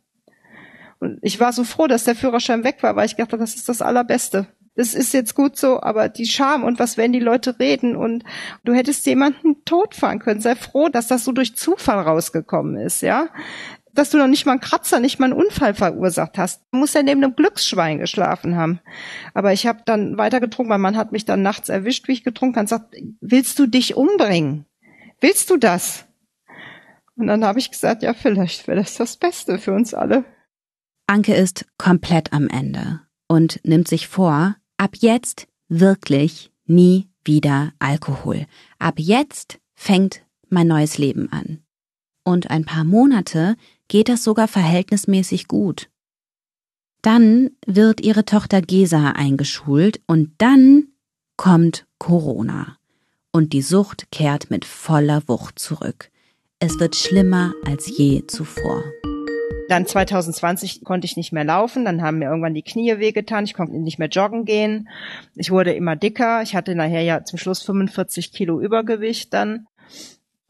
Und 1.00 1.18
ich 1.22 1.40
war 1.40 1.52
so 1.52 1.64
froh, 1.64 1.86
dass 1.86 2.04
der 2.04 2.14
Führerschein 2.14 2.64
weg 2.64 2.82
war, 2.82 2.96
weil 2.96 3.06
ich 3.06 3.16
dachte, 3.16 3.36
das 3.36 3.54
ist 3.54 3.68
das 3.68 3.82
Allerbeste. 3.82 4.46
Das 4.76 4.94
ist 4.94 5.12
jetzt 5.12 5.34
gut 5.34 5.56
so, 5.56 5.80
aber 5.80 6.08
die 6.08 6.26
Scham 6.26 6.64
und 6.64 6.78
was 6.78 6.96
werden 6.96 7.12
die 7.12 7.20
Leute 7.20 7.58
reden 7.60 7.94
und 7.94 8.24
du 8.64 8.74
hättest 8.74 9.06
jemanden 9.06 9.64
totfahren 9.64 10.18
können. 10.18 10.40
Sei 10.40 10.56
froh, 10.56 10.88
dass 10.88 11.06
das 11.06 11.24
so 11.24 11.32
durch 11.32 11.56
Zufall 11.56 12.00
rausgekommen 12.00 12.76
ist, 12.76 13.00
ja 13.00 13.28
dass 13.94 14.10
du 14.10 14.18
noch 14.18 14.26
nicht 14.26 14.46
mal 14.46 14.52
einen 14.52 14.60
Kratzer, 14.60 15.00
nicht 15.00 15.18
mal 15.18 15.26
einen 15.26 15.40
Unfall 15.40 15.74
verursacht 15.74 16.38
hast. 16.38 16.62
Du 16.72 16.78
musst 16.78 16.94
ja 16.94 17.02
neben 17.02 17.22
einem 17.22 17.36
Glücksschwein 17.36 17.98
geschlafen 17.98 18.56
haben. 18.56 18.80
Aber 19.34 19.52
ich 19.52 19.66
habe 19.66 19.82
dann 19.84 20.18
weiter 20.18 20.40
getrunken. 20.40 20.70
Mein 20.70 20.80
Mann 20.80 20.96
hat 20.96 21.12
mich 21.12 21.24
dann 21.24 21.42
nachts 21.42 21.68
erwischt, 21.68 22.08
wie 22.08 22.12
ich 22.12 22.24
getrunken 22.24 22.56
habe, 22.56 22.62
und 22.62 22.68
sagt, 22.68 22.96
willst 23.20 23.58
du 23.58 23.66
dich 23.66 23.96
umbringen? 23.96 24.66
Willst 25.20 25.50
du 25.50 25.56
das? 25.56 26.06
Und 27.16 27.28
dann 27.28 27.44
habe 27.44 27.58
ich 27.58 27.70
gesagt, 27.70 28.02
ja, 28.02 28.12
vielleicht 28.12 28.66
wäre 28.66 28.78
das 28.78 28.96
das 28.96 29.16
Beste 29.16 29.58
für 29.58 29.72
uns 29.72 29.94
alle. 29.94 30.24
Anke 31.06 31.34
ist 31.34 31.66
komplett 31.78 32.32
am 32.32 32.48
Ende 32.48 33.00
und 33.28 33.60
nimmt 33.64 33.88
sich 33.88 34.08
vor, 34.08 34.56
ab 34.76 34.92
jetzt 34.98 35.46
wirklich 35.68 36.52
nie 36.66 37.08
wieder 37.24 37.72
Alkohol. 37.78 38.46
Ab 38.78 38.94
jetzt 38.98 39.58
fängt 39.74 40.22
mein 40.48 40.66
neues 40.66 40.98
Leben 40.98 41.30
an. 41.30 41.60
Und 42.24 42.50
ein 42.50 42.64
paar 42.64 42.84
Monate 42.84 43.56
geht 43.88 44.08
das 44.08 44.24
sogar 44.24 44.48
verhältnismäßig 44.48 45.48
gut. 45.48 45.90
Dann 47.02 47.50
wird 47.66 48.00
ihre 48.00 48.24
Tochter 48.24 48.62
Gesa 48.62 49.10
eingeschult 49.10 50.00
und 50.06 50.32
dann 50.38 50.88
kommt 51.36 51.86
Corona. 51.98 52.78
Und 53.30 53.52
die 53.52 53.62
Sucht 53.62 54.10
kehrt 54.10 54.50
mit 54.50 54.64
voller 54.64 55.22
Wucht 55.26 55.58
zurück. 55.58 56.10
Es 56.60 56.78
wird 56.78 56.96
schlimmer 56.96 57.52
als 57.66 57.98
je 57.98 58.26
zuvor. 58.26 58.82
Dann 59.68 59.86
2020 59.86 60.84
konnte 60.84 61.06
ich 61.06 61.16
nicht 61.16 61.32
mehr 61.32 61.44
laufen, 61.44 61.84
dann 61.84 62.02
haben 62.02 62.18
mir 62.18 62.26
irgendwann 62.26 62.54
die 62.54 62.62
Knie 62.62 62.98
wehgetan, 62.98 63.44
ich 63.44 63.54
konnte 63.54 63.76
nicht 63.78 63.98
mehr 63.98 64.08
joggen 64.08 64.44
gehen. 64.44 64.88
Ich 65.34 65.50
wurde 65.50 65.72
immer 65.72 65.96
dicker, 65.96 66.42
ich 66.42 66.54
hatte 66.54 66.74
nachher 66.74 67.02
ja 67.02 67.24
zum 67.24 67.38
Schluss 67.38 67.62
45 67.62 68.32
Kilo 68.32 68.60
Übergewicht 68.60 69.32
dann. 69.32 69.66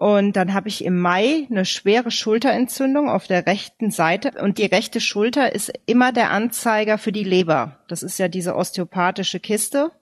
Und 0.05 0.37
dann 0.37 0.53
habe 0.53 0.69
ich 0.69 0.85
im 0.85 1.01
Mai 1.01 1.47
eine 1.51 1.65
schwere 1.65 2.11
Schulterentzündung 2.11 3.09
auf 3.09 3.27
der 3.27 3.47
rechten 3.47 3.91
Seite. 3.91 4.33
Und 4.39 4.59
die 4.59 4.67
rechte 4.67 5.01
Schulter 5.01 5.55
ist 5.55 5.73
immer 5.87 6.13
der 6.13 6.31
Anzeiger 6.31 6.99
für 6.99 7.11
die 7.11 7.25
Leber. 7.25 7.79
Das 7.89 8.03
ist 8.03 8.19
ja 8.19 8.29
diese 8.29 8.55
osteopathische 8.55 9.41
Kiste. 9.41 9.93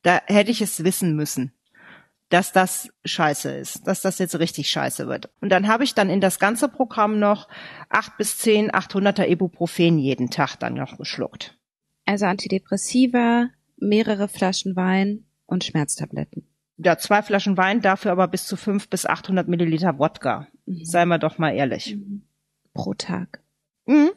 Da 0.00 0.22
hätte 0.24 0.50
ich 0.50 0.62
es 0.62 0.84
wissen 0.84 1.16
müssen, 1.16 1.52
dass 2.30 2.52
das 2.52 2.88
scheiße 3.04 3.54
ist, 3.54 3.86
dass 3.86 4.00
das 4.00 4.18
jetzt 4.18 4.38
richtig 4.38 4.70
scheiße 4.70 5.06
wird. 5.06 5.28
Und 5.42 5.50
dann 5.50 5.68
habe 5.68 5.84
ich 5.84 5.92
dann 5.92 6.08
in 6.08 6.22
das 6.22 6.38
ganze 6.38 6.70
Programm 6.70 7.18
noch 7.18 7.46
acht 7.90 8.16
bis 8.16 8.38
zehn 8.38 8.70
800er 8.70 9.28
Ibuprofen 9.28 9.98
jeden 9.98 10.30
Tag 10.30 10.56
dann 10.56 10.72
noch 10.72 10.96
geschluckt. 10.96 11.58
Also 12.06 12.24
Antidepressiva, 12.24 13.50
mehrere 13.76 14.28
Flaschen 14.28 14.76
Wein 14.76 15.26
und 15.44 15.62
Schmerztabletten 15.62 16.48
ja, 16.84 16.98
zwei 16.98 17.22
Flaschen 17.22 17.56
Wein, 17.56 17.80
dafür 17.80 18.12
aber 18.12 18.28
bis 18.28 18.46
zu 18.46 18.56
fünf 18.56 18.88
bis 18.88 19.06
800 19.06 19.48
Milliliter 19.48 19.98
Wodka. 19.98 20.46
Mhm. 20.66 20.84
Seien 20.84 21.08
wir 21.08 21.18
doch 21.18 21.38
mal 21.38 21.54
ehrlich. 21.54 21.96
Mhm. 21.96 22.22
Pro 22.74 22.94
Tag. 22.94 23.40
Mhm. 23.86 24.10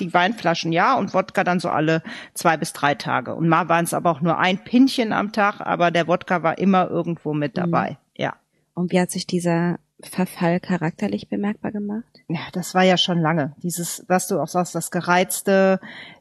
Die 0.00 0.14
Weinflaschen 0.14 0.72
ja 0.72 0.96
und 0.96 1.12
Wodka 1.12 1.42
dann 1.42 1.58
so 1.58 1.68
alle 1.70 2.02
zwei 2.34 2.56
bis 2.56 2.72
drei 2.72 2.94
Tage. 2.94 3.34
Und 3.34 3.48
mal 3.48 3.68
waren 3.68 3.84
es 3.84 3.94
aber 3.94 4.10
auch 4.10 4.20
nur 4.20 4.38
ein 4.38 4.62
Pinchen 4.62 5.12
am 5.12 5.32
Tag, 5.32 5.60
aber 5.60 5.90
der 5.90 6.06
Wodka 6.06 6.42
war 6.42 6.58
immer 6.58 6.88
irgendwo 6.88 7.34
mit 7.34 7.56
mhm. 7.56 7.60
dabei. 7.60 7.90
Mhm. 7.90 7.96
Ja. 8.16 8.36
Und 8.74 8.92
wie 8.92 9.00
hat 9.00 9.10
sich 9.10 9.26
dieser 9.26 9.78
Verfall 10.00 10.60
charakterlich 10.60 11.28
bemerkbar 11.28 11.72
gemacht? 11.72 12.20
Ja, 12.28 12.40
das 12.52 12.72
war 12.72 12.84
ja 12.84 12.96
schon 12.96 13.20
lange. 13.20 13.56
Dieses, 13.62 14.04
was 14.06 14.28
du 14.28 14.38
auch 14.38 14.46
sagst, 14.46 14.76
das 14.76 14.92
Gereizte, 14.92 15.80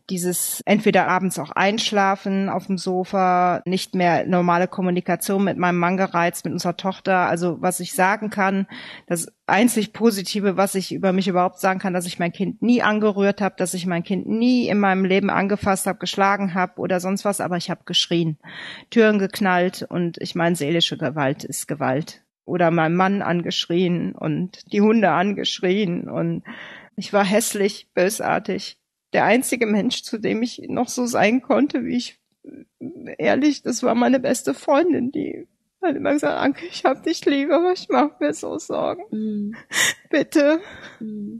dieses 0.09 0.61
entweder 0.61 1.07
abends 1.07 1.37
auch 1.37 1.51
einschlafen 1.51 2.49
auf 2.49 2.65
dem 2.65 2.79
Sofa, 2.79 3.61
nicht 3.65 3.93
mehr 3.93 4.25
normale 4.25 4.67
Kommunikation 4.67 5.43
mit 5.43 5.57
meinem 5.57 5.77
Mann 5.77 5.95
gereizt, 5.95 6.43
mit 6.45 6.53
unserer 6.53 6.75
Tochter. 6.75 7.27
Also 7.27 7.61
was 7.61 7.79
ich 7.79 7.93
sagen 7.93 8.31
kann, 8.31 8.65
das 9.05 9.31
einzig 9.45 9.93
Positive, 9.93 10.57
was 10.57 10.73
ich 10.73 10.91
über 10.91 11.13
mich 11.13 11.27
überhaupt 11.27 11.59
sagen 11.59 11.79
kann, 11.79 11.93
dass 11.93 12.07
ich 12.07 12.17
mein 12.17 12.31
Kind 12.31 12.63
nie 12.63 12.81
angerührt 12.81 13.41
habe, 13.41 13.55
dass 13.59 13.75
ich 13.75 13.85
mein 13.85 14.03
Kind 14.03 14.27
nie 14.27 14.67
in 14.69 14.79
meinem 14.79 15.05
Leben 15.05 15.29
angefasst 15.29 15.85
habe, 15.85 15.99
geschlagen 15.99 16.55
habe 16.55 16.81
oder 16.81 16.99
sonst 16.99 17.25
was, 17.25 17.41
aber 17.41 17.57
ich 17.57 17.69
habe 17.69 17.81
geschrien, 17.85 18.39
Türen 18.89 19.19
geknallt 19.19 19.85
und 19.87 20.17
ich 20.19 20.33
meine, 20.33 20.55
seelische 20.55 20.97
Gewalt 20.97 21.43
ist 21.43 21.67
Gewalt 21.67 22.23
oder 22.47 22.71
meinem 22.71 22.95
Mann 22.95 23.21
angeschrien 23.21 24.13
und 24.13 24.71
die 24.71 24.81
Hunde 24.81 25.11
angeschrien 25.11 26.09
und 26.09 26.43
ich 26.95 27.13
war 27.13 27.25
hässlich, 27.25 27.89
bösartig. 27.93 28.79
Der 29.13 29.25
einzige 29.25 29.67
Mensch, 29.67 30.01
zu 30.03 30.17
dem 30.17 30.41
ich 30.41 30.63
noch 30.67 30.87
so 30.87 31.05
sein 31.05 31.41
konnte, 31.41 31.85
wie 31.85 31.97
ich 31.97 32.19
ehrlich, 33.17 33.61
das 33.61 33.83
war 33.83 33.95
meine 33.95 34.19
beste 34.19 34.53
Freundin, 34.53 35.11
die 35.11 35.47
hat 35.81 35.95
immer 35.95 36.13
gesagt, 36.13 36.39
Anke, 36.39 36.65
ich 36.65 36.85
hab 36.85 37.03
dich 37.03 37.23
lieb, 37.25 37.51
aber 37.51 37.73
ich 37.73 37.87
mach 37.89 38.19
mir 38.19 38.33
so 38.33 38.57
Sorgen. 38.57 39.03
Mm. 39.11 39.55
Bitte. 40.09 40.59
Mm. 40.99 41.39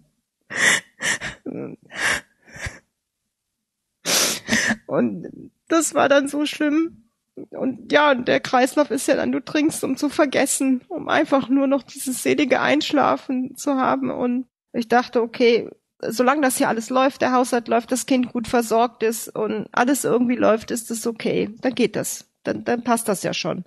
Und 4.85 5.51
das 5.67 5.93
war 5.93 6.09
dann 6.09 6.27
so 6.27 6.45
schlimm, 6.45 7.06
und 7.51 7.91
ja, 7.91 8.15
der 8.15 8.39
Kreislauf 8.39 8.89
ist 8.91 9.07
ja 9.07 9.15
dann, 9.15 9.31
du 9.31 9.43
trinkst, 9.43 9.83
um 9.83 9.95
zu 9.95 10.09
vergessen, 10.09 10.81
um 10.87 11.07
einfach 11.07 11.49
nur 11.49 11.67
noch 11.67 11.83
dieses 11.83 12.23
selige 12.23 12.61
Einschlafen 12.61 13.55
zu 13.55 13.75
haben. 13.75 14.09
Und 14.09 14.47
ich 14.73 14.87
dachte, 14.87 15.21
okay, 15.21 15.69
solange 16.01 16.41
das 16.41 16.57
hier 16.57 16.69
alles 16.69 16.89
läuft, 16.89 17.21
der 17.21 17.33
Haushalt 17.33 17.67
läuft, 17.67 17.91
das 17.91 18.05
Kind 18.05 18.31
gut 18.31 18.47
versorgt 18.47 19.03
ist 19.03 19.29
und 19.29 19.67
alles 19.71 20.03
irgendwie 20.03 20.35
läuft, 20.35 20.71
ist 20.71 20.89
es 20.89 21.05
okay. 21.05 21.53
Dann 21.61 21.75
geht 21.75 21.95
das. 21.95 22.29
Dann, 22.43 22.63
dann 22.63 22.83
passt 22.83 23.07
das 23.07 23.23
ja 23.23 23.33
schon. 23.33 23.65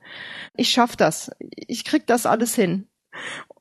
Ich 0.57 0.71
schaff 0.71 0.97
das. 0.97 1.31
Ich 1.39 1.85
krieg 1.85 2.07
das 2.07 2.27
alles 2.27 2.55
hin. 2.55 2.89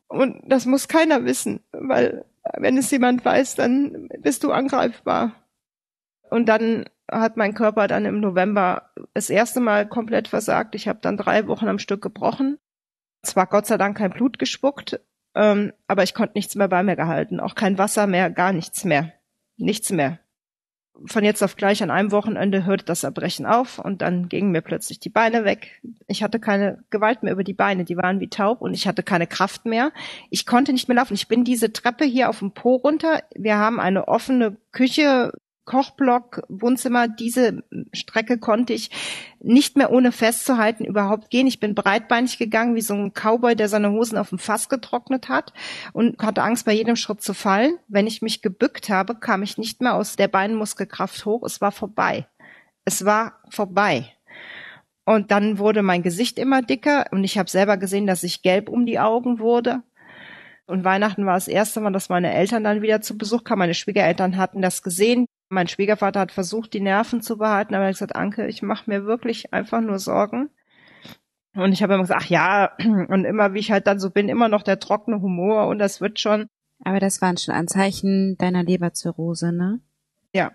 Und 0.08 0.42
das 0.46 0.66
muss 0.66 0.88
keiner 0.88 1.26
wissen, 1.26 1.60
weil 1.72 2.26
wenn 2.58 2.78
es 2.78 2.90
jemand 2.90 3.24
weiß, 3.24 3.56
dann 3.56 4.10
bist 4.20 4.44
du 4.44 4.52
angreifbar. 4.52 5.34
Und 6.32 6.48
dann 6.48 6.86
hat 7.12 7.38
mein 7.38 7.54
Körper 7.54 7.88
dann 7.88 8.06
im 8.06 8.20
November 8.20 8.92
das 9.14 9.30
erste 9.30 9.60
Mal 9.60 9.88
komplett 9.88 10.28
versagt. 10.28 10.76
Ich 10.76 10.88
habe 10.88 11.00
dann 11.02 11.18
drei 11.18 11.48
Wochen 11.48 11.68
am 11.68 11.80
Stück 11.80 12.02
gebrochen. 12.02 12.58
Zwar 13.24 13.48
Gott 13.48 13.66
sei 13.66 13.78
Dank 13.78 13.98
kein 13.98 14.12
Blut 14.12 14.40
gespuckt, 14.40 15.00
ähm, 15.36 15.74
aber 15.88 16.04
ich 16.04 16.14
konnte 16.14 16.34
nichts 16.36 16.56
mehr 16.56 16.68
bei 16.68 16.84
mir 16.84 16.96
gehalten. 16.96 17.40
Auch 17.40 17.56
kein 17.56 17.78
Wasser 17.78 18.08
mehr, 18.08 18.30
gar 18.30 18.54
nichts 18.54 18.86
mehr. 18.86 19.14
Nichts 19.58 19.92
mehr. 19.92 20.20
Von 21.06 21.24
jetzt 21.24 21.44
auf 21.44 21.56
gleich 21.56 21.82
an 21.82 21.92
einem 21.92 22.12
Wochenende 22.12 22.66
hörte 22.66 22.84
das 22.84 23.04
Erbrechen 23.04 23.46
auf 23.46 23.80
und 23.80 24.02
dann 24.02 24.28
gingen 24.28 24.52
mir 24.52 24.62
plötzlich 24.62 25.00
die 25.00 25.10
Beine 25.10 25.46
weg. 25.46 25.82
Ich 26.08 26.24
hatte 26.24 26.40
keine 26.40 26.84
Gewalt 26.90 27.24
mehr 27.24 27.32
über 27.32 27.46
die 27.46 27.54
Beine, 27.54 27.86
die 27.86 27.96
waren 27.96 28.20
wie 28.20 28.30
taub 28.30 28.62
und 28.62 28.74
ich 28.74 28.86
hatte 28.86 29.04
keine 29.04 29.28
Kraft 29.28 29.66
mehr. 29.66 29.92
Ich 30.30 30.46
konnte 30.46 30.74
nicht 30.74 30.90
mehr 30.90 30.96
laufen. 30.96 31.14
Ich 31.14 31.30
bin 31.30 31.46
diese 31.46 31.72
Treppe 31.72 32.04
hier 32.04 32.30
auf 32.30 32.40
dem 32.40 32.52
Po 32.52 32.76
runter. 32.76 33.22
Wir 33.34 33.58
haben 33.58 33.80
eine 33.80 34.10
offene 34.10 34.58
Küche 34.74 35.32
Kochblock, 35.70 36.42
Wohnzimmer, 36.50 37.08
diese 37.08 37.64
Strecke 37.94 38.40
konnte 38.40 38.74
ich 38.74 38.90
nicht 39.40 39.78
mehr 39.78 39.92
ohne 39.92 40.12
festzuhalten 40.12 40.84
überhaupt 40.84 41.30
gehen. 41.30 41.46
Ich 41.46 41.60
bin 41.60 41.76
breitbeinig 41.76 42.40
gegangen, 42.40 42.74
wie 42.74 42.82
so 42.82 42.96
ein 42.96 43.14
Cowboy, 43.14 43.56
der 43.56 43.70
seine 43.70 43.92
Hosen 43.92 44.18
auf 44.18 44.30
dem 44.30 44.40
Fass 44.40 44.68
getrocknet 44.68 45.30
hat 45.30 45.54
und 45.94 46.20
hatte 46.24 46.42
Angst, 46.42 46.66
bei 46.66 46.74
jedem 46.74 46.96
Schritt 46.96 47.22
zu 47.22 47.36
fallen. 47.36 47.78
Wenn 47.88 48.08
ich 48.08 48.24
mich 48.24 48.42
gebückt 48.42 48.90
habe, 48.90 49.14
kam 49.14 49.44
ich 49.44 49.60
nicht 49.60 49.80
mehr 49.80 49.94
aus 49.94 50.16
der 50.16 50.28
Beinmuskelkraft 50.28 51.24
hoch. 51.24 51.44
Es 51.44 51.62
war 51.62 51.72
vorbei. 51.72 52.26
Es 52.84 53.06
war 53.06 53.40
vorbei. 53.52 54.12
Und 55.06 55.30
dann 55.30 55.60
wurde 55.60 55.84
mein 55.84 56.02
Gesicht 56.02 56.40
immer 56.40 56.64
dicker 56.64 57.06
und 57.12 57.24
ich 57.24 57.38
habe 57.38 57.50
selber 57.50 57.78
gesehen, 57.78 58.08
dass 58.08 58.24
ich 58.24 58.42
gelb 58.42 58.70
um 58.70 58.88
die 58.88 58.98
Augen 58.98 59.38
wurde. 59.38 59.84
Und 60.66 60.84
Weihnachten 60.84 61.28
war 61.28 61.36
das 61.36 61.48
erste 61.48 61.80
Mal, 61.80 61.94
dass 61.94 62.10
meine 62.10 62.34
Eltern 62.34 62.64
dann 62.64 62.82
wieder 62.82 63.02
zu 63.02 63.20
Besuch 63.20 63.44
kamen. 63.44 63.60
Meine 63.60 63.76
Schwiegereltern 63.76 64.38
hatten 64.38 64.64
das 64.64 64.82
gesehen. 64.82 65.28
Mein 65.50 65.68
Schwiegervater 65.68 66.20
hat 66.20 66.32
versucht, 66.32 66.74
die 66.74 66.80
Nerven 66.80 67.22
zu 67.22 67.38
behalten, 67.38 67.74
aber 67.74 67.84
er 67.84 67.88
hat 67.90 67.96
gesagt, 67.96 68.16
Anke, 68.16 68.48
ich 68.48 68.62
mache 68.62 68.90
mir 68.90 69.06
wirklich 69.06 69.52
einfach 69.52 69.82
nur 69.82 70.00
Sorgen. 70.00 70.50
Und 71.56 71.74
ich 71.74 71.82
habe 71.82 71.96
immer 71.96 72.04
gesagt, 72.04 72.22
ach 72.24 72.30
ja, 72.30 72.72
und 73.10 73.26
immer 73.26 73.54
wie 73.54 73.60
ich 73.60 73.72
halt 73.72 73.88
dann 73.88 74.00
so 74.00 74.12
bin, 74.12 74.30
immer 74.30 74.48
noch 74.48 74.64
der 74.64 74.80
trockene 74.80 75.22
Humor 75.22 75.68
und 75.68 75.80
das 75.80 76.02
wird 76.02 76.20
schon. 76.20 76.48
Aber 76.84 77.00
das 77.00 77.22
waren 77.22 77.38
schon 77.38 77.56
Anzeichen 77.56 78.38
deiner 78.38 78.64
Leberzirrhose, 78.64 79.52
ne? 79.52 79.82
Ja. 80.34 80.52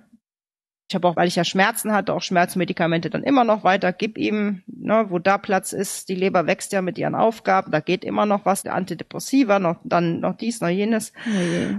Ich 0.94 0.96
habe 0.96 1.08
auch, 1.08 1.16
weil 1.16 1.26
ich 1.26 1.34
ja 1.34 1.42
Schmerzen 1.42 1.92
hatte, 1.92 2.14
auch 2.14 2.22
Schmerzmedikamente 2.22 3.10
dann 3.10 3.24
immer 3.24 3.42
noch 3.42 3.64
weiter. 3.64 3.92
Gib 3.92 4.16
ihm, 4.16 4.62
ne, 4.68 5.06
wo 5.08 5.18
da 5.18 5.38
Platz 5.38 5.72
ist. 5.72 6.08
Die 6.08 6.14
Leber 6.14 6.46
wächst 6.46 6.70
ja 6.70 6.82
mit 6.82 6.98
ihren 6.98 7.16
Aufgaben. 7.16 7.72
Da 7.72 7.80
geht 7.80 8.04
immer 8.04 8.26
noch 8.26 8.44
was. 8.44 8.62
Der 8.62 8.76
Antidepressiva, 8.76 9.58
noch 9.58 9.78
dann 9.82 10.20
noch 10.20 10.36
dies, 10.36 10.60
noch 10.60 10.68
jenes. 10.68 11.12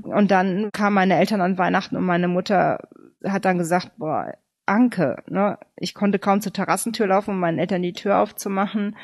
Oh 0.03 0.09
und 0.09 0.31
dann 0.31 0.69
kamen 0.73 0.95
meine 0.95 1.15
Eltern 1.15 1.39
an 1.39 1.57
Weihnachten 1.57 1.95
und 1.95 2.03
meine 2.03 2.27
Mutter 2.27 2.89
hat 3.23 3.45
dann 3.45 3.57
gesagt, 3.57 3.93
boah, 3.95 4.33
Anke, 4.65 5.23
ne? 5.29 5.59
Ich 5.77 5.93
konnte 5.93 6.19
kaum 6.19 6.41
zur 6.41 6.51
Terrassentür 6.51 7.07
laufen, 7.07 7.31
um 7.31 7.39
meinen 7.39 7.59
Eltern 7.59 7.83
die 7.83 7.93
Tür 7.93 8.19
aufzumachen. 8.19 8.97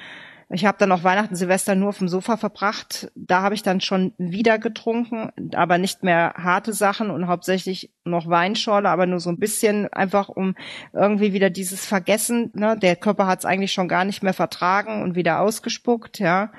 Ich 0.54 0.66
habe 0.66 0.78
dann 0.78 0.92
auch 0.92 1.04
Weihnachten, 1.04 1.36
Silvester 1.36 1.76
nur 1.76 1.90
auf 1.90 2.00
dem 2.00 2.10
Sofa 2.10 2.36
verbracht. 2.36 3.10
Da 3.16 3.42
habe 3.42 3.56
ich 3.56 3.64
dann 3.64 3.80
schon 3.80 4.14
wieder 4.18 4.60
getrunken, 4.60 5.32
aber 5.56 5.78
nicht 5.78 6.04
mehr 6.04 6.34
harte 6.38 6.74
Sachen 6.74 7.10
und 7.10 7.28
hauptsächlich 7.28 7.94
noch 8.04 8.28
Weinschorle, 8.28 8.90
aber 8.90 9.06
nur 9.06 9.22
so 9.22 9.30
ein 9.30 9.40
bisschen 9.40 9.92
einfach 9.94 10.28
um 10.28 10.56
irgendwie 10.94 11.32
wieder 11.32 11.50
dieses 11.50 11.86
Vergessen. 11.86 12.52
Ne? 12.54 12.78
Der 12.78 12.98
Körper 12.98 13.28
hat 13.28 13.40
es 13.40 13.46
eigentlich 13.46 13.72
schon 13.72 13.88
gar 13.88 14.04
nicht 14.04 14.24
mehr 14.24 14.34
vertragen 14.34 15.04
und 15.04 15.16
wieder 15.16 15.40
ausgespuckt, 15.40 16.20
ja. 16.20 16.52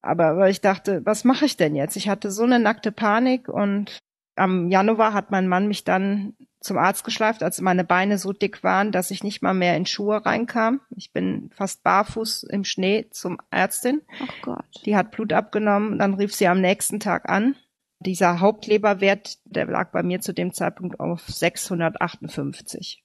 Aber 0.00 0.36
weil 0.36 0.50
ich 0.50 0.60
dachte, 0.60 1.02
was 1.04 1.22
mache 1.22 1.44
ich 1.44 1.56
denn 1.56 1.76
jetzt? 1.76 1.96
Ich 1.96 2.08
hatte 2.08 2.32
so 2.32 2.42
eine 2.42 2.58
nackte 2.58 2.90
Panik 2.90 3.48
und 3.48 3.98
am 4.34 4.68
Januar 4.68 5.12
hat 5.12 5.30
mein 5.30 5.46
Mann 5.46 5.68
mich 5.68 5.84
dann 5.84 6.34
zum 6.62 6.78
Arzt 6.78 7.04
geschleift, 7.04 7.42
als 7.42 7.60
meine 7.60 7.84
Beine 7.84 8.18
so 8.18 8.32
dick 8.32 8.62
waren, 8.62 8.92
dass 8.92 9.10
ich 9.10 9.24
nicht 9.24 9.42
mal 9.42 9.54
mehr 9.54 9.76
in 9.76 9.86
Schuhe 9.86 10.24
reinkam. 10.24 10.80
Ich 10.96 11.12
bin 11.12 11.50
fast 11.54 11.82
barfuß 11.82 12.44
im 12.44 12.64
Schnee 12.64 13.08
zum 13.10 13.38
Ärztin. 13.50 14.02
Oh 14.22 14.32
Gott. 14.42 14.82
Die 14.84 14.96
hat 14.96 15.10
Blut 15.10 15.32
abgenommen, 15.32 15.98
dann 15.98 16.14
rief 16.14 16.34
sie 16.34 16.46
am 16.46 16.60
nächsten 16.60 17.00
Tag 17.00 17.28
an. 17.28 17.56
Dieser 17.98 18.40
Hauptleberwert, 18.40 19.38
der 19.44 19.66
lag 19.66 19.92
bei 19.92 20.02
mir 20.02 20.20
zu 20.20 20.32
dem 20.32 20.52
Zeitpunkt 20.52 20.98
auf 20.98 21.22
658. 21.28 23.04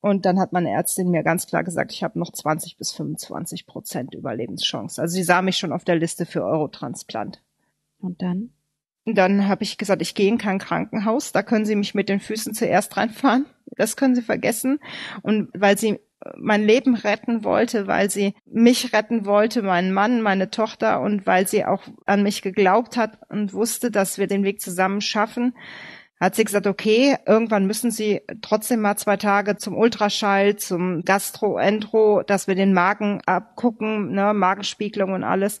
Und 0.00 0.26
dann 0.26 0.38
hat 0.38 0.52
meine 0.52 0.70
Ärztin 0.70 1.10
mir 1.10 1.22
ganz 1.22 1.46
klar 1.46 1.64
gesagt, 1.64 1.90
ich 1.92 2.04
habe 2.04 2.18
noch 2.18 2.30
20 2.30 2.76
bis 2.76 2.92
25 2.92 3.66
Prozent 3.66 4.14
Überlebenschance. 4.14 5.00
Also 5.00 5.14
sie 5.14 5.22
sah 5.22 5.40
mich 5.40 5.56
schon 5.56 5.72
auf 5.72 5.84
der 5.84 5.96
Liste 5.96 6.26
für 6.26 6.44
Eurotransplant. 6.44 7.42
Und 7.98 8.20
dann? 8.20 8.50
Dann 9.06 9.48
habe 9.48 9.64
ich 9.64 9.76
gesagt, 9.76 10.02
ich 10.02 10.14
gehe 10.14 10.28
in 10.28 10.38
kein 10.38 10.58
Krankenhaus, 10.58 11.32
da 11.32 11.42
können 11.42 11.66
Sie 11.66 11.76
mich 11.76 11.94
mit 11.94 12.08
den 12.08 12.20
Füßen 12.20 12.54
zuerst 12.54 12.96
reinfahren. 12.96 13.46
Das 13.76 13.96
können 13.96 14.14
Sie 14.14 14.22
vergessen. 14.22 14.78
Und 15.22 15.50
weil 15.52 15.76
sie 15.76 15.98
mein 16.36 16.64
Leben 16.64 16.94
retten 16.94 17.44
wollte, 17.44 17.86
weil 17.86 18.10
sie 18.10 18.34
mich 18.46 18.92
retten 18.92 19.26
wollte, 19.26 19.62
meinen 19.62 19.92
Mann, 19.92 20.22
meine 20.22 20.50
Tochter 20.50 21.00
und 21.00 21.26
weil 21.26 21.46
sie 21.46 21.64
auch 21.64 21.82
an 22.06 22.22
mich 22.22 22.42
geglaubt 22.42 22.96
hat 22.96 23.18
und 23.28 23.52
wusste, 23.52 23.90
dass 23.90 24.18
wir 24.18 24.26
den 24.26 24.44
Weg 24.44 24.60
zusammen 24.60 25.00
schaffen, 25.00 25.54
hat 26.24 26.34
sie 26.34 26.44
gesagt, 26.44 26.66
okay, 26.66 27.16
irgendwann 27.26 27.66
müssen 27.66 27.90
sie 27.90 28.22
trotzdem 28.42 28.80
mal 28.80 28.96
zwei 28.96 29.16
Tage 29.16 29.56
zum 29.56 29.76
Ultraschall, 29.76 30.56
zum 30.56 31.02
Gastroentro, 31.02 32.22
dass 32.22 32.48
wir 32.48 32.54
den 32.54 32.72
Magen 32.72 33.20
abgucken, 33.26 34.12
ne, 34.12 34.32
Magenspiegelung 34.34 35.12
und 35.12 35.24
alles. 35.24 35.58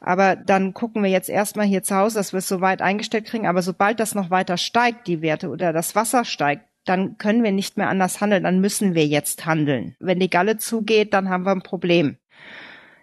Aber 0.00 0.36
dann 0.36 0.74
gucken 0.74 1.02
wir 1.02 1.10
jetzt 1.10 1.28
erstmal 1.28 1.66
hier 1.66 1.82
zu 1.82 1.96
Hause, 1.96 2.18
dass 2.18 2.32
wir 2.32 2.38
es 2.38 2.48
so 2.48 2.60
weit 2.60 2.82
eingestellt 2.82 3.26
kriegen. 3.26 3.46
Aber 3.46 3.62
sobald 3.62 4.00
das 4.00 4.14
noch 4.14 4.30
weiter 4.30 4.56
steigt, 4.56 5.06
die 5.06 5.22
Werte 5.22 5.48
oder 5.48 5.72
das 5.72 5.94
Wasser 5.94 6.24
steigt, 6.24 6.64
dann 6.84 7.18
können 7.18 7.42
wir 7.42 7.52
nicht 7.52 7.76
mehr 7.76 7.88
anders 7.88 8.20
handeln, 8.20 8.44
dann 8.44 8.60
müssen 8.60 8.94
wir 8.94 9.06
jetzt 9.06 9.44
handeln. 9.44 9.96
Wenn 9.98 10.20
die 10.20 10.30
Galle 10.30 10.56
zugeht, 10.56 11.12
dann 11.12 11.28
haben 11.28 11.44
wir 11.44 11.52
ein 11.52 11.62
Problem. 11.62 12.16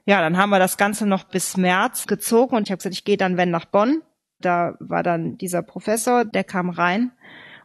Ja, 0.06 0.22
dann 0.22 0.38
haben 0.38 0.50
wir 0.50 0.60
das 0.60 0.78
Ganze 0.78 1.06
noch 1.06 1.26
bis 1.26 1.58
März 1.58 2.08
gezogen 2.08 2.56
und 2.56 2.64
ich 2.64 2.72
habe 2.72 2.78
gesagt, 2.78 2.96
ich 2.96 3.06
gehe 3.06 3.18
dann 3.18 3.38
wenn 3.38 3.52
nach 3.52 3.66
Bonn 3.66 4.02
da 4.46 4.76
war 4.80 5.04
dann 5.04 5.38
dieser 5.38 5.62
Professor, 5.62 6.26
der 6.26 6.44
kam 6.44 6.70
rein 6.70 7.12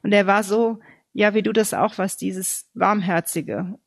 und 0.03 0.11
der 0.11 0.27
war 0.27 0.43
so, 0.43 0.81
ja, 1.13 1.35
wie 1.35 1.43
du 1.43 1.53
das 1.53 1.75
auch 1.75 1.99
was, 1.99 2.17
dieses 2.17 2.71
Warmherzige. 2.75 3.79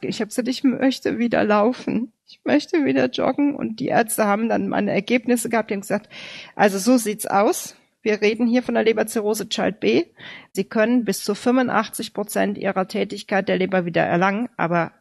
Ich 0.00 0.20
habe 0.20 0.28
gesagt, 0.28 0.48
ich 0.48 0.64
möchte 0.64 1.18
wieder 1.18 1.44
laufen. 1.44 2.12
Ich 2.26 2.40
möchte 2.44 2.84
wieder 2.84 3.10
joggen. 3.10 3.54
Und 3.54 3.80
die 3.80 3.88
Ärzte 3.88 4.24
haben 4.24 4.48
dann 4.48 4.68
meine 4.68 4.92
Ergebnisse 4.92 5.50
gehabt. 5.50 5.70
Die 5.70 5.74
haben 5.74 5.82
gesagt, 5.82 6.08
also 6.56 6.78
so 6.78 6.96
sieht's 6.96 7.26
aus. 7.26 7.76
Wir 8.02 8.22
reden 8.22 8.46
hier 8.46 8.62
von 8.62 8.74
der 8.74 8.84
Leberzirrhose 8.84 9.48
Child 9.48 9.80
B. 9.80 10.04
Sie 10.52 10.64
können 10.64 11.04
bis 11.04 11.22
zu 11.22 11.34
85 11.34 12.14
Prozent 12.14 12.56
ihrer 12.56 12.88
Tätigkeit 12.88 13.48
der 13.48 13.58
Leber 13.58 13.84
wieder 13.84 14.02
erlangen, 14.02 14.48
aber 14.56 14.92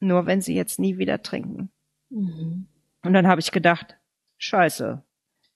nur 0.00 0.26
wenn 0.26 0.40
sie 0.40 0.54
jetzt 0.54 0.80
nie 0.80 0.98
wieder 0.98 1.22
trinken. 1.22 1.70
Mhm. 2.08 2.66
Und 3.02 3.12
dann 3.12 3.28
habe 3.28 3.40
ich 3.40 3.52
gedacht, 3.52 3.96
scheiße, 4.38 5.02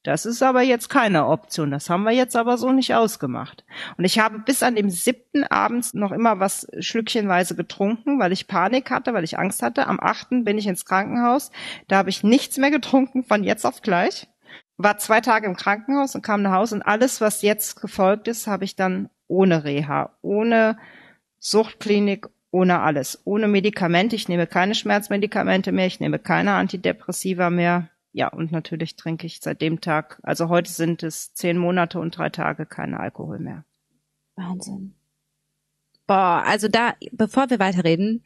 Das 0.05 0.27
ist 0.27 0.43
aber 0.43 0.61
jetzt 0.61 0.91
keine 0.91 1.27
Option. 1.27 1.71
Das 1.71 1.89
haben 1.89 2.03
wir 2.05 2.13
jetzt 2.13 2.37
aber 2.37 2.59
so 2.59 2.71
nicht 2.73 2.95
ausgemacht. 2.95 3.65
Und 3.97 4.05
ich 4.05 4.19
habe 4.19 4.39
bis 4.39 4.63
an 4.63 4.77
dem 4.77 4.91
siebten 4.91 5.45
abends 5.45 5.95
noch 5.95 6.13
immer 6.13 6.39
was 6.39 6.69
schlückchenweise 6.79 7.57
getrunken, 7.57 8.21
weil 8.21 8.31
ich 8.31 8.47
Panik 8.47 8.91
hatte, 8.91 9.15
weil 9.15 9.25
ich 9.25 9.39
Angst 9.39 9.63
hatte. 9.63 9.87
Am 9.87 9.99
achten 9.99 10.45
bin 10.45 10.59
ich 10.59 10.67
ins 10.67 10.85
Krankenhaus. 10.85 11.51
Da 11.89 11.97
habe 11.97 12.11
ich 12.11 12.23
nichts 12.23 12.59
mehr 12.59 12.71
getrunken 12.71 13.25
von 13.25 13.45
jetzt 13.45 13.65
auf 13.65 13.81
gleich. 13.81 14.29
War 14.77 14.99
zwei 14.99 15.23
Tage 15.23 15.47
im 15.47 15.57
Krankenhaus 15.57 16.15
und 16.15 16.21
kam 16.21 16.43
nach 16.43 16.53
Hause 16.53 16.75
und 16.75 16.83
alles, 16.83 17.23
was 17.23 17.41
jetzt 17.41 17.81
gefolgt 17.81 18.29
ist, 18.29 18.47
habe 18.47 18.65
ich 18.65 18.77
dann 18.77 19.09
ohne 19.27 19.65
Reha, 19.65 20.11
ohne 20.21 20.77
Suchtklinik, 21.39 22.29
ohne 22.51 22.81
alles, 22.81 23.23
ohne 23.25 23.49
Medikamente. 23.49 24.17
Ich 24.17 24.29
nehme 24.29 24.47
keine 24.47 24.75
Schmerzmedikamente 24.75 25.73
mehr, 25.73 25.87
ich 25.87 26.01
nehme 26.01 26.19
keine 26.19 26.53
Antidepressiva 26.53 27.49
mehr 27.49 27.89
ja, 28.15 28.29
und 28.29 28.53
natürlich 28.53 28.95
trinke 28.95 29.27
ich 29.27 29.41
seit 29.41 29.61
dem 29.61 29.81
Tag, 29.81 30.21
also 30.23 30.49
heute 30.49 30.71
sind 30.71 31.03
es 31.03 31.35
zehn 31.35 31.59
Monate 31.59 31.99
und 31.99 32.17
drei 32.17 32.31
Tage 32.31 32.65
keinen 32.65 32.95
Alkohol 32.95 33.41
mehr. 33.41 33.65
Wahnsinn. 34.37 34.95
Boah, 36.07 36.45
also 36.47 36.69
da, 36.69 36.95
bevor 37.11 37.51
wir 37.51 37.59
weiterreden, 37.59 38.23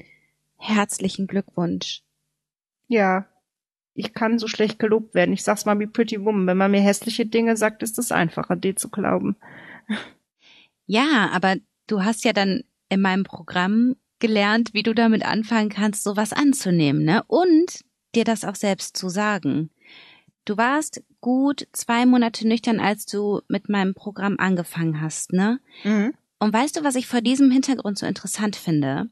herzlichen 0.59 1.26
Glückwunsch. 1.26 2.03
Ja, 2.89 3.28
ich 3.95 4.12
kann 4.12 4.39
so 4.39 4.47
schlecht 4.47 4.78
gelobt 4.78 5.14
werden. 5.14 5.32
Ich 5.32 5.43
sag's 5.43 5.64
mal 5.64 5.78
wie 5.80 5.86
Pretty 5.86 6.22
Woman. 6.22 6.47
Wenn 6.47 6.59
man 6.59 6.70
mir 6.70 6.82
hässliche 6.82 7.24
Dinge 7.24 7.57
sagt, 7.57 7.82
ist 7.82 7.99
es 7.99 8.12
einfacher, 8.12 8.57
die 8.57 8.74
zu 8.74 8.91
glauben. 8.91 9.36
Ja, 10.84 11.30
aber 11.32 11.57
du 11.86 12.05
hast 12.05 12.24
ja 12.24 12.34
dann 12.34 12.62
in 12.91 13.01
meinem 13.01 13.24
Programm 13.24 13.97
gelernt, 14.18 14.74
wie 14.74 14.82
du 14.82 14.95
damit 14.95 15.24
anfangen 15.24 15.70
kannst, 15.70 16.05
sowas 16.05 16.34
anzunehmen, 16.34 17.05
ne? 17.05 17.22
Und 17.26 17.84
dir 18.14 18.24
das 18.24 18.45
auch 18.45 18.55
selbst 18.55 18.97
zu 18.97 19.09
sagen. 19.09 19.70
Du 20.49 20.57
warst 20.57 21.03
gut 21.20 21.68
zwei 21.72 22.07
Monate 22.07 22.49
nüchtern, 22.49 22.80
als 22.80 23.05
du 23.05 23.42
mit 23.49 23.68
meinem 23.68 23.92
Programm 23.92 24.36
angefangen 24.38 24.99
hast, 24.99 25.34
ne? 25.34 25.61
Mhm. 25.84 26.14
Und 26.38 26.55
weißt 26.55 26.74
du, 26.78 26.84
was 26.84 26.94
ich 26.94 27.07
vor 27.07 27.20
diesem 27.20 27.51
Hintergrund 27.51 27.99
so 27.99 28.07
interessant 28.07 28.57
finde? 28.57 29.11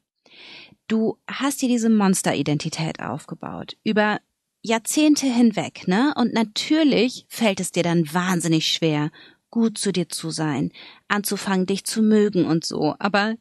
Du 0.89 1.19
hast 1.29 1.61
dir 1.61 1.69
diese 1.69 1.91
Monsteridentität 1.91 3.01
aufgebaut. 3.01 3.77
Über 3.85 4.19
Jahrzehnte 4.63 5.27
hinweg, 5.27 5.87
ne? 5.87 6.15
Und 6.17 6.33
natürlich 6.33 7.27
fällt 7.29 7.61
es 7.61 7.71
dir 7.71 7.83
dann 7.83 8.11
wahnsinnig 8.15 8.69
schwer, 8.69 9.11
gut 9.51 9.77
zu 9.77 9.93
dir 9.93 10.09
zu 10.09 10.31
sein, 10.31 10.73
anzufangen, 11.09 11.67
dich 11.67 11.85
zu 11.85 12.01
mögen 12.01 12.47
und 12.47 12.65
so. 12.65 12.95
Aber 12.99 13.35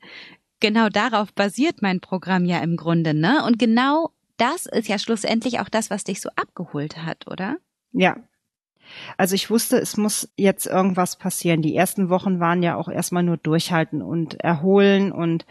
genau 0.60 0.90
darauf 0.90 1.32
basiert 1.34 1.82
mein 1.82 2.02
Programm 2.02 2.44
ja 2.44 2.60
im 2.60 2.76
Grunde, 2.76 3.14
ne? 3.14 3.46
Und 3.46 3.58
genau 3.58 4.12
das 4.36 4.66
ist 4.66 4.90
ja 4.90 5.00
schlussendlich 5.00 5.62
auch 5.62 5.70
das, 5.70 5.90
was 5.90 6.04
dich 6.04 6.20
so 6.20 6.28
abgeholt 6.36 6.98
hat, 6.98 7.28
oder? 7.28 7.56
Ja. 7.96 8.18
Also 9.18 9.34
ich 9.34 9.50
wusste, 9.50 9.78
es 9.78 9.98
muss 9.98 10.30
jetzt 10.36 10.68
irgendwas 10.68 11.18
passieren. 11.18 11.64
Die 11.64 11.76
ersten 11.76 12.10
Wochen 12.10 12.40
waren 12.40 12.62
ja 12.62 12.76
auch 12.76 12.88
erstmal 12.88 13.24
nur 13.24 13.38
durchhalten 13.38 14.04
und 14.04 14.40
erholen 14.42 15.12
und 15.12 15.46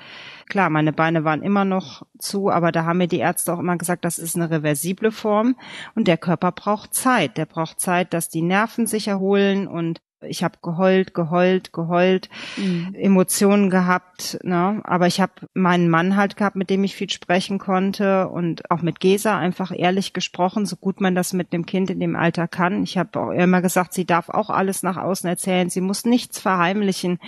klar, 0.49 0.71
meine 0.71 0.93
Beine 0.93 1.25
waren 1.25 1.43
immer 1.43 1.65
noch 1.65 2.07
zu, 2.19 2.51
aber 2.51 2.71
da 2.71 2.85
haben 2.85 2.99
mir 2.99 3.09
die 3.09 3.19
Ärzte 3.19 3.53
auch 3.53 3.59
immer 3.59 3.77
gesagt, 3.77 4.05
das 4.05 4.21
ist 4.21 4.37
eine 4.37 4.51
reversible 4.51 5.11
Form 5.11 5.57
und 5.97 6.07
der 6.07 6.17
Körper 6.17 6.53
braucht 6.53 6.95
Zeit. 6.95 7.37
Der 7.37 7.47
braucht 7.47 7.81
Zeit, 7.81 8.15
dass 8.15 8.29
die 8.29 8.43
Nerven 8.43 8.87
sich 8.87 9.09
erholen 9.09 9.67
und 9.67 10.01
ich 10.29 10.45
habe 10.45 10.59
geheult, 10.63 11.15
geheult, 11.15 11.73
geheult, 11.73 12.29
mhm. 12.57 12.95
Emotionen 12.95 13.71
gehabt, 13.71 14.39
ne? 14.43 14.81
aber 14.85 15.07
ich 15.07 15.21
habe 15.21 15.33
meinen 15.55 15.89
Mann 15.89 16.17
halt 16.17 16.37
gehabt, 16.37 16.57
mit 16.57 16.71
dem 16.71 16.85
ich 16.85 16.95
viel 16.95 17.11
sprechen 17.11 17.59
konnte 17.59 18.29
und 18.29 18.71
auch 18.71 18.83
mit 18.83 19.01
Gesa 19.01 19.39
einfach 19.39 19.73
ehrlich 19.77 20.13
gesprochen, 20.13 20.67
so 20.67 20.77
gut 20.77 21.01
man 21.01 21.15
das 21.15 21.33
mit 21.33 21.53
dem 21.53 21.67
Kind 21.67 21.91
in 21.91 22.01
dem 22.01 22.17
Alter 22.17 22.49
kann. 22.49 22.83
Ich 22.83 22.99
habe 22.99 23.21
auch 23.21 23.31
immer 23.31 23.63
gesagt, 23.63 23.93
sie 23.93 24.05
darf 24.05 24.29
auch 24.29 24.51
alles 24.51 24.83
nach 24.83 24.97
außen 24.97 25.29
erzählen, 25.29 25.71
sie 25.71 25.81
muss 25.81 26.05
nichts 26.05 26.41
verheimlichen. 26.41 27.19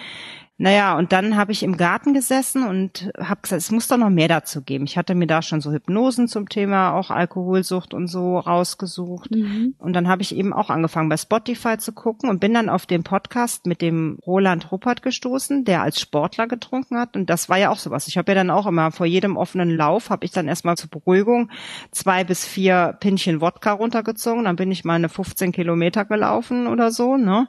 Naja, 0.58 0.96
und 0.96 1.12
dann 1.12 1.36
habe 1.36 1.52
ich 1.52 1.62
im 1.62 1.76
Garten 1.76 2.14
gesessen 2.14 2.66
und 2.66 3.10
habe 3.18 3.42
gesagt, 3.42 3.60
es 3.60 3.70
muss 3.70 3.88
doch 3.88 3.98
noch 3.98 4.08
mehr 4.08 4.28
dazu 4.28 4.62
geben. 4.62 4.84
Ich 4.84 4.96
hatte 4.96 5.14
mir 5.14 5.26
da 5.26 5.42
schon 5.42 5.60
so 5.60 5.70
Hypnosen 5.70 6.28
zum 6.28 6.48
Thema 6.48 6.94
auch 6.94 7.10
Alkoholsucht 7.10 7.92
und 7.92 8.08
so 8.08 8.38
rausgesucht. 8.38 9.32
Mhm. 9.32 9.74
Und 9.78 9.92
dann 9.92 10.08
habe 10.08 10.22
ich 10.22 10.34
eben 10.34 10.54
auch 10.54 10.70
angefangen 10.70 11.10
bei 11.10 11.18
Spotify 11.18 11.76
zu 11.76 11.92
gucken 11.92 12.30
und 12.30 12.40
bin 12.40 12.54
dann 12.54 12.70
auf 12.70 12.86
den 12.86 13.02
Podcast 13.02 13.66
mit 13.66 13.82
dem 13.82 14.18
Roland 14.26 14.72
Ruppert 14.72 15.02
gestoßen, 15.02 15.66
der 15.66 15.82
als 15.82 16.00
Sportler 16.00 16.46
getrunken 16.46 16.96
hat. 16.96 17.16
Und 17.16 17.28
das 17.28 17.50
war 17.50 17.58
ja 17.58 17.68
auch 17.68 17.78
sowas. 17.78 18.08
Ich 18.08 18.16
habe 18.16 18.30
ja 18.30 18.36
dann 18.36 18.48
auch 18.48 18.66
immer 18.66 18.92
vor 18.92 19.04
jedem 19.04 19.36
offenen 19.36 19.68
Lauf, 19.68 20.08
habe 20.08 20.24
ich 20.24 20.30
dann 20.30 20.48
erstmal 20.48 20.78
zur 20.78 20.88
Beruhigung 20.88 21.50
zwei 21.90 22.24
bis 22.24 22.46
vier 22.46 22.96
Pinchen 22.98 23.42
Wodka 23.42 23.72
runtergezogen. 23.72 24.44
Dann 24.44 24.56
bin 24.56 24.72
ich 24.72 24.86
mal 24.86 24.94
eine 24.94 25.10
15 25.10 25.52
Kilometer 25.52 26.06
gelaufen 26.06 26.66
oder 26.66 26.90
so. 26.90 27.18
Ne? 27.18 27.46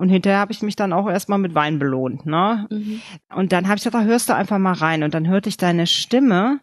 Und 0.00 0.08
hinterher 0.08 0.38
habe 0.38 0.52
ich 0.52 0.62
mich 0.62 0.76
dann 0.76 0.94
auch 0.94 1.10
erstmal 1.10 1.38
mit 1.38 1.54
Wein 1.54 1.78
belohnt. 1.78 2.24
Ne? 2.24 2.66
Mhm. 2.70 3.02
Und 3.34 3.52
dann 3.52 3.68
habe 3.68 3.76
ich 3.76 3.82
da 3.82 4.02
hörst 4.02 4.30
du 4.30 4.34
einfach 4.34 4.56
mal 4.56 4.72
rein. 4.72 5.02
Und 5.02 5.12
dann 5.12 5.28
hörte 5.28 5.50
ich 5.50 5.58
deine 5.58 5.86
Stimme 5.86 6.60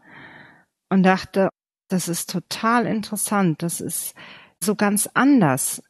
und 0.89 1.03
dachte, 1.03 1.49
das 1.87 2.07
ist 2.07 2.31
total 2.31 2.87
interessant. 2.87 3.61
Das 3.61 3.79
ist 3.79 4.15
so 4.59 4.73
ganz 4.73 5.07
anders. 5.13 5.83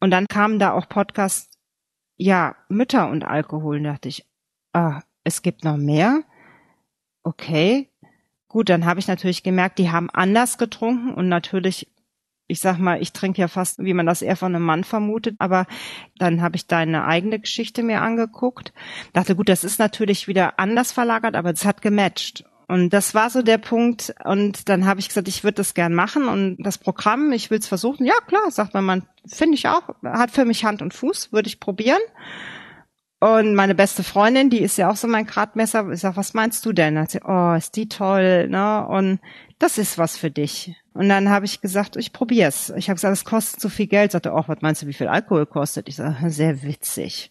Und 0.00 0.10
dann 0.10 0.26
kamen 0.26 0.58
da 0.58 0.72
auch 0.72 0.88
Podcasts, 0.88 1.56
ja, 2.16 2.56
Mütter 2.68 3.08
und 3.08 3.24
Alkohol. 3.24 3.76
Und 3.76 3.84
dachte 3.84 4.08
ich, 4.08 4.26
ah, 4.72 5.00
es 5.22 5.42
gibt 5.42 5.62
noch 5.62 5.76
mehr. 5.76 6.24
Okay. 7.22 7.88
Gut, 8.48 8.68
dann 8.68 8.84
habe 8.84 8.98
ich 8.98 9.06
natürlich 9.06 9.44
gemerkt, 9.44 9.78
die 9.78 9.92
haben 9.92 10.10
anders 10.10 10.58
getrunken 10.58 11.14
und 11.14 11.28
natürlich 11.28 11.86
ich 12.50 12.60
sag 12.60 12.78
mal, 12.78 13.00
ich 13.00 13.12
trinke 13.12 13.40
ja 13.40 13.48
fast, 13.48 13.82
wie 13.82 13.94
man 13.94 14.06
das 14.06 14.22
eher 14.22 14.36
von 14.36 14.54
einem 14.54 14.64
Mann 14.64 14.84
vermutet, 14.84 15.36
aber 15.38 15.66
dann 16.18 16.42
habe 16.42 16.56
ich 16.56 16.66
deine 16.66 17.04
eigene 17.04 17.38
Geschichte 17.38 17.82
mir 17.82 18.02
angeguckt. 18.02 18.72
Dachte, 19.12 19.36
gut, 19.36 19.48
das 19.48 19.64
ist 19.64 19.78
natürlich 19.78 20.28
wieder 20.28 20.58
anders 20.58 20.92
verlagert, 20.92 21.36
aber 21.36 21.50
es 21.50 21.64
hat 21.64 21.82
gematcht. 21.82 22.44
Und 22.70 22.90
das 22.90 23.14
war 23.14 23.30
so 23.30 23.42
der 23.42 23.58
Punkt. 23.58 24.14
Und 24.24 24.68
dann 24.68 24.86
habe 24.86 25.00
ich 25.00 25.08
gesagt, 25.08 25.26
ich 25.26 25.42
würde 25.42 25.56
das 25.56 25.74
gern 25.74 25.92
machen. 25.92 26.28
Und 26.28 26.56
das 26.60 26.78
Programm, 26.78 27.32
ich 27.32 27.50
will 27.50 27.58
es 27.58 27.66
versuchen. 27.66 28.06
Ja, 28.06 28.14
klar, 28.28 28.48
sagt 28.50 28.74
mein 28.74 28.84
Mann, 28.84 29.02
finde 29.26 29.56
ich 29.56 29.66
auch. 29.66 29.82
Hat 30.04 30.30
für 30.30 30.44
mich 30.44 30.64
Hand 30.64 30.80
und 30.80 30.94
Fuß, 30.94 31.32
würde 31.32 31.48
ich 31.48 31.58
probieren. 31.58 31.98
Und 33.20 33.54
meine 33.54 33.74
beste 33.74 34.02
Freundin, 34.02 34.48
die 34.48 34.60
ist 34.60 34.78
ja 34.78 34.90
auch 34.90 34.96
so 34.96 35.06
mein 35.06 35.26
Gradmesser. 35.26 35.90
Ich 35.90 36.00
sag, 36.00 36.16
was 36.16 36.32
meinst 36.32 36.64
du 36.64 36.72
denn? 36.72 36.98
Hat 36.98 37.10
sie, 37.10 37.20
oh, 37.22 37.52
ist 37.52 37.76
die 37.76 37.86
toll, 37.86 38.48
ne? 38.48 38.86
Und 38.86 39.20
das 39.58 39.76
ist 39.76 39.98
was 39.98 40.16
für 40.16 40.30
dich. 40.30 40.74
Und 40.94 41.10
dann 41.10 41.28
habe 41.28 41.44
ich 41.44 41.60
gesagt, 41.60 41.96
ich 41.96 42.14
probier's. 42.14 42.72
Ich 42.76 42.88
habe 42.88 42.94
gesagt, 42.94 43.12
es 43.12 43.26
kostet 43.26 43.60
zu 43.60 43.68
viel 43.68 43.88
Geld. 43.88 44.12
Sagte, 44.12 44.32
oh, 44.32 44.44
was 44.46 44.62
meinst 44.62 44.80
du, 44.80 44.86
wie 44.86 44.94
viel 44.94 45.08
Alkohol 45.08 45.44
kostet? 45.44 45.86
Ich 45.90 45.96
sage, 45.96 46.30
sehr 46.30 46.62
witzig. 46.62 47.30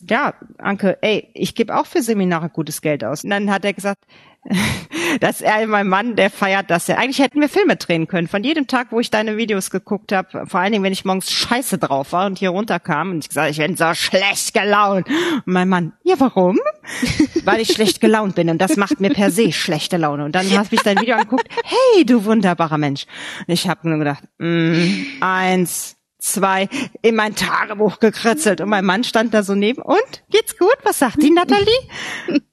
Ja, 0.00 0.34
Anke, 0.58 0.98
ey, 1.02 1.30
ich 1.34 1.54
gebe 1.54 1.76
auch 1.76 1.86
für 1.86 2.02
Seminare 2.02 2.48
gutes 2.48 2.80
Geld 2.80 3.04
aus. 3.04 3.22
Und 3.22 3.30
dann 3.30 3.48
hat 3.48 3.64
er 3.64 3.74
gesagt, 3.74 4.04
dass 5.20 5.40
er, 5.40 5.66
mein 5.66 5.88
Mann, 5.88 6.16
der 6.16 6.30
feiert 6.30 6.70
das 6.70 6.86
ja. 6.86 6.96
Eigentlich 6.96 7.18
hätten 7.18 7.40
wir 7.40 7.48
Filme 7.48 7.76
drehen 7.76 8.06
können. 8.06 8.28
Von 8.28 8.44
jedem 8.44 8.66
Tag, 8.66 8.88
wo 8.90 9.00
ich 9.00 9.10
deine 9.10 9.36
Videos 9.36 9.70
geguckt 9.70 10.12
habe, 10.12 10.46
vor 10.46 10.60
allen 10.60 10.72
Dingen, 10.72 10.84
wenn 10.84 10.92
ich 10.92 11.04
morgens 11.04 11.30
scheiße 11.30 11.78
drauf 11.78 12.12
war 12.12 12.26
und 12.26 12.38
hier 12.38 12.50
runterkam 12.50 13.10
und 13.10 13.24
ich 13.24 13.28
gesagt, 13.28 13.50
ich 13.50 13.58
bin 13.58 13.76
so 13.76 13.92
schlecht 13.94 14.54
gelaunt. 14.54 15.06
Und 15.08 15.46
mein 15.46 15.68
Mann, 15.68 15.92
ja, 16.04 16.14
warum? 16.18 16.58
Weil 17.44 17.60
ich 17.60 17.72
schlecht 17.72 18.00
gelaunt 18.00 18.34
bin 18.34 18.48
und 18.50 18.58
das 18.58 18.76
macht 18.76 19.00
mir 19.00 19.10
per 19.10 19.30
se 19.30 19.52
schlechte 19.52 19.96
Laune. 19.96 20.24
Und 20.24 20.34
dann 20.34 20.50
hast 20.56 20.72
ich 20.72 20.80
dein 20.80 21.00
Video 21.00 21.16
angeguckt, 21.16 21.48
hey, 21.64 22.04
du 22.04 22.24
wunderbarer 22.24 22.78
Mensch. 22.78 23.06
Und 23.46 23.52
ich 23.52 23.68
habe 23.68 23.88
nur 23.88 23.98
gedacht, 23.98 24.24
mm, 24.38 25.04
eins, 25.20 25.97
zwei 26.18 26.68
in 27.02 27.14
mein 27.14 27.34
Tagebuch 27.34 28.00
gekritzelt 28.00 28.60
und 28.60 28.68
mein 28.68 28.84
Mann 28.84 29.04
stand 29.04 29.32
da 29.34 29.42
so 29.42 29.54
neben 29.54 29.82
und 29.82 30.24
geht's 30.30 30.58
gut? 30.58 30.76
Was 30.82 30.98
sagt 30.98 31.22
die 31.22 31.30
Natalie? 31.30 31.64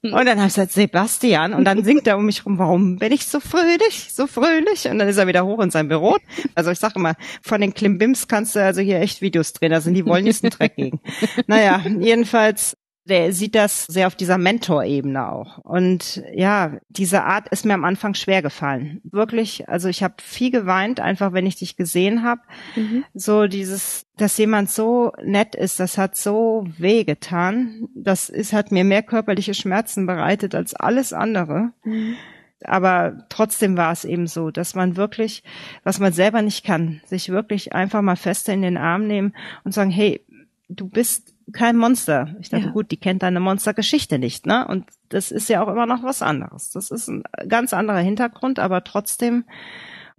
Und 0.02 0.12
dann 0.12 0.38
habe 0.38 0.48
ich 0.48 0.54
gesagt 0.54 0.72
Sebastian 0.72 1.52
und 1.52 1.64
dann 1.64 1.84
singt 1.84 2.06
er 2.06 2.16
um 2.16 2.26
mich 2.26 2.46
rum, 2.46 2.58
warum 2.58 2.98
bin 2.98 3.12
ich 3.12 3.26
so 3.26 3.40
fröhlich, 3.40 4.12
so 4.12 4.26
fröhlich? 4.26 4.88
Und 4.88 4.98
dann 4.98 5.08
ist 5.08 5.16
er 5.16 5.26
wieder 5.26 5.44
hoch 5.44 5.60
in 5.60 5.70
sein 5.70 5.88
Büro. 5.88 6.16
Also 6.54 6.70
ich 6.70 6.78
sage 6.78 6.94
immer, 6.96 7.14
von 7.42 7.60
den 7.60 7.74
Klimbims 7.74 8.28
kannst 8.28 8.54
du 8.54 8.62
also 8.62 8.80
hier 8.80 9.00
echt 9.00 9.20
Videos 9.20 9.52
drehen, 9.52 9.78
sind 9.80 9.94
die 9.94 10.06
wollniesten 10.06 10.50
Dreck 10.50 10.76
gegen. 10.76 11.00
Naja, 11.46 11.82
jedenfalls 11.98 12.76
der 13.08 13.32
sieht 13.32 13.54
das 13.54 13.84
sehr 13.84 14.06
auf 14.06 14.16
dieser 14.16 14.36
Mentorebene 14.36 15.30
auch. 15.30 15.58
Und 15.58 16.22
ja, 16.34 16.78
diese 16.88 17.22
Art 17.22 17.48
ist 17.48 17.64
mir 17.64 17.74
am 17.74 17.84
Anfang 17.84 18.14
schwer 18.14 18.42
gefallen. 18.42 19.00
Wirklich, 19.04 19.68
also 19.68 19.88
ich 19.88 20.02
habe 20.02 20.14
viel 20.18 20.50
geweint, 20.50 20.98
einfach 21.00 21.32
wenn 21.32 21.46
ich 21.46 21.56
dich 21.56 21.76
gesehen 21.76 22.24
habe. 22.24 22.40
Mhm. 22.74 23.04
So 23.14 23.46
dieses, 23.46 24.06
dass 24.16 24.36
jemand 24.38 24.70
so 24.70 25.12
nett 25.22 25.54
ist, 25.54 25.78
das 25.78 25.98
hat 25.98 26.16
so 26.16 26.66
weh 26.78 27.04
getan. 27.04 27.88
Das 27.94 28.28
ist, 28.28 28.52
hat 28.52 28.72
mir 28.72 28.84
mehr 28.84 29.02
körperliche 29.02 29.54
Schmerzen 29.54 30.06
bereitet 30.06 30.54
als 30.54 30.74
alles 30.74 31.12
andere. 31.12 31.70
Mhm. 31.84 32.16
Aber 32.64 33.24
trotzdem 33.28 33.76
war 33.76 33.92
es 33.92 34.04
eben 34.04 34.26
so, 34.26 34.50
dass 34.50 34.74
man 34.74 34.96
wirklich, 34.96 35.44
was 35.84 36.00
man 36.00 36.12
selber 36.12 36.42
nicht 36.42 36.64
kann, 36.64 37.02
sich 37.04 37.28
wirklich 37.28 37.72
einfach 37.74 38.02
mal 38.02 38.16
fester 38.16 38.52
in 38.52 38.62
den 38.62 38.78
Arm 38.78 39.06
nehmen 39.06 39.34
und 39.62 39.72
sagen, 39.72 39.90
hey, 39.90 40.24
du 40.68 40.88
bist 40.88 41.35
kein 41.52 41.76
Monster. 41.76 42.34
Ich 42.40 42.48
dachte, 42.48 42.66
ja. 42.66 42.72
gut, 42.72 42.90
die 42.90 42.96
kennt 42.96 43.22
deine 43.22 43.40
Monstergeschichte 43.40 44.18
nicht, 44.18 44.46
ne? 44.46 44.66
Und 44.66 44.86
das 45.08 45.30
ist 45.30 45.48
ja 45.48 45.62
auch 45.62 45.68
immer 45.68 45.86
noch 45.86 46.02
was 46.02 46.22
anderes. 46.22 46.70
Das 46.70 46.90
ist 46.90 47.08
ein 47.08 47.22
ganz 47.48 47.72
anderer 47.72 48.00
Hintergrund, 48.00 48.58
aber 48.58 48.84
trotzdem. 48.84 49.44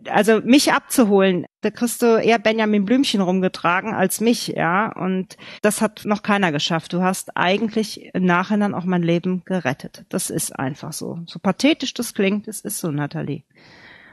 Also 0.10 0.42
mich 0.42 0.74
abzuholen, 0.74 1.48
da 1.62 1.72
kriegst 1.72 2.04
du 2.04 2.18
eher 2.18 2.38
Benjamin 2.38 2.86
Blümchen 2.86 3.20
rumgetragen 3.20 3.96
als 3.96 4.22
mich, 4.22 4.48
ja. 4.48 4.92
Und 4.92 5.38
das 5.64 5.82
hat 5.82 6.06
noch 6.06 6.22
keiner 6.22 6.52
geschafft. 6.52 6.94
Du 6.94 7.02
hast 7.02 7.36
eigentlich 7.36 8.14
im 8.14 8.24
Nachhinein 8.24 8.76
auch 8.76 8.86
mein 8.86 9.02
Leben 9.02 9.42
gerettet. 9.44 10.06
Das 10.10 10.30
ist 10.30 10.58
einfach 10.58 10.94
so. 10.94 11.20
So 11.26 11.40
pathetisch 11.40 11.96
das 11.96 12.14
klingt, 12.14 12.48
es 12.48 12.62
ist 12.62 12.78
so, 12.78 12.92
Nathalie. 12.92 13.44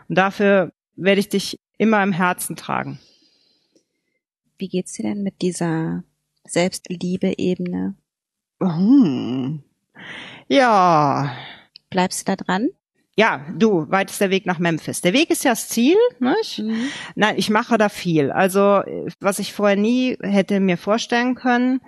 Und 0.08 0.16
dafür 0.16 0.72
werde 0.96 1.20
ich 1.20 1.28
dich 1.28 1.60
immer 1.76 2.02
im 2.02 2.12
Herzen 2.12 2.56
tragen. 2.56 2.98
Wie 4.56 4.68
geht's 4.68 4.92
dir 4.94 5.02
denn 5.02 5.22
mit 5.22 5.42
dieser 5.42 6.02
Selbstliebe-Ebene? 6.46 7.94
Hm. 8.60 9.62
Ja. 10.48 11.34
Bleibst 11.90 12.28
du 12.28 12.32
da 12.32 12.36
dran? 12.36 12.68
Ja, 13.16 13.46
du, 13.56 13.88
weit 13.90 14.10
ist 14.10 14.20
der 14.20 14.30
Weg 14.30 14.44
nach 14.44 14.58
Memphis. 14.58 15.00
Der 15.00 15.12
Weg 15.12 15.30
ist 15.30 15.44
ja 15.44 15.52
das 15.52 15.68
Ziel, 15.68 15.96
nicht? 16.18 16.58
Mhm. 16.58 16.88
Nein, 17.14 17.36
ich 17.38 17.48
mache 17.48 17.78
da 17.78 17.88
viel. 17.88 18.32
Also, 18.32 18.82
was 19.20 19.38
ich 19.38 19.52
vorher 19.52 19.76
nie 19.76 20.18
hätte 20.20 20.58
mir 20.58 20.76
vorstellen 20.76 21.36
können, 21.36 21.80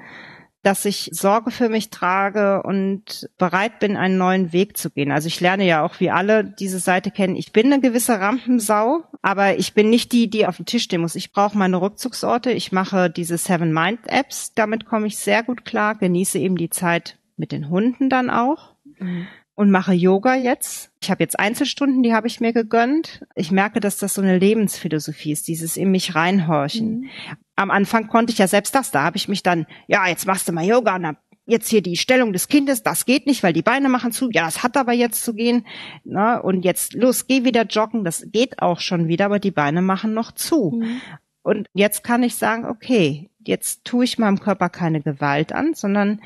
dass 0.67 0.85
ich 0.85 1.11
Sorge 1.13 1.53
für 1.53 1.69
mich 1.69 1.91
trage 1.91 2.61
und 2.65 3.31
bereit 3.39 3.79
bin, 3.79 3.97
einen 3.97 4.19
neuen 4.19 4.53
Weg 4.53 4.77
zu 4.77 4.91
gehen. 4.91 5.13
Also 5.13 5.29
ich 5.29 5.41
lerne 5.41 5.65
ja 5.65 5.85
auch, 5.85 6.01
wie 6.01 6.11
alle 6.11 6.43
diese 6.43 6.81
Seite 6.81 7.13
kennen, 7.13 7.37
ich 7.37 7.53
bin 7.53 7.73
eine 7.73 7.81
gewisse 7.81 8.19
Rampensau, 8.19 9.05
aber 9.23 9.59
ich 9.61 9.75
bin 9.75 9.91
nicht 9.91 10.11
die, 10.11 10.29
die 10.29 10.45
auf 10.45 10.57
dem 10.57 10.67
Tisch 10.67 10.83
stehen 10.83 11.03
muss. 11.03 11.15
Ich 11.15 11.31
brauche 11.31 11.57
meine 11.57 11.81
Rückzugsorte. 11.81 12.51
Ich 12.51 12.73
mache 12.73 13.09
diese 13.09 13.39
Seven 13.39 13.73
Mind 13.73 14.01
Apps. 14.09 14.55
Damit 14.55 14.87
komme 14.87 15.07
ich 15.07 15.19
sehr 15.19 15.45
gut 15.45 15.65
klar, 15.65 15.95
genieße 15.95 16.41
eben 16.41 16.57
die 16.57 16.71
Zeit 16.71 17.17
mit 17.37 17.53
den 17.53 17.71
Hunden 17.71 18.11
dann 18.11 18.29
auch. 18.29 18.75
Mhm 18.99 19.29
und 19.57 19.71
mache 19.71 19.95
Yoga 19.95 20.35
jetzt. 20.35 20.91
Ich 21.01 21.11
habe 21.11 21.23
jetzt 21.23 21.39
Einzelstunden, 21.39 22.03
die 22.03 22.13
habe 22.13 22.27
ich 22.27 22.41
mir 22.41 22.53
gegönnt. 22.53 23.25
Ich 23.35 23.51
merke, 23.51 23.81
dass 23.81 23.97
das 23.97 24.13
so 24.13 24.21
eine 24.21 24.39
Lebensphilosophie 24.39 25.33
ist, 25.33 25.49
dieses 25.49 25.79
in 25.79 25.91
mich 25.91 26.15
reinhorchen. 26.15 27.01
Mhm. 27.01 27.11
Am 27.57 27.71
Anfang 27.71 28.09
konnte 28.09 28.33
ich 28.33 28.39
ja 28.39 28.49
selbst 28.49 28.75
das, 28.75 28.91
da 28.91 29.03
habe 29.03 29.17
ich 29.17 29.29
mich 29.29 29.43
dann, 29.43 29.67
ja, 29.87 30.07
jetzt 30.07 30.27
machst 30.27 30.47
du 30.47 30.53
mal 30.53 30.65
Yoga, 30.65 30.99
na, 30.99 31.17
jetzt 31.47 31.69
hier 31.69 31.81
die 31.81 31.97
Stellung 31.97 32.33
des 32.33 32.49
Kindes, 32.49 32.83
das 32.83 33.07
geht 33.07 33.27
nicht, 33.27 33.43
weil 33.43 33.53
die 33.53 33.63
Beine 33.63 33.89
machen 33.89 34.13
zu. 34.13 34.31
Ja, 34.31 34.45
das 34.45 34.63
hat 34.63 34.77
aber 34.77 34.93
jetzt 34.93 35.25
zu 35.25 35.33
gehen. 35.35 35.67
Na, 36.05 36.39
und 36.39 36.65
jetzt 36.65 36.95
los, 36.95 37.27
geh 37.27 37.45
wieder 37.45 37.65
joggen. 37.65 38.05
Das 38.05 38.27
geht 38.33 38.61
auch 38.61 38.81
schon 38.81 39.09
wieder, 39.09 39.27
aber 39.27 39.39
die 39.39 39.53
Beine 39.53 39.81
machen 39.81 40.13
noch 40.13 40.33
zu. 40.33 40.81
Mhm. 40.81 41.01
Und 41.43 41.69
jetzt 41.73 42.03
kann 42.03 42.25
ich 42.25 42.35
sagen, 42.35 42.67
okay, 42.67 43.31
jetzt 43.39 43.85
tue 43.85 44.05
ich 44.05 44.19
meinem 44.19 44.41
Körper 44.41 44.69
keine 44.69 45.01
Gewalt 45.01 45.53
an, 45.53 45.75
sondern 45.75 46.21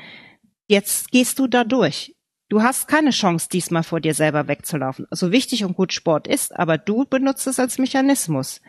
jetzt 0.67 1.11
gehst 1.11 1.37
du 1.37 1.47
da 1.47 1.63
durch. 1.63 2.15
Du 2.49 2.63
hast 2.63 2.89
keine 2.89 3.11
Chance, 3.11 3.47
diesmal 3.49 3.83
vor 3.83 4.01
dir 4.01 4.13
selber 4.13 4.47
wegzulaufen. 4.49 5.07
So 5.11 5.31
wichtig 5.31 5.63
und 5.63 5.77
gut 5.77 5.93
Sport 5.93 6.27
ist, 6.27 6.53
aber 6.57 6.77
du 6.77 7.05
benutzt 7.05 7.47
es 7.47 7.59
als 7.59 7.77
Mechanismus. 7.77 8.61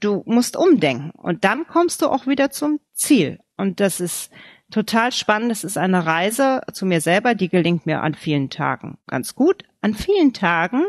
Du 0.00 0.22
musst 0.26 0.56
umdenken 0.56 1.10
und 1.10 1.44
dann 1.44 1.66
kommst 1.66 2.02
du 2.02 2.06
auch 2.08 2.26
wieder 2.26 2.50
zum 2.50 2.80
Ziel. 2.92 3.38
Und 3.56 3.80
das 3.80 4.00
ist 4.00 4.30
total 4.70 5.12
spannend. 5.12 5.52
Es 5.52 5.64
ist 5.64 5.76
eine 5.76 6.06
Reise 6.06 6.62
zu 6.72 6.86
mir 6.86 7.00
selber, 7.00 7.34
die 7.34 7.48
gelingt 7.48 7.86
mir 7.86 8.02
an 8.02 8.14
vielen 8.14 8.50
Tagen 8.50 8.98
ganz 9.06 9.34
gut, 9.34 9.64
an 9.80 9.94
vielen 9.94 10.32
Tagen 10.32 10.82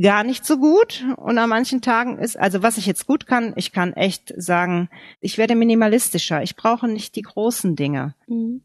gar 0.00 0.24
nicht 0.24 0.44
so 0.44 0.58
gut 0.58 1.04
und 1.16 1.38
an 1.38 1.48
manchen 1.48 1.80
Tagen 1.80 2.18
ist, 2.18 2.38
also 2.38 2.62
was 2.62 2.78
ich 2.78 2.86
jetzt 2.86 3.06
gut 3.06 3.26
kann, 3.26 3.52
ich 3.56 3.72
kann 3.72 3.92
echt 3.92 4.32
sagen, 4.36 4.88
ich 5.20 5.38
werde 5.38 5.54
minimalistischer. 5.54 6.42
Ich 6.42 6.56
brauche 6.56 6.88
nicht 6.88 7.16
die 7.16 7.22
großen 7.22 7.76
Dinge. 7.76 8.14
Mhm. 8.26 8.62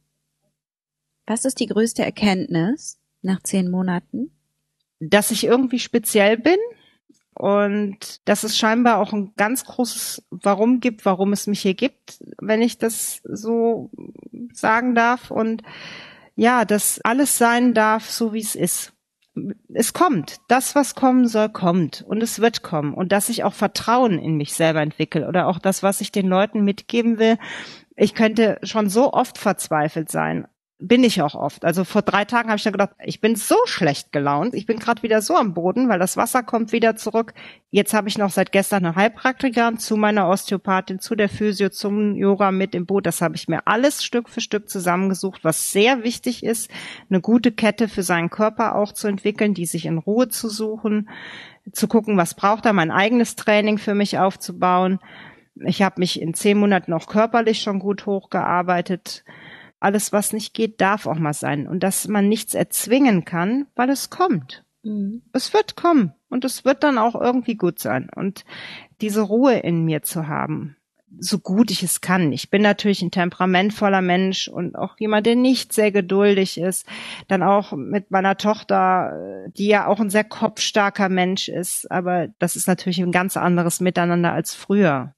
Was 1.26 1.46
ist 1.46 1.60
die 1.60 1.68
größte 1.68 2.04
Erkenntnis 2.04 3.00
nach 3.22 3.42
zehn 3.42 3.72
Monaten? 3.72 4.32
Dass 5.00 5.32
ich 5.32 5.46
irgendwie 5.46 5.80
speziell 5.80 6.38
bin 6.38 6.58
und 7.36 8.28
dass 8.28 8.44
es 8.44 8.58
scheinbar 8.58 9.00
auch 9.00 9.14
ein 9.14 9.34
ganz 9.36 9.66
großes 9.66 10.24
Warum 10.30 10.80
gibt, 10.80 11.06
warum 11.06 11.34
es 11.34 11.48
mich 11.48 11.62
hier 11.62 11.74
gibt, 11.74 12.20
wenn 12.40 12.62
ich 12.62 12.78
das 12.78 13.22
so 13.24 13.90
sagen 14.54 14.96
darf. 14.96 15.32
Und 15.32 15.64
ja, 16.36 16.66
dass 16.66 17.02
alles 17.02 17.38
sein 17.38 17.74
darf, 17.74 18.10
so 18.10 18.34
wie 18.34 18.42
es 18.42 18.56
ist. 18.56 18.94
Es 19.74 19.94
kommt. 19.94 20.38
Das, 20.48 20.76
was 20.76 20.94
kommen 20.94 21.28
soll, 21.28 21.50
kommt. 21.50 22.04
Und 22.08 22.22
es 22.22 22.40
wird 22.40 22.62
kommen. 22.62 22.94
Und 22.94 23.12
dass 23.12 23.30
ich 23.30 23.44
auch 23.44 23.54
Vertrauen 23.54 24.20
in 24.20 24.38
mich 24.38 24.54
selber 24.54 24.82
entwickle 24.82 25.28
oder 25.28 25.48
auch 25.48 25.58
das, 25.58 25.82
was 25.82 26.02
ich 26.02 26.12
den 26.12 26.28
Leuten 26.28 26.64
mitgeben 26.64 27.18
will. 27.18 27.38
Ich 27.96 28.14
könnte 28.14 28.60
schon 28.62 28.90
so 28.90 29.12
oft 29.12 29.40
verzweifelt 29.40 30.12
sein 30.12 30.48
bin 30.80 31.04
ich 31.04 31.22
auch 31.22 31.36
oft. 31.36 31.64
Also 31.64 31.84
vor 31.84 32.02
drei 32.02 32.26
Tagen 32.26 32.50
habe 32.50 32.58
ich 32.58 32.64
dann 32.64 32.74
gedacht, 32.74 32.92
ich 33.04 33.22
bin 33.22 33.36
so 33.36 33.56
schlecht 33.66 34.12
gelaunt, 34.12 34.54
ich 34.54 34.66
bin 34.66 34.80
gerade 34.80 35.02
wieder 35.02 35.22
so 35.22 35.36
am 35.36 35.54
Boden, 35.54 35.88
weil 35.88 36.00
das 36.00 36.18
Wasser 36.18 36.44
kommt 36.44 36.72
wieder 36.72 36.96
zurück. 36.96 37.34
Jetzt 37.70 37.94
habe 37.94 38.10
ich 38.10 38.18
noch 38.18 38.32
seit 38.32 38.52
gestern 38.52 38.86
eine 38.86 38.96
Heilpraktikerin 38.96 39.78
zu 39.78 39.96
meiner 39.96 40.28
Osteopathin, 40.28 41.00
zu 41.00 41.16
der 41.16 41.30
Physio, 41.30 41.70
zum 41.70 42.16
Yoga 42.16 42.52
mit 42.52 42.76
im 42.76 42.86
Boot. 42.86 43.06
Das 43.06 43.22
habe 43.22 43.36
ich 43.36 43.48
mir 43.48 43.66
alles 43.66 44.04
Stück 44.04 44.30
für 44.30 44.42
Stück 44.42 44.70
zusammengesucht, 44.70 45.44
was 45.44 45.72
sehr 45.72 46.04
wichtig 46.04 46.44
ist, 46.44 46.70
eine 47.10 47.22
gute 47.22 47.52
Kette 47.52 47.88
für 47.88 48.04
seinen 48.04 48.30
Körper 48.30 48.76
auch 48.76 48.92
zu 48.92 49.08
entwickeln, 49.08 49.54
die 49.54 49.66
sich 49.66 49.86
in 49.86 50.00
Ruhe 50.00 50.28
zu 50.28 50.50
suchen, 50.50 51.08
zu 51.72 51.88
gucken, 51.88 52.18
was 52.18 52.34
braucht 52.34 52.66
er, 52.66 52.74
mein 52.74 52.92
eigenes 52.92 53.36
Training 53.36 53.78
für 53.78 53.94
mich 53.94 54.18
aufzubauen. 54.18 55.00
Ich 55.56 55.82
habe 55.82 56.00
mich 56.00 56.20
in 56.20 56.34
zehn 56.34 56.58
Monaten 56.58 56.92
auch 56.94 57.08
körperlich 57.08 57.62
schon 57.62 57.80
gut 57.80 58.06
hochgearbeitet 58.06 59.24
alles, 59.84 60.14
was 60.14 60.34
nicht 60.34 60.54
geht, 60.54 60.82
darf 60.82 61.06
auch 61.06 61.20
mal 61.20 61.34
sein. 61.34 61.68
Und 61.68 61.84
dass 61.84 62.08
man 62.08 62.30
nichts 62.30 62.54
erzwingen 62.54 63.26
kann, 63.26 63.68
weil 63.76 63.90
es 63.90 64.10
kommt. 64.10 64.64
Mhm. 64.84 65.24
Es 65.34 65.54
wird 65.54 65.76
kommen. 65.76 66.14
Und 66.30 66.46
es 66.46 66.66
wird 66.66 66.84
dann 66.84 66.98
auch 66.98 67.20
irgendwie 67.20 67.56
gut 67.56 67.80
sein. 67.80 68.10
Und 68.16 68.46
diese 69.02 69.22
Ruhe 69.22 69.60
in 69.60 69.86
mir 69.86 70.02
zu 70.04 70.28
haben, 70.28 70.78
so 71.20 71.38
gut 71.38 71.70
ich 71.70 71.84
es 71.84 72.02
kann. 72.02 72.32
Ich 72.32 72.50
bin 72.50 72.62
natürlich 72.62 73.02
ein 73.02 73.12
temperamentvoller 73.12 74.02
Mensch 74.02 74.48
und 74.48 74.76
auch 74.76 74.96
jemand, 74.98 75.28
der 75.28 75.36
nicht 75.36 75.74
sehr 75.74 75.92
geduldig 75.92 76.58
ist. 76.58 76.88
Dann 77.28 77.44
auch 77.44 77.74
mit 77.74 78.10
meiner 78.10 78.38
Tochter, 78.38 79.46
die 79.56 79.68
ja 79.68 79.86
auch 79.88 80.00
ein 80.00 80.10
sehr 80.10 80.24
kopfstarker 80.24 81.10
Mensch 81.10 81.50
ist. 81.50 81.92
Aber 81.92 82.30
das 82.40 82.56
ist 82.56 82.68
natürlich 82.68 83.02
ein 83.02 83.12
ganz 83.12 83.38
anderes 83.38 83.80
Miteinander 83.80 84.34
als 84.34 84.56
früher. 84.56 85.14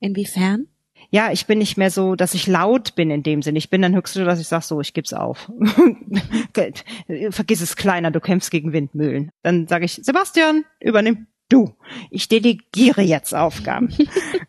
Inwiefern? 0.00 0.68
Ja, 1.14 1.30
ich 1.30 1.46
bin 1.46 1.58
nicht 1.58 1.76
mehr 1.76 1.92
so, 1.92 2.16
dass 2.16 2.34
ich 2.34 2.48
laut 2.48 2.96
bin 2.96 3.08
in 3.08 3.22
dem 3.22 3.40
Sinn. 3.40 3.54
Ich 3.54 3.70
bin 3.70 3.80
dann 3.80 3.94
höchstens, 3.94 4.24
dass 4.24 4.40
ich 4.40 4.48
sage, 4.48 4.64
so, 4.64 4.80
ich 4.80 4.94
gib's 4.94 5.12
auf. 5.12 5.48
Vergiss 7.30 7.60
es 7.60 7.76
kleiner, 7.76 8.10
du 8.10 8.18
kämpfst 8.18 8.50
gegen 8.50 8.72
Windmühlen. 8.72 9.30
Dann 9.44 9.68
sage 9.68 9.84
ich, 9.84 10.00
Sebastian, 10.02 10.64
übernimm 10.80 11.28
du. 11.48 11.72
Ich 12.10 12.26
delegiere 12.26 13.02
jetzt 13.02 13.32
Aufgaben. 13.32 13.94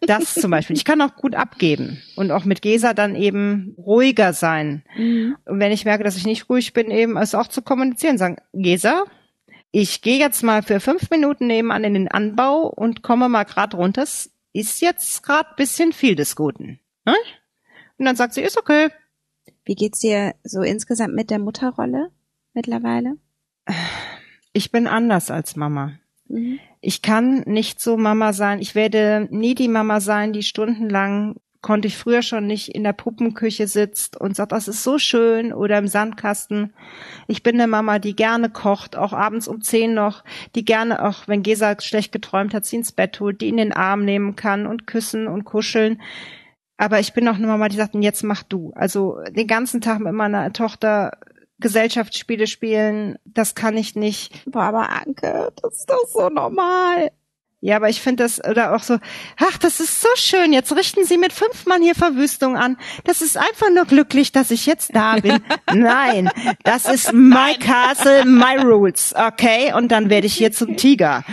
Das 0.07 0.35
zum 0.35 0.51
Beispiel. 0.51 0.75
Ich 0.75 0.85
kann 0.85 1.01
auch 1.01 1.15
gut 1.15 1.35
abgeben 1.35 2.01
und 2.15 2.29
auch 2.29 2.45
mit 2.45 2.61
Gesa 2.61 2.93
dann 2.93 3.15
eben 3.15 3.75
ruhiger 3.77 4.33
sein. 4.33 4.83
Mhm. 4.95 5.35
Und 5.45 5.59
wenn 5.59 5.71
ich 5.71 5.85
merke, 5.85 6.03
dass 6.03 6.17
ich 6.17 6.27
nicht 6.27 6.47
ruhig 6.47 6.73
bin, 6.73 6.91
eben 6.91 7.17
es 7.17 7.33
auch 7.33 7.47
zu 7.47 7.63
kommunizieren, 7.63 8.19
sagen, 8.19 8.37
Gesa, 8.53 9.05
ich 9.71 10.01
gehe 10.01 10.19
jetzt 10.19 10.43
mal 10.43 10.61
für 10.61 10.79
fünf 10.79 11.09
Minuten 11.09 11.47
nebenan 11.47 11.83
in 11.83 11.95
den 11.95 12.07
Anbau 12.07 12.67
und 12.67 13.01
komme 13.01 13.29
mal 13.29 13.45
grad 13.45 13.73
runter 13.73 14.05
ist 14.55 14.81
jetzt 14.81 15.21
gerade 15.23 15.49
bisschen 15.57 15.91
viel 15.91 16.15
des 16.15 16.35
Guten. 16.35 16.79
Ne? 17.05 17.15
Und 17.97 18.05
dann 18.05 18.15
sagt 18.15 18.33
sie, 18.33 18.41
ist 18.41 18.57
okay. 18.57 18.89
Wie 19.65 19.75
geht's 19.75 19.99
dir 19.99 20.35
so 20.43 20.61
insgesamt 20.61 21.13
mit 21.13 21.29
der 21.29 21.39
Mutterrolle 21.39 22.11
mittlerweile? 22.53 23.17
Ich 24.53 24.71
bin 24.71 24.87
anders 24.87 25.31
als 25.31 25.55
Mama. 25.55 25.99
Mhm. 26.27 26.59
Ich 26.79 27.01
kann 27.01 27.41
nicht 27.41 27.81
so 27.81 27.97
Mama 27.97 28.31
sein. 28.31 28.59
Ich 28.59 28.75
werde 28.75 29.27
nie 29.29 29.55
die 29.55 29.67
Mama 29.67 29.99
sein, 29.99 30.31
die 30.31 30.43
stundenlang 30.43 31.35
konnte 31.65 31.87
ich 31.87 31.97
früher 31.97 32.21
schon 32.21 32.45
nicht 32.45 32.75
in 32.75 32.83
der 32.83 32.93
Puppenküche 32.93 33.65
sitzt 33.65 34.21
und 34.21 34.35
sagt, 34.35 34.51
das 34.51 34.67
ist 34.67 34.83
so 34.83 34.99
schön 34.99 35.51
oder 35.51 35.79
im 35.79 35.87
Sandkasten. 35.87 36.71
Ich 37.25 37.41
bin 37.41 37.55
eine 37.55 37.65
Mama, 37.65 37.97
die 37.97 38.15
gerne 38.15 38.51
kocht, 38.51 38.95
auch 38.95 39.13
abends 39.13 39.47
um 39.47 39.63
zehn 39.63 39.95
noch, 39.95 40.23
die 40.53 40.63
gerne 40.63 41.03
auch, 41.03 41.27
wenn 41.27 41.41
Gesa 41.41 41.81
schlecht 41.81 42.11
geträumt 42.11 42.53
hat, 42.53 42.67
sie 42.67 42.75
ins 42.75 42.91
Bett 42.91 43.19
holt, 43.19 43.41
die 43.41 43.49
in 43.49 43.57
den 43.57 43.73
Arm 43.73 44.05
nehmen 44.05 44.35
kann 44.35 44.67
und 44.67 44.85
küssen 44.85 45.27
und 45.27 45.43
kuscheln. 45.43 46.03
Aber 46.77 46.99
ich 46.99 47.13
bin 47.13 47.27
auch 47.27 47.33
eine 47.33 47.47
Mama, 47.47 47.67
die 47.67 47.77
sagt, 47.77 47.95
jetzt 47.95 48.23
mach 48.23 48.43
du. 48.43 48.71
Also 48.75 49.17
den 49.31 49.47
ganzen 49.47 49.81
Tag 49.81 50.01
mit 50.01 50.13
meiner 50.13 50.53
Tochter 50.53 51.17
Gesellschaftsspiele 51.57 52.45
spielen, 52.45 53.17
das 53.25 53.55
kann 53.55 53.75
ich 53.75 53.95
nicht. 53.95 54.45
Boah, 54.45 54.65
aber 54.65 54.89
Anke, 54.91 55.51
das 55.63 55.79
ist 55.79 55.89
doch 55.89 56.07
so 56.07 56.29
normal. 56.29 57.09
Ja, 57.61 57.77
aber 57.77 57.89
ich 57.89 58.01
finde 58.01 58.23
das, 58.23 58.43
oder 58.43 58.75
auch 58.75 58.83
so, 58.83 58.99
ach, 59.37 59.57
das 59.57 59.79
ist 59.79 60.01
so 60.01 60.09
schön, 60.15 60.53
jetzt 60.53 60.75
richten 60.75 61.03
Sie 61.05 61.17
mit 61.17 61.33
fünf 61.33 61.65
Mann 61.65 61.81
hier 61.81 61.95
Verwüstung 61.95 62.57
an. 62.57 62.77
Das 63.05 63.21
ist 63.21 63.37
einfach 63.37 63.69
nur 63.73 63.85
glücklich, 63.85 64.31
dass 64.31 64.51
ich 64.51 64.65
jetzt 64.65 64.95
da 64.95 65.15
bin. 65.15 65.39
Nein, 65.73 66.29
das 66.63 66.85
ist 66.85 67.11
my 67.13 67.55
castle, 67.59 68.25
my 68.25 68.57
rules, 68.57 69.15
okay? 69.15 69.73
Und 69.73 69.91
dann 69.91 70.09
werde 70.09 70.27
ich 70.27 70.35
hier 70.35 70.51
zum 70.51 70.77
Tiger. 70.77 71.23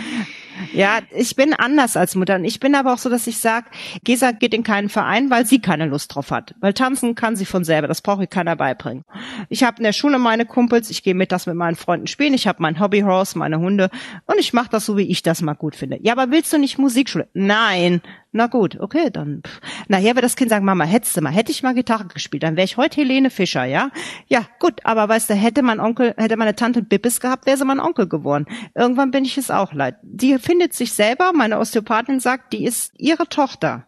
Ja, 0.71 0.99
ich 1.15 1.35
bin 1.35 1.53
anders 1.53 1.97
als 1.97 2.15
Mutter. 2.15 2.35
Und 2.35 2.45
ich 2.45 2.59
bin 2.59 2.75
aber 2.75 2.93
auch 2.93 2.97
so, 2.97 3.09
dass 3.09 3.27
ich 3.27 3.37
sage, 3.37 3.67
Gesa 4.03 4.31
geht 4.31 4.53
in 4.53 4.63
keinen 4.63 4.89
Verein, 4.89 5.29
weil 5.29 5.45
sie 5.45 5.59
keine 5.59 5.85
Lust 5.85 6.13
drauf 6.13 6.31
hat. 6.31 6.55
Weil 6.59 6.73
tanzen 6.73 7.15
kann 7.15 7.35
sie 7.35 7.45
von 7.45 7.63
selber. 7.63 7.87
Das 7.87 8.01
brauche 8.01 8.23
ich 8.23 8.29
keiner 8.29 8.55
beibringen. 8.55 9.03
Ich 9.49 9.63
habe 9.63 9.77
in 9.77 9.83
der 9.83 9.93
Schule 9.93 10.19
meine 10.19 10.45
Kumpels, 10.45 10.89
ich 10.89 11.03
gehe 11.03 11.15
mittags 11.15 11.45
mit 11.45 11.55
meinen 11.55 11.75
Freunden 11.75 12.07
spielen, 12.07 12.33
ich 12.33 12.47
habe 12.47 12.61
mein 12.61 12.79
Hobbyhorse, 12.79 13.37
meine 13.37 13.59
Hunde 13.59 13.89
und 14.25 14.39
ich 14.39 14.53
mache 14.53 14.69
das 14.69 14.85
so, 14.85 14.97
wie 14.97 15.09
ich 15.09 15.23
das 15.23 15.41
mal 15.41 15.53
gut 15.53 15.75
finde. 15.75 15.99
Ja, 16.01 16.13
aber 16.13 16.31
willst 16.31 16.53
du 16.53 16.57
nicht 16.57 16.77
Musikschule? 16.77 17.27
Nein. 17.33 18.01
Na 18.35 18.47
gut, 18.47 18.79
okay, 18.79 19.11
dann. 19.11 19.43
Pff. 19.45 19.61
Nachher 19.87 20.15
wird 20.15 20.25
das 20.25 20.35
Kind 20.35 20.49
sagen, 20.49 20.65
Mama, 20.65 20.85
hättest 20.85 21.15
du 21.15 21.21
mal, 21.21 21.31
hätte 21.31 21.51
ich 21.51 21.61
mal 21.61 21.75
Gitarre 21.75 22.05
gespielt, 22.05 22.41
dann 22.41 22.55
wäre 22.55 22.65
ich 22.65 22.77
heute 22.77 23.01
Helene 23.01 23.29
Fischer, 23.29 23.63
ja? 23.63 23.91
Ja, 24.27 24.47
gut, 24.59 24.83
aber 24.83 25.07
weißt 25.07 25.29
du, 25.29 25.35
hätte 25.35 25.61
mein 25.61 25.79
Onkel, 25.79 26.15
hätte 26.17 26.35
meine 26.35 26.55
Tante 26.55 26.81
Bippes 26.81 27.19
gehabt, 27.19 27.45
wäre 27.45 27.57
sie 27.57 27.65
mein 27.65 27.79
Onkel 27.79 28.09
geworden. 28.09 28.47
Irgendwann 28.73 29.11
bin 29.11 29.23
ich 29.23 29.37
es 29.37 29.51
auch 29.51 29.71
leid. 29.73 29.97
Die 30.01 30.39
findet 30.39 30.73
sich 30.73 30.93
selber, 30.93 31.31
meine 31.31 31.59
Osteopathin 31.59 32.19
sagt, 32.19 32.53
die 32.53 32.65
ist 32.65 32.91
ihre 32.97 33.29
Tochter. 33.29 33.85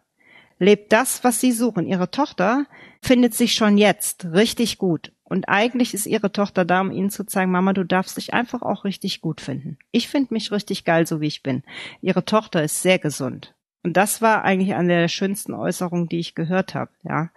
Lebt 0.59 0.93
das, 0.93 1.23
was 1.23 1.41
sie 1.41 1.51
suchen. 1.51 1.87
Ihre 1.87 2.11
Tochter 2.11 2.67
findet 3.01 3.33
sich 3.33 3.55
schon 3.55 3.79
jetzt 3.79 4.25
richtig 4.25 4.77
gut. 4.77 5.11
Und 5.23 5.49
eigentlich 5.49 5.95
ist 5.95 6.05
ihre 6.05 6.31
Tochter 6.31 6.65
da, 6.65 6.81
um 6.81 6.91
ihnen 6.91 7.09
zu 7.09 7.25
zeigen, 7.25 7.51
Mama, 7.51 7.73
du 7.73 7.83
darfst 7.83 8.17
dich 8.17 8.35
einfach 8.35 8.61
auch 8.61 8.85
richtig 8.85 9.21
gut 9.21 9.41
finden. 9.41 9.79
Ich 9.91 10.07
finde 10.07 10.35
mich 10.35 10.51
richtig 10.51 10.85
geil, 10.85 11.07
so 11.07 11.19
wie 11.19 11.27
ich 11.27 11.41
bin. 11.41 11.63
Ihre 12.01 12.25
Tochter 12.25 12.63
ist 12.63 12.83
sehr 12.83 12.99
gesund. 12.99 13.54
Und 13.85 13.97
das 13.97 14.19
war 14.19 14.43
eigentlich 14.43 14.73
eine 14.73 15.01
der 15.01 15.07
schönsten 15.09 15.53
Äußerungen, 15.53 16.09
die 16.09 16.17
ich 16.17 16.33
gehört 16.33 16.73
habe, 16.73 16.89
ja. 17.03 17.29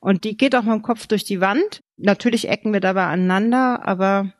Und 0.00 0.24
die 0.24 0.36
geht 0.36 0.56
auch 0.56 0.64
mit 0.64 0.74
dem 0.74 0.82
Kopf 0.82 1.06
durch 1.06 1.22
die 1.22 1.40
Wand. 1.40 1.80
Natürlich 1.96 2.48
ecken 2.48 2.72
wir 2.72 2.80
dabei 2.80 3.04
aneinander, 3.04 3.86
aber 3.86 4.32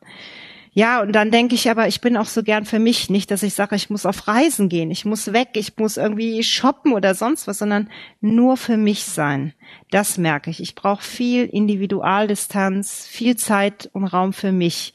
ja, 0.73 1.01
und 1.01 1.13
dann 1.13 1.31
denke 1.31 1.55
ich 1.55 1.69
aber, 1.69 1.87
ich 1.87 2.01
bin 2.01 2.17
auch 2.17 2.25
so 2.25 2.43
gern 2.43 2.65
für 2.65 2.79
mich, 2.79 3.09
nicht, 3.09 3.31
dass 3.31 3.43
ich 3.43 3.53
sage, 3.53 3.77
ich 3.77 3.89
muss 3.89 4.05
auf 4.05 4.27
Reisen 4.27 4.67
gehen, 4.67 4.91
ich 4.91 5.05
muss 5.05 5.31
weg, 5.31 5.51
ich 5.53 5.77
muss 5.77 5.95
irgendwie 5.95 6.43
shoppen 6.43 6.91
oder 6.91 7.15
sonst 7.15 7.47
was, 7.47 7.59
sondern 7.59 7.89
nur 8.19 8.57
für 8.57 8.75
mich 8.75 9.05
sein. 9.05 9.53
Das 9.89 10.17
merke 10.17 10.49
ich. 10.49 10.61
Ich 10.61 10.75
brauche 10.75 11.01
viel 11.01 11.45
Individualdistanz, 11.45 13.07
viel 13.07 13.37
Zeit 13.37 13.89
und 13.93 14.03
Raum 14.03 14.33
für 14.33 14.51
mich. 14.51 14.93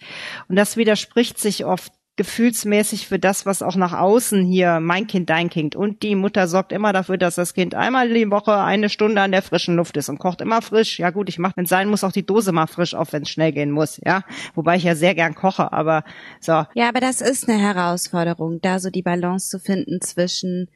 Und 0.48 0.56
das 0.56 0.76
widerspricht 0.76 1.38
sich 1.38 1.64
oft 1.64 1.92
gefühlsmäßig 2.22 3.08
für 3.08 3.18
das, 3.18 3.46
was 3.46 3.62
auch 3.62 3.74
nach 3.74 3.92
außen 3.92 4.46
hier 4.46 4.78
mein 4.78 5.08
Kind, 5.08 5.28
dein 5.28 5.50
Kind 5.50 5.74
und 5.74 6.04
die 6.04 6.14
Mutter 6.14 6.46
sorgt 6.46 6.70
immer 6.70 6.92
dafür, 6.92 7.18
dass 7.18 7.34
das 7.34 7.52
Kind 7.52 7.74
einmal 7.74 8.08
die 8.14 8.30
Woche 8.30 8.54
eine 8.54 8.88
Stunde 8.88 9.20
an 9.20 9.32
der 9.32 9.42
frischen 9.42 9.74
Luft 9.74 9.96
ist 9.96 10.08
und 10.08 10.20
kocht 10.20 10.40
immer 10.40 10.62
frisch. 10.62 11.00
Ja 11.00 11.10
gut, 11.10 11.28
ich 11.28 11.40
mache, 11.40 11.54
wenn 11.56 11.66
sein 11.66 11.88
muss, 11.88 12.04
auch 12.04 12.12
die 12.12 12.24
Dose 12.24 12.52
mal 12.52 12.68
frisch 12.68 12.94
auf, 12.94 13.12
wenn 13.12 13.22
es 13.22 13.28
schnell 13.28 13.50
gehen 13.50 13.72
muss. 13.72 14.00
Ja, 14.06 14.22
wobei 14.54 14.76
ich 14.76 14.84
ja 14.84 14.94
sehr 14.94 15.16
gern 15.16 15.34
koche, 15.34 15.72
aber 15.72 16.04
so. 16.38 16.64
Ja, 16.74 16.88
aber 16.88 17.00
das 17.00 17.20
ist 17.20 17.48
eine 17.48 17.58
Herausforderung, 17.58 18.60
da 18.60 18.78
so 18.78 18.90
die 18.90 19.02
Balance 19.02 19.48
zu 19.48 19.58
finden 19.58 20.00
zwischen 20.00 20.68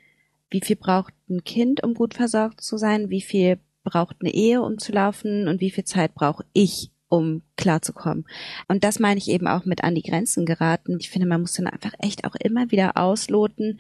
wie 0.50 0.60
viel 0.60 0.76
braucht 0.76 1.14
ein 1.30 1.44
Kind, 1.44 1.84
um 1.84 1.94
gut 1.94 2.14
versorgt 2.14 2.60
zu 2.60 2.76
sein, 2.76 3.08
wie 3.08 3.22
viel 3.22 3.60
braucht 3.84 4.16
eine 4.20 4.34
Ehe, 4.34 4.62
um 4.62 4.78
zu 4.78 4.90
laufen 4.90 5.46
und 5.46 5.60
wie 5.60 5.70
viel 5.70 5.84
Zeit 5.84 6.12
brauche 6.16 6.44
ich, 6.52 6.90
um 7.16 7.42
klarzukommen. 7.56 8.26
Und 8.68 8.84
das 8.84 8.98
meine 8.98 9.18
ich 9.18 9.28
eben 9.28 9.46
auch 9.46 9.64
mit 9.64 9.84
an 9.84 9.94
die 9.94 10.02
Grenzen 10.02 10.46
geraten. 10.46 10.98
Ich 11.00 11.10
finde, 11.10 11.26
man 11.26 11.40
muss 11.40 11.52
dann 11.52 11.66
einfach 11.66 11.92
echt 11.98 12.24
auch 12.24 12.34
immer 12.36 12.70
wieder 12.70 12.96
ausloten, 12.96 13.78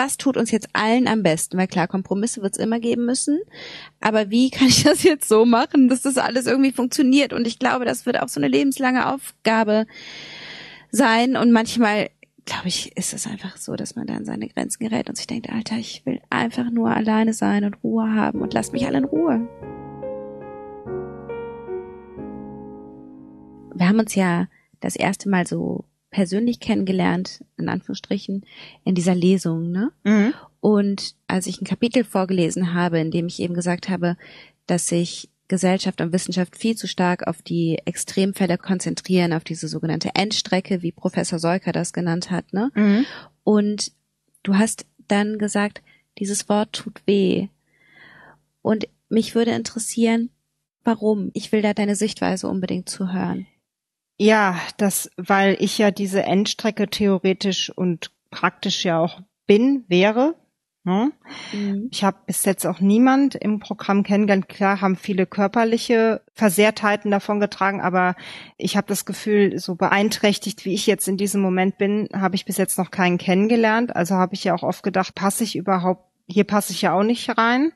was 0.00 0.16
tut 0.16 0.38
uns 0.38 0.50
jetzt 0.50 0.70
allen 0.72 1.08
am 1.08 1.22
besten? 1.22 1.58
Weil 1.58 1.66
klar, 1.66 1.86
Kompromisse 1.86 2.40
wird 2.40 2.56
es 2.56 2.62
immer 2.62 2.80
geben 2.80 3.04
müssen. 3.04 3.40
Aber 4.00 4.30
wie 4.30 4.50
kann 4.50 4.68
ich 4.68 4.82
das 4.84 5.02
jetzt 5.02 5.28
so 5.28 5.44
machen, 5.44 5.88
dass 5.88 6.02
das 6.02 6.16
alles 6.16 6.46
irgendwie 6.46 6.72
funktioniert? 6.72 7.32
Und 7.32 7.46
ich 7.46 7.58
glaube, 7.58 7.84
das 7.84 8.06
wird 8.06 8.20
auch 8.20 8.28
so 8.28 8.40
eine 8.40 8.48
lebenslange 8.48 9.12
Aufgabe 9.12 9.86
sein. 10.90 11.36
Und 11.36 11.52
manchmal, 11.52 12.08
glaube 12.46 12.68
ich, 12.68 12.96
ist 12.96 13.12
es 13.12 13.26
einfach 13.26 13.58
so, 13.58 13.76
dass 13.76 13.94
man 13.94 14.06
da 14.06 14.14
an 14.14 14.24
seine 14.24 14.48
Grenzen 14.48 14.82
gerät 14.82 15.08
und 15.08 15.16
sich 15.16 15.26
denkt, 15.26 15.50
Alter, 15.50 15.76
ich 15.76 16.06
will 16.06 16.20
einfach 16.30 16.70
nur 16.70 16.90
alleine 16.90 17.34
sein 17.34 17.64
und 17.64 17.82
Ruhe 17.84 18.14
haben 18.14 18.40
und 18.40 18.54
lasst 18.54 18.72
mich 18.72 18.86
alle 18.86 18.98
in 18.98 19.04
Ruhe. 19.04 19.48
Wir 23.74 23.88
haben 23.88 23.98
uns 23.98 24.14
ja 24.14 24.48
das 24.80 24.96
erste 24.96 25.28
Mal 25.28 25.46
so 25.46 25.84
persönlich 26.10 26.60
kennengelernt, 26.60 27.44
in 27.56 27.68
Anführungsstrichen, 27.68 28.44
in 28.84 28.94
dieser 28.94 29.14
Lesung, 29.14 29.70
ne? 29.70 29.92
Mhm. 30.04 30.34
Und 30.60 31.14
als 31.26 31.46
ich 31.46 31.60
ein 31.60 31.66
Kapitel 31.66 32.04
vorgelesen 32.04 32.74
habe, 32.74 32.98
in 32.98 33.10
dem 33.10 33.26
ich 33.26 33.40
eben 33.40 33.54
gesagt 33.54 33.88
habe, 33.88 34.16
dass 34.66 34.88
sich 34.88 35.30
Gesellschaft 35.48 36.00
und 36.00 36.12
Wissenschaft 36.12 36.56
viel 36.56 36.76
zu 36.76 36.86
stark 36.86 37.26
auf 37.26 37.42
die 37.42 37.78
Extremfälle 37.84 38.58
konzentrieren, 38.58 39.32
auf 39.32 39.42
diese 39.42 39.68
sogenannte 39.68 40.10
Endstrecke, 40.14 40.82
wie 40.82 40.92
Professor 40.92 41.38
Seuker 41.38 41.72
das 41.72 41.92
genannt 41.92 42.30
hat, 42.30 42.52
ne? 42.52 42.70
Mhm. 42.74 43.06
Und 43.44 43.92
du 44.42 44.56
hast 44.56 44.86
dann 45.08 45.38
gesagt, 45.38 45.82
dieses 46.18 46.48
Wort 46.48 46.72
tut 46.72 47.02
weh. 47.06 47.48
Und 48.62 48.86
mich 49.08 49.34
würde 49.34 49.52
interessieren, 49.52 50.30
warum? 50.84 51.30
Ich 51.34 51.50
will 51.52 51.62
da 51.62 51.74
deine 51.74 51.96
Sichtweise 51.96 52.48
unbedingt 52.48 52.88
zuhören. 52.88 53.46
Ja, 54.22 54.60
das, 54.76 55.10
weil 55.16 55.56
ich 55.60 55.78
ja 55.78 55.90
diese 55.90 56.24
Endstrecke 56.24 56.90
theoretisch 56.90 57.70
und 57.74 58.10
praktisch 58.30 58.84
ja 58.84 59.00
auch 59.00 59.22
bin, 59.46 59.86
wäre. 59.88 60.34
Ne? 60.84 61.12
Mhm. 61.54 61.88
Ich 61.90 62.04
habe 62.04 62.18
bis 62.26 62.44
jetzt 62.44 62.66
auch 62.66 62.80
niemand 62.80 63.34
im 63.34 63.60
Programm 63.60 64.02
kennengelernt. 64.02 64.50
Klar 64.50 64.82
haben 64.82 64.96
viele 64.96 65.24
körperliche 65.24 66.20
Versehrtheiten 66.34 67.10
davon 67.10 67.40
getragen, 67.40 67.80
aber 67.80 68.14
ich 68.58 68.76
habe 68.76 68.88
das 68.88 69.06
Gefühl, 69.06 69.58
so 69.58 69.74
beeinträchtigt, 69.74 70.66
wie 70.66 70.74
ich 70.74 70.86
jetzt 70.86 71.08
in 71.08 71.16
diesem 71.16 71.40
Moment 71.40 71.78
bin, 71.78 72.06
habe 72.12 72.36
ich 72.36 72.44
bis 72.44 72.58
jetzt 72.58 72.76
noch 72.76 72.90
keinen 72.90 73.16
kennengelernt. 73.16 73.96
Also 73.96 74.16
habe 74.16 74.34
ich 74.34 74.44
ja 74.44 74.54
auch 74.54 74.64
oft 74.64 74.82
gedacht, 74.82 75.14
passe 75.14 75.44
ich 75.44 75.56
überhaupt, 75.56 76.04
hier 76.26 76.44
passe 76.44 76.74
ich 76.74 76.82
ja 76.82 76.92
auch 76.92 77.04
nicht 77.04 77.38
rein 77.38 77.72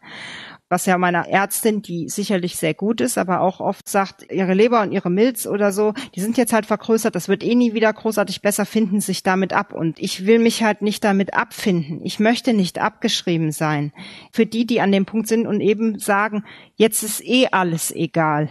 was 0.75 0.87
ja 0.87 0.99
meiner 0.99 1.29
Ärztin, 1.29 1.83
die 1.83 2.09
sicherlich 2.09 2.57
sehr 2.57 2.75
gut 2.75 3.01
ist, 3.01 3.16
aber 3.16 3.43
auch 3.43 3.61
oft 3.61 3.89
sagt, 3.89 4.33
ihre 4.33 4.55
Leber 4.55 4.83
und 4.83 4.91
ihre 4.91 5.09
Milz 5.09 5.47
oder 5.47 5.70
so, 5.70 5.95
die 6.16 6.20
sind 6.20 6.37
jetzt 6.37 6.53
halt 6.53 6.66
vergrößert, 6.66 7.14
das 7.14 7.29
wird 7.29 7.45
eh 7.45 7.55
nie 7.55 7.75
wieder 7.75 7.93
großartig 7.93 8.43
besser, 8.43 8.66
finden 8.66 9.01
sich 9.01 9.22
damit 9.22 9.53
ab. 9.53 9.72
Und 9.72 10.01
ich 10.01 10.27
will 10.27 10.41
mich 10.41 10.64
halt 10.64 10.83
nicht 10.83 11.05
damit 11.05 11.33
abfinden. 11.33 12.01
Ich 12.03 12.18
möchte 12.18 12.55
nicht 12.55 12.81
abgeschrieben 12.81 13.53
sein. 13.53 13.93
Für 14.33 14.47
die, 14.47 14.66
die 14.66 14.81
an 14.81 14.91
dem 14.91 15.07
Punkt 15.07 15.29
sind 15.29 15.47
und 15.47 15.61
eben 15.61 16.01
sagen, 16.01 16.43
jetzt 16.75 17.05
ist 17.05 17.25
eh 17.25 17.47
alles 17.53 17.93
egal. 17.93 18.51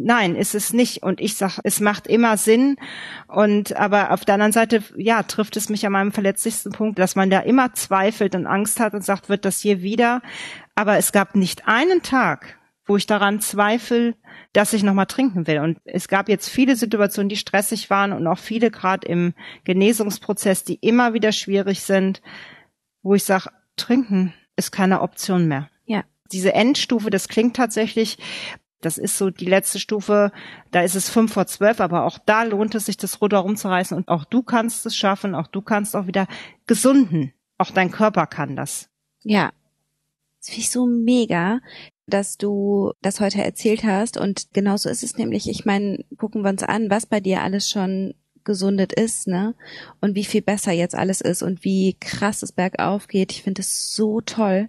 Nein, 0.00 0.36
ist 0.36 0.54
es 0.54 0.72
nicht. 0.72 1.02
Und 1.02 1.20
ich 1.20 1.34
sag, 1.34 1.58
es 1.64 1.80
macht 1.80 2.06
immer 2.06 2.36
Sinn. 2.36 2.76
Und 3.26 3.76
aber 3.76 4.12
auf 4.12 4.24
der 4.24 4.34
anderen 4.34 4.52
Seite, 4.52 4.82
ja, 4.96 5.24
trifft 5.24 5.56
es 5.56 5.68
mich 5.68 5.84
an 5.84 5.92
meinem 5.92 6.12
verletzlichsten 6.12 6.70
Punkt, 6.72 6.98
dass 6.98 7.16
man 7.16 7.30
da 7.30 7.40
immer 7.40 7.74
zweifelt 7.74 8.34
und 8.36 8.46
Angst 8.46 8.78
hat 8.78 8.94
und 8.94 9.04
sagt, 9.04 9.28
wird 9.28 9.44
das 9.44 9.60
hier 9.60 9.82
wieder? 9.82 10.22
Aber 10.76 10.98
es 10.98 11.10
gab 11.10 11.34
nicht 11.34 11.66
einen 11.66 12.02
Tag, 12.02 12.58
wo 12.86 12.96
ich 12.96 13.06
daran 13.06 13.40
zweifle, 13.40 14.14
dass 14.52 14.72
ich 14.72 14.84
nochmal 14.84 15.06
trinken 15.06 15.46
will. 15.48 15.58
Und 15.58 15.78
es 15.84 16.06
gab 16.06 16.28
jetzt 16.28 16.48
viele 16.48 16.76
Situationen, 16.76 17.28
die 17.28 17.36
stressig 17.36 17.90
waren 17.90 18.12
und 18.12 18.26
auch 18.28 18.38
viele 18.38 18.70
gerade 18.70 19.06
im 19.06 19.34
Genesungsprozess, 19.64 20.62
die 20.62 20.76
immer 20.76 21.12
wieder 21.12 21.32
schwierig 21.32 21.82
sind, 21.82 22.22
wo 23.02 23.14
ich 23.14 23.24
sage, 23.24 23.50
trinken 23.76 24.32
ist 24.56 24.70
keine 24.70 25.02
Option 25.02 25.48
mehr. 25.48 25.68
Ja. 25.86 26.04
Diese 26.30 26.54
Endstufe, 26.54 27.10
das 27.10 27.28
klingt 27.28 27.56
tatsächlich, 27.56 28.18
das 28.80 28.98
ist 28.98 29.18
so 29.18 29.30
die 29.30 29.46
letzte 29.46 29.80
Stufe, 29.80 30.32
da 30.70 30.82
ist 30.82 30.94
es 30.94 31.08
fünf 31.08 31.32
vor 31.32 31.46
zwölf, 31.46 31.80
aber 31.80 32.04
auch 32.04 32.18
da 32.24 32.44
lohnt 32.44 32.74
es 32.74 32.86
sich, 32.86 32.96
das 32.96 33.20
Ruder 33.20 33.38
rumzureißen 33.38 33.96
und 33.96 34.08
auch 34.08 34.24
du 34.24 34.42
kannst 34.42 34.86
es 34.86 34.96
schaffen, 34.96 35.34
auch 35.34 35.48
du 35.48 35.62
kannst 35.62 35.96
auch 35.96 36.06
wieder 36.06 36.26
gesunden. 36.66 37.32
Auch 37.58 37.72
dein 37.72 37.90
Körper 37.90 38.26
kann 38.26 38.54
das. 38.54 38.88
Ja, 39.24 39.50
das 40.38 40.50
finde 40.50 40.60
ich 40.60 40.70
so 40.70 40.86
mega, 40.86 41.60
dass 42.06 42.38
du 42.38 42.92
das 43.02 43.20
heute 43.20 43.42
erzählt 43.42 43.82
hast. 43.82 44.16
Und 44.16 44.48
genauso 44.52 44.88
ist 44.88 45.02
es 45.02 45.16
nämlich. 45.16 45.48
Ich 45.50 45.64
meine, 45.64 46.04
gucken 46.16 46.42
wir 46.42 46.50
uns 46.50 46.62
an, 46.62 46.88
was 46.88 47.06
bei 47.06 47.18
dir 47.18 47.42
alles 47.42 47.68
schon 47.68 48.14
gesundet 48.44 48.92
ist, 48.92 49.26
ne? 49.26 49.56
Und 50.00 50.14
wie 50.14 50.24
viel 50.24 50.40
besser 50.40 50.72
jetzt 50.72 50.94
alles 50.94 51.20
ist 51.20 51.42
und 51.42 51.64
wie 51.64 51.96
krass 52.00 52.42
es 52.42 52.52
bergauf 52.52 53.08
geht. 53.08 53.32
Ich 53.32 53.42
finde 53.42 53.60
es 53.60 53.94
so 53.94 54.20
toll 54.20 54.68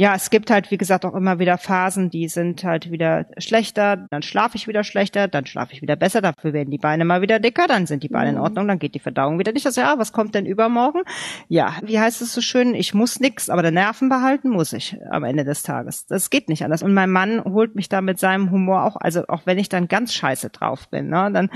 ja, 0.00 0.14
es 0.14 0.30
gibt 0.30 0.50
halt, 0.50 0.70
wie 0.70 0.78
gesagt, 0.78 1.04
auch 1.04 1.12
immer 1.14 1.40
wieder 1.40 1.58
Phasen, 1.58 2.08
die 2.08 2.26
sind 2.28 2.64
halt 2.64 2.90
wieder 2.90 3.26
schlechter, 3.36 4.06
dann 4.08 4.22
schlafe 4.22 4.56
ich 4.56 4.66
wieder 4.66 4.82
schlechter, 4.82 5.28
dann 5.28 5.44
schlafe 5.44 5.74
ich 5.74 5.82
wieder 5.82 5.94
besser, 5.94 6.22
dafür 6.22 6.54
werden 6.54 6.70
die 6.70 6.78
Beine 6.78 7.04
mal 7.04 7.20
wieder 7.20 7.38
dicker, 7.38 7.66
dann 7.66 7.84
sind 7.84 8.02
die 8.02 8.08
Beine 8.08 8.30
in 8.30 8.36
mhm. 8.36 8.40
Ordnung, 8.40 8.66
dann 8.66 8.78
geht 8.78 8.94
die 8.94 8.98
Verdauung 8.98 9.38
wieder 9.38 9.52
nicht. 9.52 9.66
Das 9.66 9.76
ja, 9.76 9.98
was 9.98 10.14
kommt 10.14 10.34
denn 10.34 10.46
übermorgen? 10.46 11.02
Ja, 11.48 11.74
wie 11.82 12.00
heißt 12.00 12.22
es 12.22 12.32
so 12.32 12.40
schön, 12.40 12.74
ich 12.74 12.94
muss 12.94 13.20
nix, 13.20 13.50
aber 13.50 13.60
der 13.60 13.72
Nerven 13.72 14.08
behalten 14.08 14.48
muss 14.48 14.72
ich 14.72 14.96
am 15.10 15.22
Ende 15.22 15.44
des 15.44 15.64
Tages. 15.64 16.06
Das 16.06 16.30
geht 16.30 16.48
nicht 16.48 16.64
anders. 16.64 16.82
Und 16.82 16.94
mein 16.94 17.10
Mann 17.10 17.44
holt 17.44 17.74
mich 17.74 17.90
da 17.90 18.00
mit 18.00 18.18
seinem 18.18 18.50
Humor 18.50 18.84
auch, 18.84 18.96
also 18.96 19.26
auch 19.28 19.42
wenn 19.44 19.58
ich 19.58 19.68
dann 19.68 19.86
ganz 19.86 20.14
scheiße 20.14 20.48
drauf 20.48 20.88
bin, 20.88 21.10
ne, 21.10 21.30
dann 21.30 21.50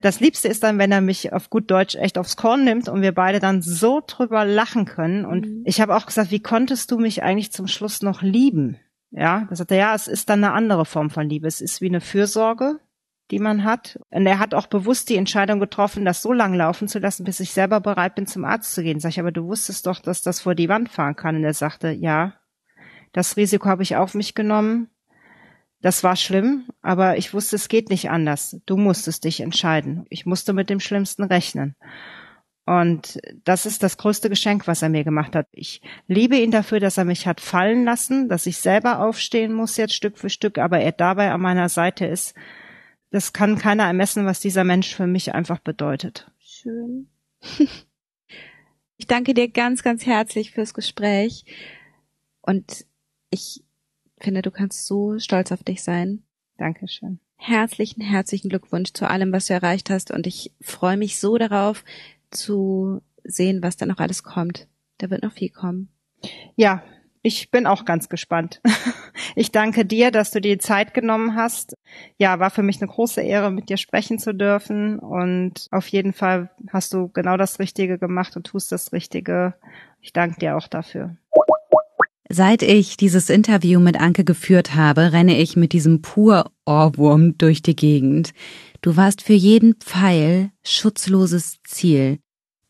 das 0.00 0.20
Liebste 0.20 0.48
ist 0.48 0.62
dann, 0.62 0.78
wenn 0.78 0.92
er 0.92 1.00
mich 1.00 1.32
auf 1.32 1.50
gut 1.50 1.70
Deutsch 1.70 1.94
echt 1.94 2.16
aufs 2.16 2.36
Korn 2.36 2.64
nimmt 2.64 2.88
und 2.88 3.02
wir 3.02 3.12
beide 3.12 3.38
dann 3.38 3.60
so 3.60 4.02
drüber 4.06 4.44
lachen 4.44 4.86
können. 4.86 5.24
Und 5.24 5.46
mhm. 5.46 5.62
ich 5.66 5.80
habe 5.80 5.94
auch 5.94 6.06
gesagt, 6.06 6.30
wie 6.30 6.40
konntest 6.40 6.90
du 6.90 6.98
mich 6.98 7.22
eigentlich 7.22 7.52
zum 7.52 7.66
Schluss 7.66 8.00
noch 8.00 8.22
lieben? 8.22 8.78
Ja, 9.10 9.46
da 9.50 9.56
sagt 9.56 9.72
er, 9.72 9.76
ja, 9.76 9.94
es 9.94 10.08
ist 10.08 10.30
dann 10.30 10.42
eine 10.42 10.54
andere 10.54 10.86
Form 10.86 11.10
von 11.10 11.28
Liebe. 11.28 11.48
Es 11.48 11.60
ist 11.60 11.80
wie 11.80 11.88
eine 11.88 12.00
Fürsorge. 12.00 12.78
die 13.30 13.38
man 13.38 13.64
hat. 13.64 13.98
Und 14.10 14.26
er 14.26 14.38
hat 14.38 14.54
auch 14.54 14.66
bewusst 14.66 15.08
die 15.08 15.16
Entscheidung 15.16 15.60
getroffen, 15.60 16.04
das 16.04 16.22
so 16.22 16.32
lang 16.32 16.54
laufen 16.54 16.88
zu 16.88 16.98
lassen, 16.98 17.24
bis 17.24 17.40
ich 17.40 17.52
selber 17.52 17.80
bereit 17.80 18.14
bin, 18.14 18.26
zum 18.26 18.44
Arzt 18.44 18.72
zu 18.72 18.82
gehen. 18.82 19.00
Sag 19.00 19.10
ich, 19.10 19.20
aber 19.20 19.32
du 19.32 19.46
wusstest 19.46 19.86
doch, 19.86 20.00
dass 20.00 20.22
das 20.22 20.40
vor 20.40 20.54
die 20.54 20.68
Wand 20.68 20.88
fahren 20.88 21.16
kann. 21.16 21.36
Und 21.36 21.44
er 21.44 21.54
sagte, 21.54 21.90
ja, 21.90 22.34
das 23.12 23.36
Risiko 23.36 23.68
habe 23.68 23.82
ich 23.82 23.96
auf 23.96 24.14
mich 24.14 24.34
genommen. 24.34 24.88
Das 25.82 26.04
war 26.04 26.16
schlimm, 26.16 26.68
aber 26.82 27.16
ich 27.16 27.32
wusste, 27.32 27.56
es 27.56 27.68
geht 27.68 27.88
nicht 27.88 28.10
anders. 28.10 28.60
Du 28.66 28.76
musstest 28.76 29.24
dich 29.24 29.40
entscheiden. 29.40 30.06
Ich 30.10 30.26
musste 30.26 30.52
mit 30.52 30.68
dem 30.68 30.80
Schlimmsten 30.80 31.24
rechnen. 31.24 31.74
Und 32.66 33.18
das 33.44 33.66
ist 33.66 33.82
das 33.82 33.96
größte 33.96 34.28
Geschenk, 34.28 34.66
was 34.66 34.82
er 34.82 34.90
mir 34.90 35.04
gemacht 35.04 35.34
hat. 35.34 35.48
Ich 35.50 35.80
liebe 36.06 36.36
ihn 36.36 36.50
dafür, 36.50 36.78
dass 36.80 36.98
er 36.98 37.04
mich 37.04 37.26
hat 37.26 37.40
fallen 37.40 37.84
lassen, 37.84 38.28
dass 38.28 38.46
ich 38.46 38.58
selber 38.58 39.00
aufstehen 39.00 39.52
muss 39.52 39.76
jetzt 39.76 39.94
Stück 39.94 40.18
für 40.18 40.30
Stück, 40.30 40.58
aber 40.58 40.78
er 40.78 40.92
dabei 40.92 41.32
an 41.32 41.40
meiner 41.40 41.68
Seite 41.68 42.06
ist. 42.06 42.34
Das 43.10 43.32
kann 43.32 43.58
keiner 43.58 43.84
ermessen, 43.84 44.26
was 44.26 44.38
dieser 44.38 44.64
Mensch 44.64 44.94
für 44.94 45.06
mich 45.06 45.34
einfach 45.34 45.58
bedeutet. 45.58 46.30
Schön. 46.38 47.08
Ich 49.00 49.06
danke 49.06 49.32
dir 49.32 49.48
ganz, 49.48 49.82
ganz 49.82 50.04
herzlich 50.04 50.50
fürs 50.50 50.74
Gespräch. 50.74 51.46
Und 52.42 52.84
ich 53.30 53.64
finde, 54.22 54.42
du 54.42 54.50
kannst 54.50 54.86
so 54.86 55.18
stolz 55.18 55.52
auf 55.52 55.62
dich 55.62 55.82
sein. 55.82 56.22
Dankeschön. 56.56 57.20
Herzlichen, 57.36 58.02
herzlichen 58.02 58.50
Glückwunsch 58.50 58.92
zu 58.92 59.08
allem, 59.08 59.32
was 59.32 59.46
du 59.46 59.54
erreicht 59.54 59.88
hast. 59.90 60.10
Und 60.10 60.26
ich 60.26 60.52
freue 60.60 60.96
mich 60.96 61.18
so 61.18 61.38
darauf, 61.38 61.84
zu 62.30 63.00
sehen, 63.24 63.62
was 63.62 63.76
da 63.76 63.86
noch 63.86 63.98
alles 63.98 64.22
kommt. 64.22 64.68
Da 64.98 65.10
wird 65.10 65.22
noch 65.22 65.32
viel 65.32 65.50
kommen. 65.50 65.88
Ja, 66.56 66.82
ich 67.22 67.50
bin 67.50 67.66
auch 67.66 67.84
ganz 67.84 68.08
gespannt. 68.08 68.60
Ich 69.36 69.52
danke 69.52 69.84
dir, 69.84 70.10
dass 70.10 70.32
du 70.32 70.40
dir 70.40 70.58
Zeit 70.58 70.92
genommen 70.92 71.36
hast. 71.36 71.74
Ja, 72.18 72.40
war 72.40 72.50
für 72.50 72.64
mich 72.64 72.80
eine 72.80 72.90
große 72.90 73.20
Ehre, 73.20 73.52
mit 73.52 73.68
dir 73.68 73.76
sprechen 73.76 74.18
zu 74.18 74.34
dürfen. 74.34 74.98
Und 74.98 75.68
auf 75.70 75.86
jeden 75.88 76.12
Fall 76.12 76.50
hast 76.72 76.92
du 76.94 77.08
genau 77.08 77.36
das 77.36 77.60
Richtige 77.60 77.98
gemacht 77.98 78.36
und 78.36 78.46
tust 78.46 78.72
das 78.72 78.92
Richtige. 78.92 79.54
Ich 80.00 80.12
danke 80.12 80.40
dir 80.40 80.56
auch 80.56 80.66
dafür. 80.66 81.16
Seit 82.32 82.62
ich 82.62 82.96
dieses 82.96 83.28
Interview 83.28 83.80
mit 83.80 83.98
Anke 83.98 84.22
geführt 84.22 84.76
habe, 84.76 85.12
renne 85.12 85.36
ich 85.36 85.56
mit 85.56 85.72
diesem 85.72 86.00
pur 86.00 86.52
Ohrwurm 86.64 87.36
durch 87.38 87.60
die 87.60 87.74
Gegend. 87.74 88.34
Du 88.82 88.96
warst 88.96 89.20
für 89.20 89.32
jeden 89.32 89.74
Pfeil 89.74 90.52
schutzloses 90.62 91.58
Ziel 91.64 92.20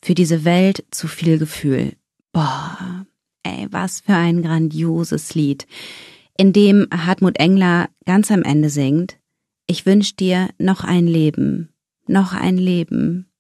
für 0.01 0.15
diese 0.15 0.47
Welt 0.47 0.87
zu 0.91 1.09
viel 1.09 1.37
Gefühl. 1.37 1.93
Boah, 2.33 3.05
ey, 3.43 3.67
was 3.71 4.01
für 4.01 4.15
ein 4.15 4.41
grandioses 4.41 5.35
Lied, 5.35 5.67
in 6.39 6.55
dem 6.55 6.87
Hartmut 6.91 7.39
Engler 7.39 7.91
ganz 8.07 8.31
am 8.31 8.45
Ende 8.45 8.71
singt, 8.71 9.19
ich 9.67 9.85
wünsch 9.85 10.17
dir 10.17 10.49
noch 10.57 10.85
ein 10.85 11.07
Leben, 11.07 11.69
noch 12.07 12.33
ein 12.33 12.57
Leben, 12.57 13.31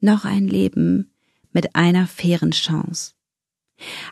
noch 0.00 0.26
ein 0.26 0.46
Leben 0.46 1.10
mit 1.52 1.74
einer 1.74 2.06
fairen 2.06 2.50
Chance. 2.50 3.12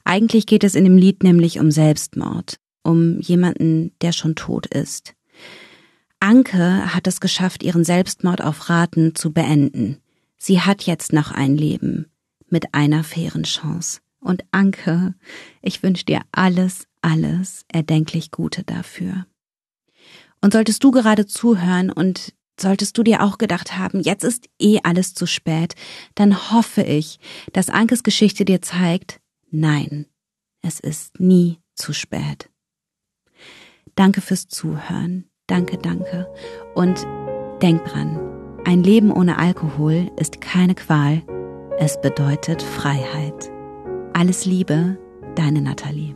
Eigentlich 0.05 0.47
geht 0.47 0.65
es 0.65 0.75
in 0.75 0.85
dem 0.85 0.97
Lied 0.97 1.23
nämlich 1.23 1.59
um 1.61 1.71
Selbstmord, 1.71 2.57
um 2.83 3.21
jemanden, 3.21 3.93
der 4.01 4.13
schon 4.13 4.35
tot 4.35 4.67
ist. 4.67 5.15
Anke 6.21 6.95
hat 6.95 7.07
es 7.07 7.21
geschafft, 7.21 7.63
ihren 7.63 7.85
Selbstmord 7.85 8.43
auf 8.43 8.69
Raten 8.69 9.15
zu 9.15 9.33
beenden. 9.33 9.99
Sie 10.37 10.61
hat 10.61 10.83
jetzt 10.83 11.13
noch 11.13 11.31
ein 11.31 11.57
Leben 11.57 12.07
mit 12.49 12.75
einer 12.75 13.05
fairen 13.05 13.45
Chance. 13.45 14.01
Und 14.21 14.43
Anke, 14.51 15.15
ich 15.63 15.83
wünsche 15.83 16.05
dir 16.05 16.23
alles, 16.33 16.87
alles 17.03 17.65
erdenklich 17.69 18.31
Gute 18.31 18.65
dafür. 18.65 19.27
Und 20.41 20.53
solltest 20.53 20.83
du 20.83 20.91
gerade 20.91 21.27
zuhören 21.27 21.91
und 21.91 22.35
solltest 22.61 22.99
du 22.99 23.03
dir 23.03 23.23
auch 23.23 23.39
gedacht 23.39 23.77
haben, 23.77 24.01
jetzt 24.01 24.25
ist 24.25 24.47
eh 24.61 24.81
alles 24.83 25.15
zu 25.15 25.27
spät, 25.27 25.75
dann 26.15 26.51
hoffe 26.51 26.83
ich, 26.83 27.19
dass 27.53 27.71
Ankes 27.71 28.03
Geschichte 28.03 28.45
dir 28.45 28.63
zeigt, 28.63 29.21
nein, 29.51 30.07
es 30.63 30.81
ist 30.81 31.21
nie 31.21 31.61
zu 31.75 31.93
spät. 31.93 32.51
Danke 33.95 34.21
fürs 34.21 34.49
Zuhören. 34.49 35.29
Danke, 35.47 35.79
danke. 35.79 36.33
Und 36.75 37.07
denk 37.63 37.85
dran, 37.85 38.21
ein 38.65 38.83
Leben 38.83 39.11
ohne 39.11 39.39
Alkohol 39.39 40.11
ist 40.17 40.41
keine 40.41 40.75
Qual, 40.75 41.23
es 41.79 42.01
bedeutet 42.01 42.63
Freiheit. 42.63 43.51
Alles 44.13 44.45
Liebe, 44.45 44.99
deine 45.35 45.63
Nathalie. 45.63 46.15